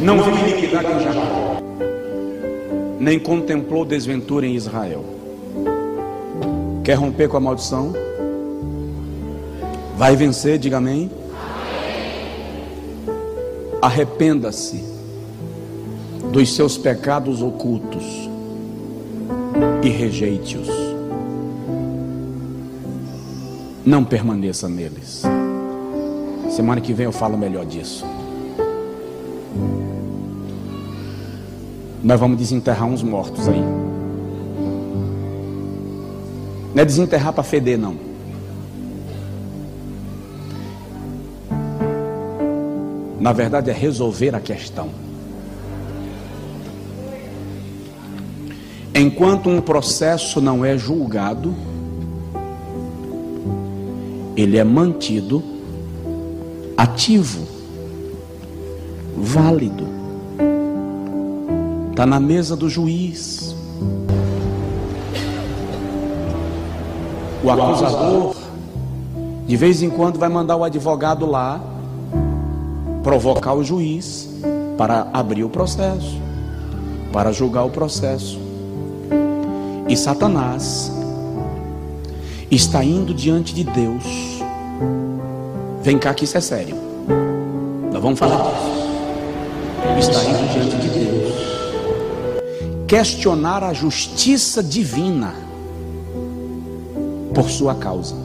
Não 0.00 0.22
vi 0.22 0.50
iniquidade 0.50 0.92
em 0.92 1.00
Jacó, 1.00 1.56
nem 2.98 3.18
contemplou 3.18 3.84
desventura 3.84 4.46
em 4.46 4.54
Israel. 4.54 5.04
Quer 6.82 6.94
romper 6.94 7.28
com 7.28 7.36
a 7.36 7.40
maldição? 7.40 7.92
Vai 9.96 10.16
vencer, 10.16 10.58
diga 10.58 10.78
amém. 10.78 11.10
Arrependa-se 13.82 14.95
dos 16.36 16.54
seus 16.54 16.76
pecados 16.76 17.40
ocultos 17.40 18.04
e 19.82 19.88
rejeite-os. 19.88 20.68
Não 23.86 24.04
permaneça 24.04 24.68
neles. 24.68 25.22
Semana 26.50 26.82
que 26.82 26.92
vem 26.92 27.06
eu 27.06 27.12
falo 27.12 27.38
melhor 27.38 27.64
disso. 27.64 28.04
Nós 32.04 32.20
vamos 32.20 32.36
desenterrar 32.36 32.86
uns 32.86 33.02
mortos 33.02 33.48
aí. 33.48 33.64
Não 36.74 36.82
é 36.82 36.84
desenterrar 36.84 37.32
para 37.32 37.44
feder, 37.44 37.78
não. 37.78 37.96
Na 43.18 43.32
verdade, 43.32 43.70
é 43.70 43.72
resolver 43.72 44.34
a 44.34 44.40
questão. 44.40 45.05
Enquanto 48.98 49.50
um 49.50 49.60
processo 49.60 50.40
não 50.40 50.64
é 50.64 50.78
julgado, 50.78 51.54
ele 54.34 54.56
é 54.56 54.64
mantido 54.64 55.44
ativo, 56.74 57.46
válido. 59.14 59.86
Está 61.90 62.06
na 62.06 62.18
mesa 62.18 62.56
do 62.56 62.70
juiz. 62.70 63.54
O 67.44 67.50
acusador, 67.50 68.34
de 69.46 69.56
vez 69.58 69.82
em 69.82 69.90
quando, 69.90 70.18
vai 70.18 70.30
mandar 70.30 70.56
o 70.56 70.64
advogado 70.64 71.26
lá 71.26 71.60
provocar 73.02 73.52
o 73.52 73.62
juiz 73.62 74.26
para 74.78 75.06
abrir 75.12 75.44
o 75.44 75.50
processo, 75.50 76.18
para 77.12 77.30
julgar 77.30 77.64
o 77.64 77.70
processo. 77.70 78.45
E 79.88 79.96
Satanás 79.96 80.90
está 82.50 82.82
indo 82.82 83.14
diante 83.14 83.54
de 83.54 83.62
Deus. 83.62 84.04
Vem 85.82 85.98
cá 85.98 86.12
que 86.12 86.24
isso 86.24 86.36
é 86.36 86.40
sério. 86.40 86.76
Nós 87.92 88.02
vamos 88.02 88.18
falar 88.18 88.42
disso. 89.96 90.10
Está 90.10 90.24
indo 90.24 90.52
diante 90.52 90.76
de 90.76 90.88
Deus. 90.88 91.34
Questionar 92.88 93.62
a 93.62 93.72
justiça 93.72 94.62
divina 94.62 95.34
por 97.32 97.48
sua 97.48 97.74
causa. 97.74 98.16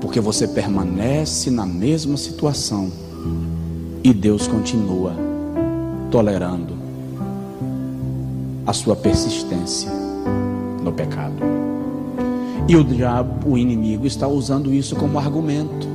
Porque 0.00 0.20
você 0.20 0.46
permanece 0.46 1.50
na 1.50 1.66
mesma 1.66 2.16
situação 2.16 2.90
e 4.04 4.12
Deus 4.12 4.46
continua 4.46 5.12
tolerando 6.10 6.73
a 8.66 8.72
sua 8.72 8.96
persistência 8.96 9.90
no 10.82 10.92
pecado. 10.92 11.34
E 12.66 12.76
o 12.76 12.84
diabo, 12.84 13.50
o 13.50 13.58
inimigo, 13.58 14.06
está 14.06 14.26
usando 14.26 14.72
isso 14.72 14.96
como 14.96 15.18
argumento 15.18 15.86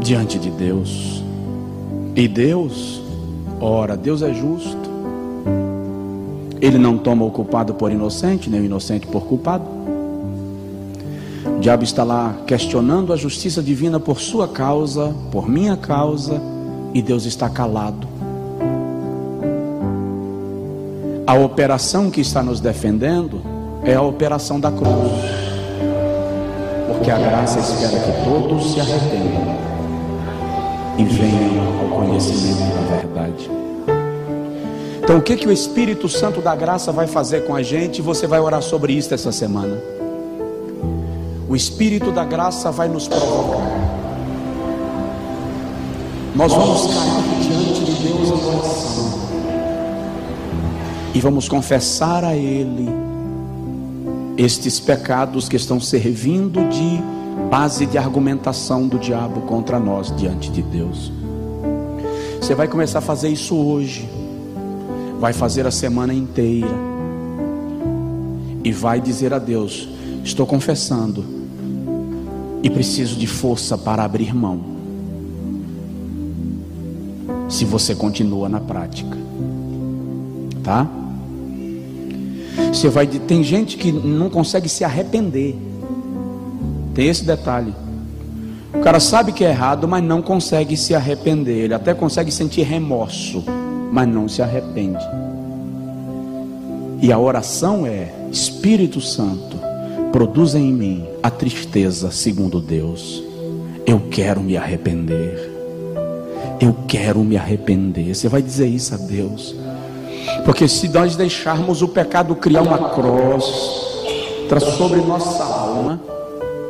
diante 0.00 0.38
de 0.38 0.50
Deus. 0.50 1.22
E 2.16 2.26
Deus, 2.26 3.02
ora, 3.60 3.96
Deus 3.96 4.22
é 4.22 4.32
justo. 4.32 4.88
Ele 6.60 6.78
não 6.78 6.96
toma 6.96 7.24
o 7.24 7.30
culpado 7.30 7.74
por 7.74 7.92
inocente, 7.92 8.48
nem 8.48 8.60
o 8.60 8.64
inocente 8.64 9.06
por 9.06 9.24
culpado. 9.26 9.64
O 11.56 11.60
diabo 11.60 11.84
está 11.84 12.04
lá 12.04 12.36
questionando 12.46 13.12
a 13.12 13.16
justiça 13.16 13.62
divina 13.62 14.00
por 14.00 14.18
sua 14.18 14.48
causa, 14.48 15.14
por 15.30 15.48
minha 15.48 15.76
causa, 15.76 16.40
e 16.94 17.02
Deus 17.02 17.26
está 17.26 17.50
calado 17.50 18.17
A 21.28 21.34
operação 21.34 22.10
que 22.10 22.22
está 22.22 22.42
nos 22.42 22.58
defendendo 22.58 23.42
é 23.84 23.94
a 23.94 24.00
operação 24.00 24.58
da 24.58 24.70
cruz. 24.70 25.12
Porque 26.86 27.10
a 27.10 27.18
graça 27.18 27.60
espera 27.60 28.00
que 28.00 28.24
todos 28.24 28.72
se 28.72 28.80
arrependam 28.80 29.58
e 30.96 31.04
venham 31.04 31.80
ao 31.80 31.98
conhecimento 31.98 32.74
da 32.74 32.96
verdade. 32.96 33.50
Então, 35.04 35.18
o 35.18 35.20
que, 35.20 35.36
que 35.36 35.46
o 35.46 35.52
Espírito 35.52 36.08
Santo 36.08 36.40
da 36.40 36.56
graça 36.56 36.92
vai 36.92 37.06
fazer 37.06 37.44
com 37.44 37.54
a 37.54 37.62
gente? 37.62 38.00
Você 38.00 38.26
vai 38.26 38.40
orar 38.40 38.62
sobre 38.62 38.94
isso 38.94 39.12
essa 39.12 39.30
semana. 39.30 39.76
O 41.46 41.54
Espírito 41.54 42.10
da 42.10 42.24
graça 42.24 42.70
vai 42.70 42.88
nos 42.88 43.06
provocar. 43.06 43.68
Nós 46.34 46.54
vamos 46.54 46.86
cair 46.86 47.17
e 51.18 51.20
vamos 51.20 51.48
confessar 51.48 52.22
a 52.22 52.36
Ele 52.36 52.88
estes 54.36 54.78
pecados 54.78 55.48
que 55.48 55.56
estão 55.56 55.80
servindo 55.80 56.68
de 56.68 57.02
base 57.50 57.86
de 57.86 57.98
argumentação 57.98 58.86
do 58.86 59.00
diabo 59.00 59.40
contra 59.40 59.80
nós 59.80 60.14
diante 60.16 60.48
de 60.48 60.62
Deus. 60.62 61.10
Você 62.40 62.54
vai 62.54 62.68
começar 62.68 63.00
a 63.00 63.02
fazer 63.02 63.30
isso 63.30 63.56
hoje, 63.56 64.08
vai 65.18 65.32
fazer 65.32 65.66
a 65.66 65.72
semana 65.72 66.14
inteira 66.14 66.70
e 68.62 68.70
vai 68.70 69.00
dizer 69.00 69.34
a 69.34 69.40
Deus: 69.40 69.88
Estou 70.22 70.46
confessando 70.46 71.24
e 72.62 72.70
preciso 72.70 73.16
de 73.16 73.26
força 73.26 73.76
para 73.76 74.04
abrir 74.04 74.32
mão. 74.32 74.60
Se 77.48 77.64
você 77.64 77.92
continua 77.92 78.48
na 78.48 78.60
prática, 78.60 79.18
tá? 80.62 80.88
Você 82.78 82.88
vai 82.88 83.08
tem 83.08 83.42
gente 83.42 83.76
que 83.76 83.90
não 83.90 84.30
consegue 84.30 84.68
se 84.68 84.84
arrepender. 84.84 85.56
Tem 86.94 87.08
esse 87.08 87.24
detalhe. 87.24 87.74
O 88.72 88.78
cara 88.78 89.00
sabe 89.00 89.32
que 89.32 89.44
é 89.44 89.48
errado, 89.48 89.88
mas 89.88 90.00
não 90.04 90.22
consegue 90.22 90.76
se 90.76 90.94
arrepender. 90.94 91.64
Ele 91.64 91.74
até 91.74 91.92
consegue 91.92 92.30
sentir 92.30 92.62
remorso, 92.62 93.42
mas 93.90 94.06
não 94.06 94.28
se 94.28 94.42
arrepende. 94.42 95.04
E 97.02 97.10
a 97.10 97.18
oração 97.18 97.84
é: 97.84 98.14
Espírito 98.30 99.00
Santo, 99.00 99.58
produza 100.12 100.56
em 100.56 100.72
mim 100.72 101.04
a 101.20 101.30
tristeza 101.30 102.12
segundo 102.12 102.60
Deus. 102.60 103.24
Eu 103.84 104.02
quero 104.08 104.40
me 104.40 104.56
arrepender. 104.56 105.50
Eu 106.60 106.76
quero 106.86 107.24
me 107.24 107.36
arrepender. 107.36 108.14
Você 108.14 108.28
vai 108.28 108.40
dizer 108.40 108.68
isso 108.68 108.94
a 108.94 108.98
Deus. 108.98 109.56
Porque 110.48 110.66
se 110.66 110.88
nós 110.88 111.14
deixarmos 111.14 111.82
o 111.82 111.88
pecado 111.88 112.34
criar 112.34 112.62
uma 112.62 112.88
cruz 112.88 113.44
sobre 114.78 114.98
nossa 115.02 115.44
alma, 115.44 116.00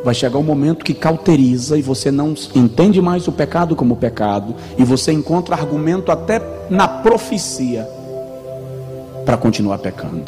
vai 0.02 0.12
chegar 0.12 0.36
um 0.36 0.42
momento 0.42 0.84
que 0.84 0.92
cauteriza 0.92 1.78
e 1.78 1.82
você 1.82 2.10
não 2.10 2.34
entende 2.56 3.00
mais 3.00 3.28
o 3.28 3.32
pecado 3.32 3.76
como 3.76 3.94
pecado 3.94 4.56
e 4.76 4.82
você 4.82 5.12
encontra 5.12 5.54
argumento 5.54 6.10
até 6.10 6.42
na 6.68 6.88
profecia 6.88 7.88
para 9.24 9.36
continuar 9.36 9.78
pecando. 9.78 10.24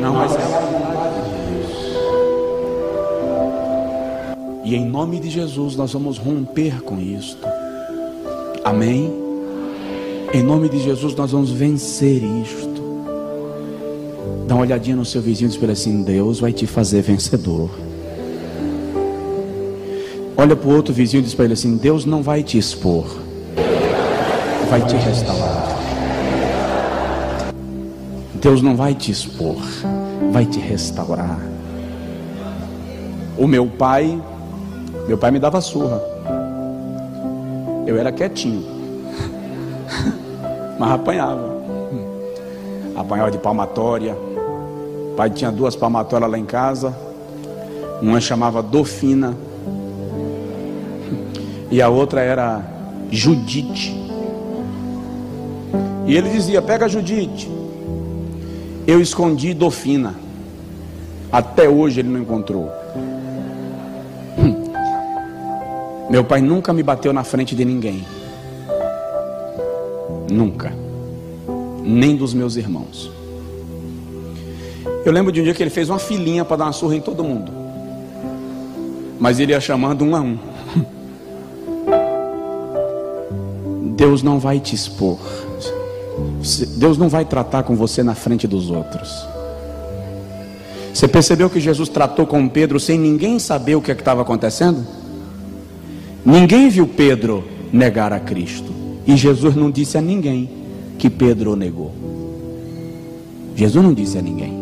Não, 0.00 0.14
mas 0.14 0.34
é 0.34 0.42
a 0.42 0.46
vontade 0.58 1.20
de 1.20 1.36
Deus. 1.52 1.70
E 4.64 4.74
em 4.74 4.86
nome 4.86 5.20
de 5.20 5.28
Jesus 5.28 5.76
nós 5.76 5.92
vamos 5.92 6.16
romper 6.16 6.82
com 6.82 6.98
isto. 6.98 7.46
Amém? 8.64 9.23
Em 10.34 10.42
nome 10.42 10.68
de 10.68 10.80
Jesus 10.80 11.14
nós 11.14 11.30
vamos 11.30 11.52
vencer 11.52 12.20
isto. 12.20 12.82
Dá 14.48 14.56
uma 14.56 14.62
olhadinha 14.62 14.96
no 14.96 15.04
seu 15.04 15.22
vizinho 15.22 15.48
e 15.48 15.56
diz 15.56 15.70
assim: 15.70 16.02
Deus 16.02 16.40
vai 16.40 16.52
te 16.52 16.66
fazer 16.66 17.02
vencedor. 17.02 17.70
Olha 20.36 20.56
para 20.56 20.68
o 20.68 20.74
outro 20.74 20.92
vizinho 20.92 21.20
e 21.20 21.22
diz 21.22 21.34
para 21.34 21.44
ele 21.44 21.54
assim: 21.54 21.76
Deus 21.76 22.04
não 22.04 22.20
vai 22.20 22.42
te 22.42 22.58
expor, 22.58 23.06
vai 24.68 24.84
te 24.84 24.96
restaurar. 24.96 25.68
Deus 28.34 28.60
não 28.60 28.74
vai 28.74 28.92
te 28.92 29.12
expor, 29.12 29.62
vai 30.32 30.44
te 30.44 30.58
restaurar. 30.58 31.38
O 33.38 33.46
meu 33.46 33.68
pai, 33.68 34.20
meu 35.06 35.16
pai 35.16 35.30
me 35.30 35.38
dava 35.38 35.60
surra. 35.60 36.02
Eu 37.86 37.96
era 37.96 38.10
quietinho. 38.10 38.73
Mas 40.78 40.90
apanhava. 40.90 41.64
Apanhava 42.96 43.30
de 43.30 43.38
palmatória. 43.38 44.16
Pai 45.16 45.30
tinha 45.30 45.50
duas 45.50 45.76
palmatórias 45.76 46.30
lá 46.30 46.38
em 46.38 46.44
casa. 46.44 46.94
Uma 48.00 48.20
chamava 48.20 48.62
Dofina. 48.62 49.36
E 51.70 51.80
a 51.80 51.88
outra 51.88 52.20
era 52.20 52.62
Judite. 53.10 53.94
E 56.06 56.16
ele 56.16 56.28
dizia: 56.30 56.60
Pega 56.60 56.88
Judite. 56.88 57.50
Eu 58.86 59.00
escondi 59.00 59.54
Dofina. 59.54 60.14
Até 61.32 61.68
hoje 61.68 62.00
ele 62.00 62.08
não 62.08 62.20
encontrou. 62.20 62.70
Meu 66.08 66.22
pai 66.22 66.40
nunca 66.40 66.72
me 66.72 66.82
bateu 66.82 67.12
na 67.12 67.24
frente 67.24 67.56
de 67.56 67.64
ninguém. 67.64 68.04
Nunca. 70.30 70.72
Nem 71.82 72.16
dos 72.16 72.32
meus 72.32 72.56
irmãos. 72.56 73.10
Eu 75.04 75.12
lembro 75.12 75.30
de 75.30 75.40
um 75.40 75.44
dia 75.44 75.52
que 75.52 75.62
ele 75.62 75.70
fez 75.70 75.90
uma 75.90 75.98
filinha 75.98 76.44
para 76.44 76.56
dar 76.56 76.64
uma 76.64 76.72
surra 76.72 76.96
em 76.96 77.00
todo 77.00 77.22
mundo. 77.22 77.52
Mas 79.18 79.38
ele 79.38 79.52
ia 79.52 79.60
chamando 79.60 80.02
um 80.04 80.16
a 80.16 80.20
um. 80.20 80.38
Deus 83.96 84.22
não 84.22 84.38
vai 84.38 84.58
te 84.60 84.74
expor. 84.74 85.18
Deus 86.76 86.96
não 86.98 87.08
vai 87.08 87.24
tratar 87.24 87.62
com 87.62 87.76
você 87.76 88.02
na 88.02 88.14
frente 88.14 88.46
dos 88.46 88.70
outros. 88.70 89.26
Você 90.92 91.08
percebeu 91.08 91.50
que 91.50 91.58
Jesus 91.60 91.88
tratou 91.88 92.26
com 92.26 92.48
Pedro 92.48 92.78
sem 92.78 92.98
ninguém 92.98 93.38
saber 93.38 93.74
o 93.74 93.82
que 93.82 93.90
é 93.90 93.94
estava 93.94 94.22
acontecendo? 94.22 94.86
Ninguém 96.24 96.68
viu 96.68 96.86
Pedro 96.86 97.44
negar 97.72 98.12
a 98.12 98.20
Cristo. 98.20 98.72
E 99.06 99.16
Jesus 99.16 99.54
não 99.54 99.70
disse 99.70 99.98
a 99.98 100.00
ninguém 100.00 100.48
que 100.98 101.10
Pedro 101.10 101.54
negou. 101.56 101.92
Jesus 103.54 103.84
não 103.84 103.92
disse 103.92 104.18
a 104.18 104.22
ninguém. 104.22 104.52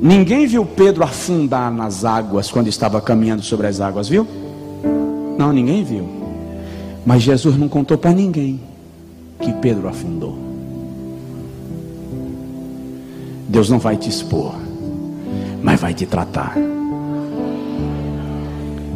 Ninguém 0.00 0.46
viu 0.46 0.64
Pedro 0.64 1.04
afundar 1.04 1.70
nas 1.72 2.04
águas 2.04 2.50
quando 2.50 2.68
estava 2.68 3.00
caminhando 3.00 3.42
sobre 3.42 3.66
as 3.66 3.80
águas, 3.80 4.08
viu? 4.08 4.26
Não, 5.38 5.52
ninguém 5.52 5.84
viu. 5.84 6.08
Mas 7.04 7.22
Jesus 7.22 7.56
não 7.56 7.68
contou 7.68 7.98
para 7.98 8.12
ninguém 8.12 8.60
que 9.40 9.52
Pedro 9.54 9.88
afundou. 9.88 10.38
Deus 13.48 13.68
não 13.68 13.78
vai 13.78 13.96
te 13.96 14.08
expor, 14.08 14.54
mas 15.62 15.80
vai 15.80 15.92
te 15.92 16.06
tratar 16.06 16.56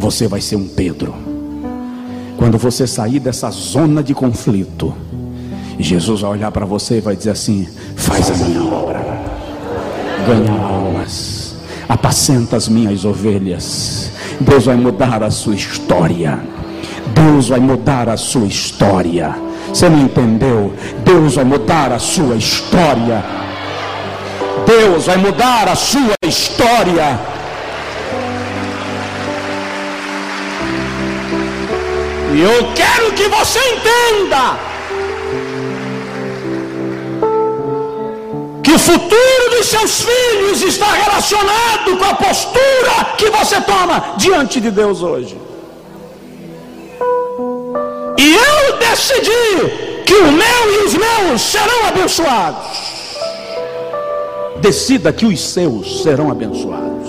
você 0.04 0.28
vai 0.28 0.38
ser 0.38 0.56
um 0.56 0.68
Pedro. 0.68 1.33
Quando 2.36 2.58
você 2.58 2.86
sair 2.86 3.20
dessa 3.20 3.50
zona 3.50 4.02
de 4.02 4.14
conflito, 4.14 4.94
Jesus 5.78 6.20
vai 6.20 6.30
olhar 6.30 6.50
para 6.50 6.66
você 6.66 6.98
e 6.98 7.00
vai 7.00 7.16
dizer 7.16 7.30
assim: 7.30 7.68
faz 7.96 8.30
a 8.30 8.44
minha 8.44 8.62
obra, 8.62 9.00
ganha 10.26 10.52
almas, 10.52 11.56
apacenta 11.88 12.56
as 12.56 12.68
minhas 12.68 13.04
ovelhas. 13.04 14.10
Deus 14.40 14.66
vai 14.66 14.76
mudar 14.76 15.22
a 15.22 15.30
sua 15.30 15.54
história. 15.54 16.40
Deus 17.14 17.48
vai 17.48 17.60
mudar 17.60 18.08
a 18.08 18.16
sua 18.16 18.46
história. 18.46 19.34
Você 19.68 19.88
não 19.88 20.00
entendeu? 20.00 20.72
Deus 21.04 21.34
vai 21.34 21.44
mudar 21.44 21.92
a 21.92 21.98
sua 21.98 22.36
história. 22.36 23.24
Deus 24.66 25.06
vai 25.06 25.16
mudar 25.16 25.68
a 25.68 25.74
sua 25.74 26.14
história. 26.26 27.18
E 32.34 32.42
eu 32.42 32.72
quero 32.74 33.12
que 33.12 33.28
você 33.28 33.60
entenda 33.60 34.58
que 38.60 38.72
o 38.72 38.78
futuro 38.78 39.50
dos 39.56 39.66
seus 39.66 40.02
filhos 40.02 40.60
está 40.62 40.90
relacionado 40.94 41.96
com 41.96 42.04
a 42.04 42.14
postura 42.14 43.14
que 43.16 43.30
você 43.30 43.60
toma 43.60 44.14
diante 44.16 44.60
de 44.60 44.72
Deus 44.72 45.00
hoje. 45.00 45.38
E 48.18 48.34
eu 48.34 48.78
decidi 48.78 50.02
que 50.04 50.14
o 50.14 50.32
meu 50.32 50.74
e 50.74 50.84
os 50.86 50.94
meus 50.94 51.40
serão 51.40 51.86
abençoados. 51.86 52.94
Decida 54.60 55.12
que 55.12 55.24
os 55.24 55.40
seus 55.40 56.02
serão 56.02 56.32
abençoados. 56.32 57.08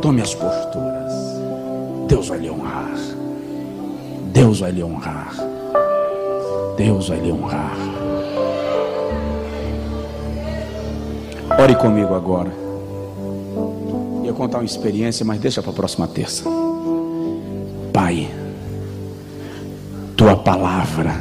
Tome 0.00 0.22
as 0.22 0.34
posturas. 0.34 0.85
Deus 2.06 2.28
vai 2.28 2.38
lhe 2.38 2.50
honrar. 2.50 2.94
Deus 4.32 4.60
vai 4.60 4.70
lhe 4.70 4.82
honrar. 4.82 5.34
Deus 6.76 7.08
vai 7.08 7.18
lhe 7.20 7.32
honrar. 7.32 7.76
Ore 11.58 11.74
comigo 11.76 12.14
agora. 12.14 12.52
Ia 14.24 14.32
contar 14.32 14.58
uma 14.58 14.64
experiência, 14.64 15.24
mas 15.24 15.40
deixa 15.40 15.62
para 15.62 15.70
a 15.70 15.74
próxima 15.74 16.06
terça. 16.06 16.44
Pai, 17.92 18.28
tua 20.16 20.36
palavra 20.36 21.14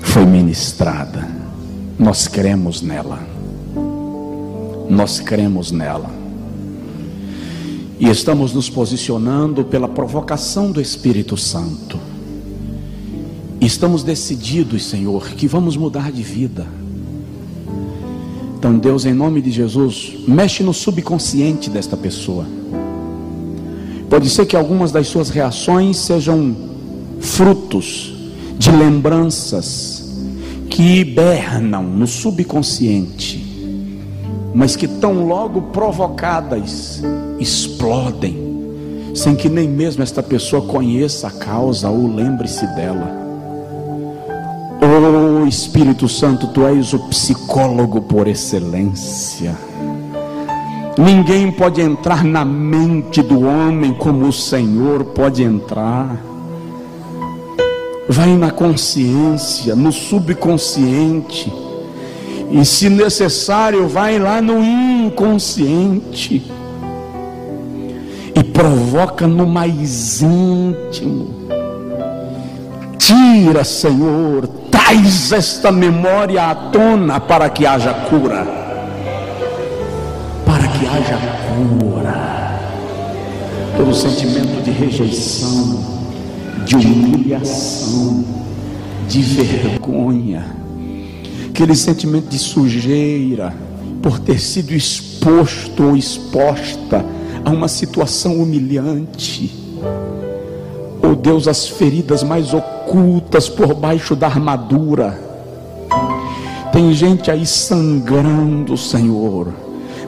foi 0.00 0.24
ministrada. 0.24 1.28
Nós 1.98 2.26
cremos 2.26 2.82
nela. 2.82 3.20
Nós 4.88 5.20
cremos 5.20 5.70
nela. 5.70 6.19
E 8.00 8.08
estamos 8.08 8.54
nos 8.54 8.70
posicionando 8.70 9.62
pela 9.62 9.86
provocação 9.86 10.72
do 10.72 10.80
Espírito 10.80 11.36
Santo. 11.36 11.98
Estamos 13.60 14.02
decididos, 14.02 14.86
Senhor, 14.86 15.28
que 15.32 15.46
vamos 15.46 15.76
mudar 15.76 16.10
de 16.10 16.22
vida. 16.22 16.66
Então, 18.56 18.78
Deus, 18.78 19.04
em 19.04 19.12
nome 19.12 19.42
de 19.42 19.50
Jesus, 19.50 20.14
mexe 20.26 20.62
no 20.62 20.72
subconsciente 20.72 21.68
desta 21.68 21.94
pessoa. 21.94 22.46
Pode 24.08 24.30
ser 24.30 24.46
que 24.46 24.56
algumas 24.56 24.90
das 24.90 25.06
suas 25.06 25.28
reações 25.28 25.98
sejam 25.98 26.56
frutos 27.20 28.14
de 28.58 28.70
lembranças 28.70 30.10
que 30.70 31.00
hibernam 31.00 31.82
no 31.82 32.06
subconsciente, 32.06 33.49
mas 34.54 34.76
que 34.76 34.88
tão 34.88 35.26
logo 35.26 35.62
provocadas 35.62 37.02
explodem, 37.38 39.12
sem 39.14 39.34
que 39.34 39.48
nem 39.48 39.68
mesmo 39.68 40.02
esta 40.02 40.22
pessoa 40.22 40.62
conheça 40.62 41.28
a 41.28 41.30
causa 41.30 41.88
ou 41.88 42.06
lembre-se 42.06 42.66
dela. 42.74 43.18
Oh 44.82 45.46
Espírito 45.46 46.08
Santo, 46.08 46.46
tu 46.48 46.66
és 46.66 46.92
o 46.92 46.98
psicólogo 47.08 48.00
por 48.02 48.26
excelência. 48.26 49.54
Ninguém 50.98 51.50
pode 51.52 51.80
entrar 51.80 52.24
na 52.24 52.44
mente 52.44 53.22
do 53.22 53.46
homem 53.46 53.92
como 53.94 54.26
o 54.26 54.32
Senhor 54.32 55.04
pode 55.04 55.42
entrar. 55.42 56.20
Vai 58.08 58.36
na 58.36 58.50
consciência, 58.50 59.76
no 59.76 59.92
subconsciente, 59.92 61.52
e 62.50 62.64
se 62.64 62.88
necessário, 62.88 63.86
vai 63.86 64.18
lá 64.18 64.42
no 64.42 64.60
inconsciente 64.62 66.50
e 68.34 68.42
provoca 68.42 69.28
no 69.28 69.46
mais 69.46 70.20
íntimo. 70.20 71.40
Tira, 72.98 73.62
Senhor, 73.62 74.48
traz 74.70 75.30
esta 75.30 75.70
memória 75.70 76.50
à 76.50 76.54
tona 76.54 77.20
para 77.20 77.48
que 77.48 77.64
haja 77.64 77.94
cura. 77.94 78.44
Para 80.44 80.66
que 80.68 80.86
haja 80.86 81.18
cura. 81.46 82.60
Todo 83.76 83.94
sentimento 83.94 84.62
de 84.62 84.72
rejeição, 84.72 85.78
de 86.64 86.76
humilhação, 86.76 88.24
de 89.08 89.22
vergonha, 89.22 90.59
aquele 91.50 91.74
sentimento 91.74 92.28
de 92.28 92.38
sujeira 92.38 93.52
por 94.00 94.18
ter 94.18 94.40
sido 94.40 94.72
exposto 94.72 95.82
ou 95.82 95.96
exposta 95.96 97.04
a 97.44 97.50
uma 97.50 97.68
situação 97.68 98.40
humilhante. 98.40 99.52
Oh 101.02 101.14
Deus, 101.14 101.48
as 101.48 101.68
feridas 101.68 102.22
mais 102.22 102.54
ocultas 102.54 103.48
por 103.48 103.74
baixo 103.74 104.14
da 104.14 104.28
armadura. 104.28 105.20
Tem 106.72 106.92
gente 106.94 107.30
aí 107.30 107.44
sangrando, 107.44 108.76
Senhor, 108.76 109.52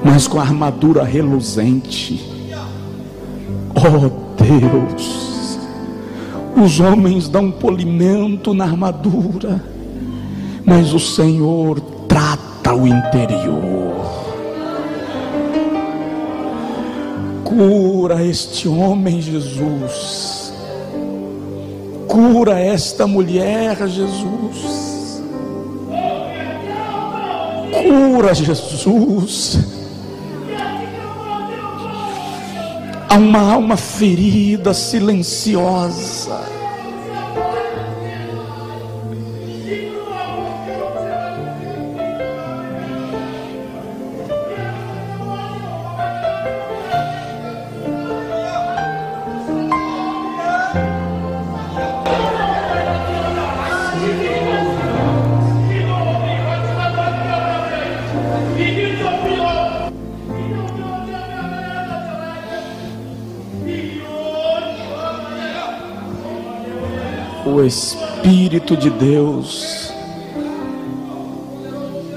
mas 0.02 0.28
com 0.28 0.38
a 0.38 0.42
armadura 0.42 1.02
reluzente. 1.02 2.24
Oh 3.74 4.08
Deus, 4.40 5.58
os 6.56 6.78
homens 6.78 7.28
dão 7.28 7.50
polimento 7.50 8.54
na 8.54 8.64
armadura, 8.64 9.71
mas 10.64 10.92
o 10.92 10.98
Senhor 10.98 11.80
trata 12.08 12.74
o 12.74 12.86
interior. 12.86 13.92
Cura 17.44 18.24
este 18.24 18.68
homem, 18.68 19.20
Jesus. 19.20 20.52
Cura 22.08 22.58
esta 22.58 23.06
mulher, 23.06 23.76
Jesus. 23.88 25.22
Cura, 27.72 28.34
Jesus. 28.34 29.58
Há 33.08 33.16
uma 33.16 33.52
alma 33.52 33.76
ferida, 33.76 34.72
silenciosa. 34.72 36.61
O 67.62 67.66
Espírito 67.66 68.76
de 68.76 68.90
Deus 68.90 69.92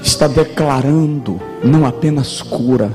está 0.02 0.26
declarando 0.26 1.40
não 1.62 1.86
apenas 1.86 2.42
cura, 2.42 2.90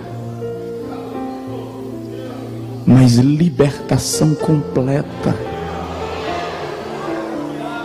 mas 2.85 3.13
libertação 3.13 4.35
completa 4.35 5.33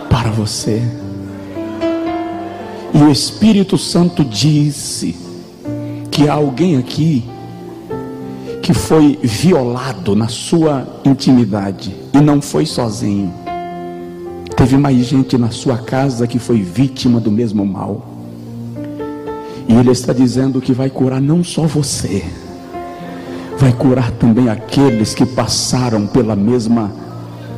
para 0.09 0.31
você. 0.31 0.81
E 2.93 2.97
o 2.97 3.09
Espírito 3.09 3.77
Santo 3.77 4.25
disse 4.25 5.15
que 6.11 6.27
há 6.27 6.33
alguém 6.33 6.75
aqui 6.75 7.23
que 8.61 8.73
foi 8.73 9.17
violado 9.23 10.13
na 10.13 10.27
sua 10.27 10.85
intimidade 11.05 11.95
e 12.13 12.19
não 12.19 12.41
foi 12.41 12.65
sozinho 12.65 13.46
Teve 14.57 14.75
mais 14.75 15.05
gente 15.05 15.37
na 15.37 15.51
sua 15.51 15.77
casa 15.77 16.25
que 16.25 16.39
foi 16.39 16.63
vítima 16.63 17.19
do 17.19 17.29
mesmo 17.29 17.63
mal. 17.63 18.03
E 19.67 19.73
Ele 19.73 19.91
está 19.91 20.11
dizendo 20.11 20.59
que 20.59 20.73
vai 20.73 20.89
curar 20.89 21.21
não 21.21 21.43
só 21.43 21.67
você, 21.67 22.25
vai 23.59 23.71
curar 23.71 24.09
também 24.11 24.49
aqueles 24.49 25.13
que 25.13 25.27
passaram 25.27 26.07
pela 26.07 26.35
mesma 26.35 26.91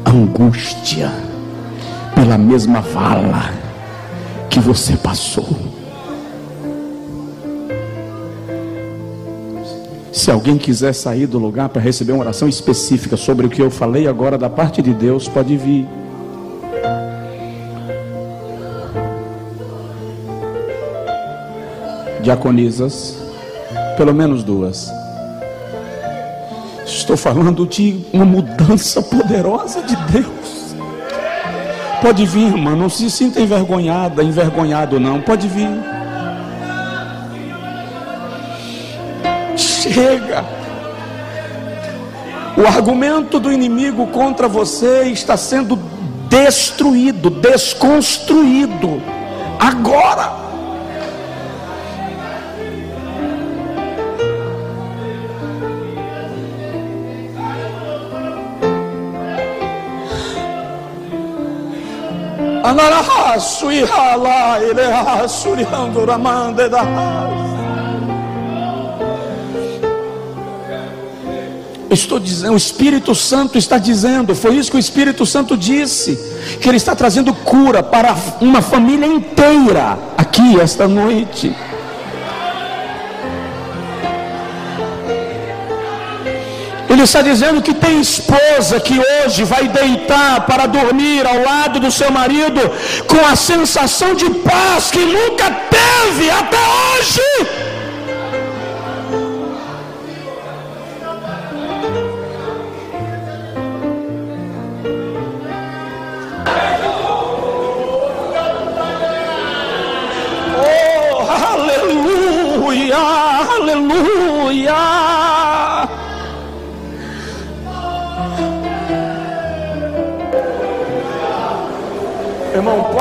angústia, 0.06 1.10
pela 2.14 2.38
mesma 2.38 2.82
vala 2.82 3.54
que 4.50 4.60
você 4.60 4.98
passou. 4.98 5.48
Se 10.12 10.30
alguém 10.30 10.58
quiser 10.58 10.94
sair 10.94 11.28
do 11.28 11.40
lugar 11.40 11.70
para 11.70 11.82
receber 11.82 12.12
uma 12.12 12.24
oração 12.24 12.50
específica 12.50 13.16
sobre 13.16 13.48
o 13.48 13.50
que 13.50 13.62
eu 13.62 13.72
falei 13.72 14.06
agora 14.06 14.38
da 14.38 14.50
parte 14.50 14.82
de 14.82 14.94
Deus, 14.94 15.30
pode 15.30 15.56
vir. 15.56 15.99
Diaconisas, 22.30 23.18
pelo 23.98 24.14
menos 24.14 24.44
duas. 24.44 24.94
Estou 26.86 27.18
falando 27.18 27.66
de 27.66 28.06
uma 28.14 28.26
mudança 28.26 29.02
poderosa 29.02 29.82
de 29.82 29.96
Deus. 30.12 30.76
Pode 32.04 32.26
vir, 32.28 32.48
irmã, 32.48 32.76
não 32.76 32.88
se 32.88 33.10
sinta 33.10 33.42
envergonhada, 33.42 34.24
envergonhado 34.24 35.00
não. 35.00 35.20
Pode 35.22 35.48
vir. 35.48 35.70
Chega. 39.58 40.46
O 42.56 42.68
argumento 42.68 43.40
do 43.40 43.52
inimigo 43.52 44.06
contra 44.08 44.48
você 44.48 45.06
está 45.06 45.36
sendo 45.36 45.80
destruído, 46.30 47.32
desconstruído. 47.32 49.02
Agora. 49.60 50.49
Da 62.70 62.76
Estou 71.90 72.20
dizendo, 72.20 72.54
o 72.54 72.58
Espírito 72.58 73.16
Santo 73.16 73.58
está 73.58 73.80
dizendo, 73.80 74.36
foi 74.36 74.56
isso 74.56 74.70
que 74.70 74.78
o 74.78 74.80
Espírito 74.80 75.26
Santo 75.26 75.58
disse, 75.58 76.16
que 76.62 76.70
ele 76.70 76.78
está 76.78 76.96
trazendo 76.96 77.34
cura 77.34 77.82
para 77.82 78.16
uma 78.40 78.62
família 78.62 79.08
inteira 79.08 79.98
aqui 80.16 80.60
esta 80.62 80.88
noite. 80.88 81.56
Ele 87.00 87.06
está 87.06 87.22
dizendo 87.22 87.62
que 87.62 87.74
tem 87.74 88.02
esposa 88.02 88.78
que 88.82 89.00
hoje 89.00 89.46
vai 89.46 89.70
deitar 89.70 90.42
para 90.42 90.66
dormir 90.66 91.26
ao 91.26 91.42
lado 91.42 91.80
do 91.80 91.90
seu 91.90 92.12
marido 92.12 92.60
com 93.08 93.26
a 93.26 93.38
sensação 93.38 94.14
de 94.14 94.30
paz 94.42 94.92
que 94.92 95.00
nunca 95.00 95.50
teve 95.50 96.30
até 96.30 96.58
hoje. 96.58 97.22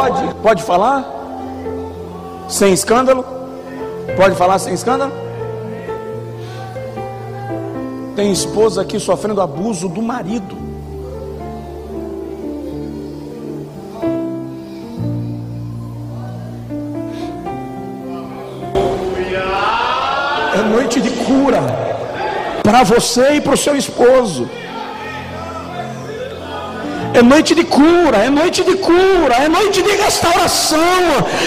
Pode, 0.08 0.34
pode 0.36 0.62
falar? 0.62 1.04
Sem 2.48 2.72
escândalo? 2.72 3.24
Pode 4.16 4.34
falar 4.34 4.58
sem 4.58 4.72
escândalo? 4.72 5.12
Tem 8.16 8.32
esposa 8.32 8.82
aqui 8.82 8.98
sofrendo 8.98 9.40
abuso 9.40 9.88
do 9.88 10.02
marido. 10.02 10.56
É 20.54 20.62
noite 20.62 21.00
de 21.00 21.10
cura 21.10 21.60
para 22.62 22.82
você 22.82 23.34
e 23.34 23.40
para 23.40 23.54
o 23.54 23.56
seu 23.56 23.76
esposo. 23.76 24.48
É 27.18 27.22
noite 27.22 27.52
de 27.52 27.64
cura, 27.64 28.16
é 28.18 28.30
noite 28.30 28.62
de 28.62 28.76
cura, 28.76 29.34
é 29.34 29.48
noite 29.48 29.82
de 29.82 29.90
restauração, 29.90 30.78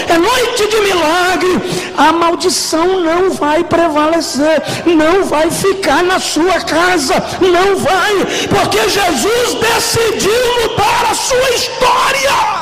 é 0.06 0.18
noite 0.18 0.68
de 0.68 0.80
milagre. 0.82 1.62
A 1.96 2.12
maldição 2.12 3.00
não 3.00 3.30
vai 3.30 3.64
prevalecer, 3.64 4.62
não 4.84 5.24
vai 5.24 5.50
ficar 5.50 6.02
na 6.02 6.20
sua 6.20 6.60
casa, 6.60 7.14
não 7.40 7.74
vai, 7.76 8.14
porque 8.50 8.86
Jesus 8.86 9.54
decidiu 9.54 10.60
mudar 10.60 11.06
a 11.10 11.14
sua 11.14 11.50
história. 11.52 12.61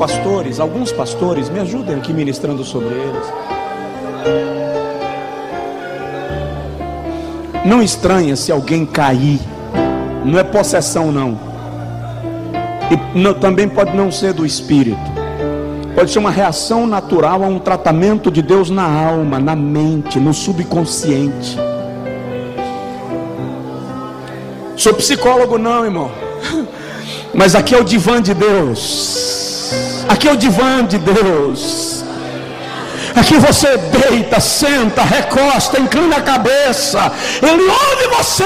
Pastores, 0.00 0.58
alguns 0.58 0.90
pastores, 0.90 1.50
me 1.50 1.60
ajudem 1.60 1.94
aqui 1.94 2.10
ministrando 2.10 2.64
sobre 2.64 2.94
eles. 2.94 3.26
Não 7.66 7.82
estranha 7.82 8.34
se 8.34 8.50
alguém 8.50 8.86
cair, 8.86 9.38
não 10.24 10.38
é 10.38 10.42
possessão, 10.42 11.12
não. 11.12 11.38
E 12.90 13.18
não, 13.18 13.34
também 13.34 13.68
pode 13.68 13.94
não 13.94 14.10
ser 14.10 14.32
do 14.32 14.46
espírito, 14.46 14.98
pode 15.94 16.10
ser 16.10 16.18
uma 16.18 16.30
reação 16.30 16.86
natural 16.86 17.44
a 17.44 17.46
um 17.46 17.58
tratamento 17.58 18.30
de 18.30 18.40
Deus 18.40 18.70
na 18.70 18.84
alma, 18.84 19.38
na 19.38 19.54
mente, 19.54 20.18
no 20.18 20.32
subconsciente. 20.32 21.58
Sou 24.76 24.94
psicólogo, 24.94 25.58
não, 25.58 25.84
irmão, 25.84 26.10
mas 27.34 27.54
aqui 27.54 27.74
é 27.74 27.78
o 27.78 27.84
divã 27.84 28.22
de 28.22 28.32
Deus. 28.32 29.29
Aqui 30.10 30.26
é 30.26 30.32
o 30.32 30.36
divã 30.36 30.84
de 30.84 30.98
Deus. 30.98 32.04
Aqui 33.14 33.38
você 33.38 33.76
deita, 33.76 34.40
senta, 34.40 35.02
recosta, 35.02 35.78
inclina 35.78 36.16
a 36.16 36.20
cabeça. 36.20 37.12
Ele 37.40 37.62
ouve 37.62 38.16
você 38.16 38.44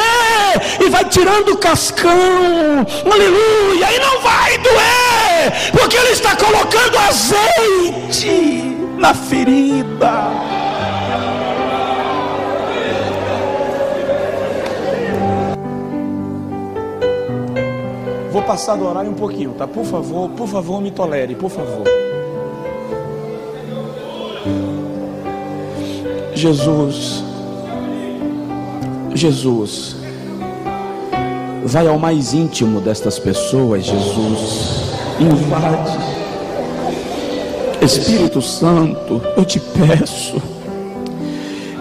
e 0.84 0.90
vai 0.90 1.06
tirando 1.06 1.52
o 1.52 1.56
cascão. 1.56 2.86
Aleluia! 3.10 3.92
E 3.92 3.98
não 3.98 4.20
vai 4.20 4.58
doer, 4.58 5.72
porque 5.72 5.96
ele 5.96 6.10
está 6.10 6.36
colocando 6.36 6.98
azeite 6.98 8.76
na 8.98 9.14
ferida. 9.14 10.53
Passar 18.44 18.76
do 18.76 18.86
horário 18.86 19.10
um 19.10 19.14
pouquinho, 19.14 19.52
tá? 19.52 19.66
Por 19.66 19.84
favor, 19.84 20.30
por 20.30 20.46
favor, 20.46 20.80
me 20.80 20.90
tolere, 20.90 21.34
por 21.34 21.50
favor. 21.50 21.84
Jesus, 26.34 27.24
Jesus, 29.14 29.96
vai 31.64 31.86
ao 31.86 31.98
mais 31.98 32.34
íntimo 32.34 32.80
destas 32.80 33.18
pessoas, 33.18 33.84
Jesus, 33.84 34.92
invade. 35.18 36.04
Espírito 37.80 38.40
Santo, 38.40 39.20
eu 39.36 39.44
te 39.44 39.60
peço, 39.60 40.40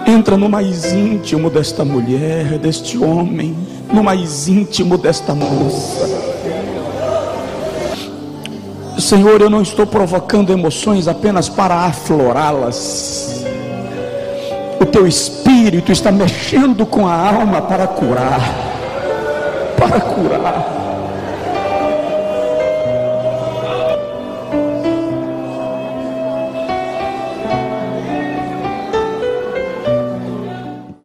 entra 0.06 0.36
no 0.36 0.48
mais 0.48 0.92
íntimo 0.92 1.50
desta 1.50 1.84
mulher, 1.84 2.58
deste 2.58 2.98
homem, 2.98 3.56
no 3.92 4.02
mais 4.02 4.48
íntimo 4.48 4.96
desta 4.98 5.34
moça. 5.34 6.33
Senhor, 9.04 9.42
eu 9.42 9.50
não 9.50 9.60
estou 9.60 9.86
provocando 9.86 10.50
emoções 10.50 11.06
apenas 11.06 11.46
para 11.46 11.74
aflorá-las. 11.74 13.44
O 14.80 14.86
teu 14.86 15.06
espírito 15.06 15.92
está 15.92 16.10
mexendo 16.10 16.86
com 16.86 17.06
a 17.06 17.12
alma 17.12 17.60
para 17.60 17.86
curar. 17.86 18.40
Para 19.76 20.00
curar. 20.00 20.83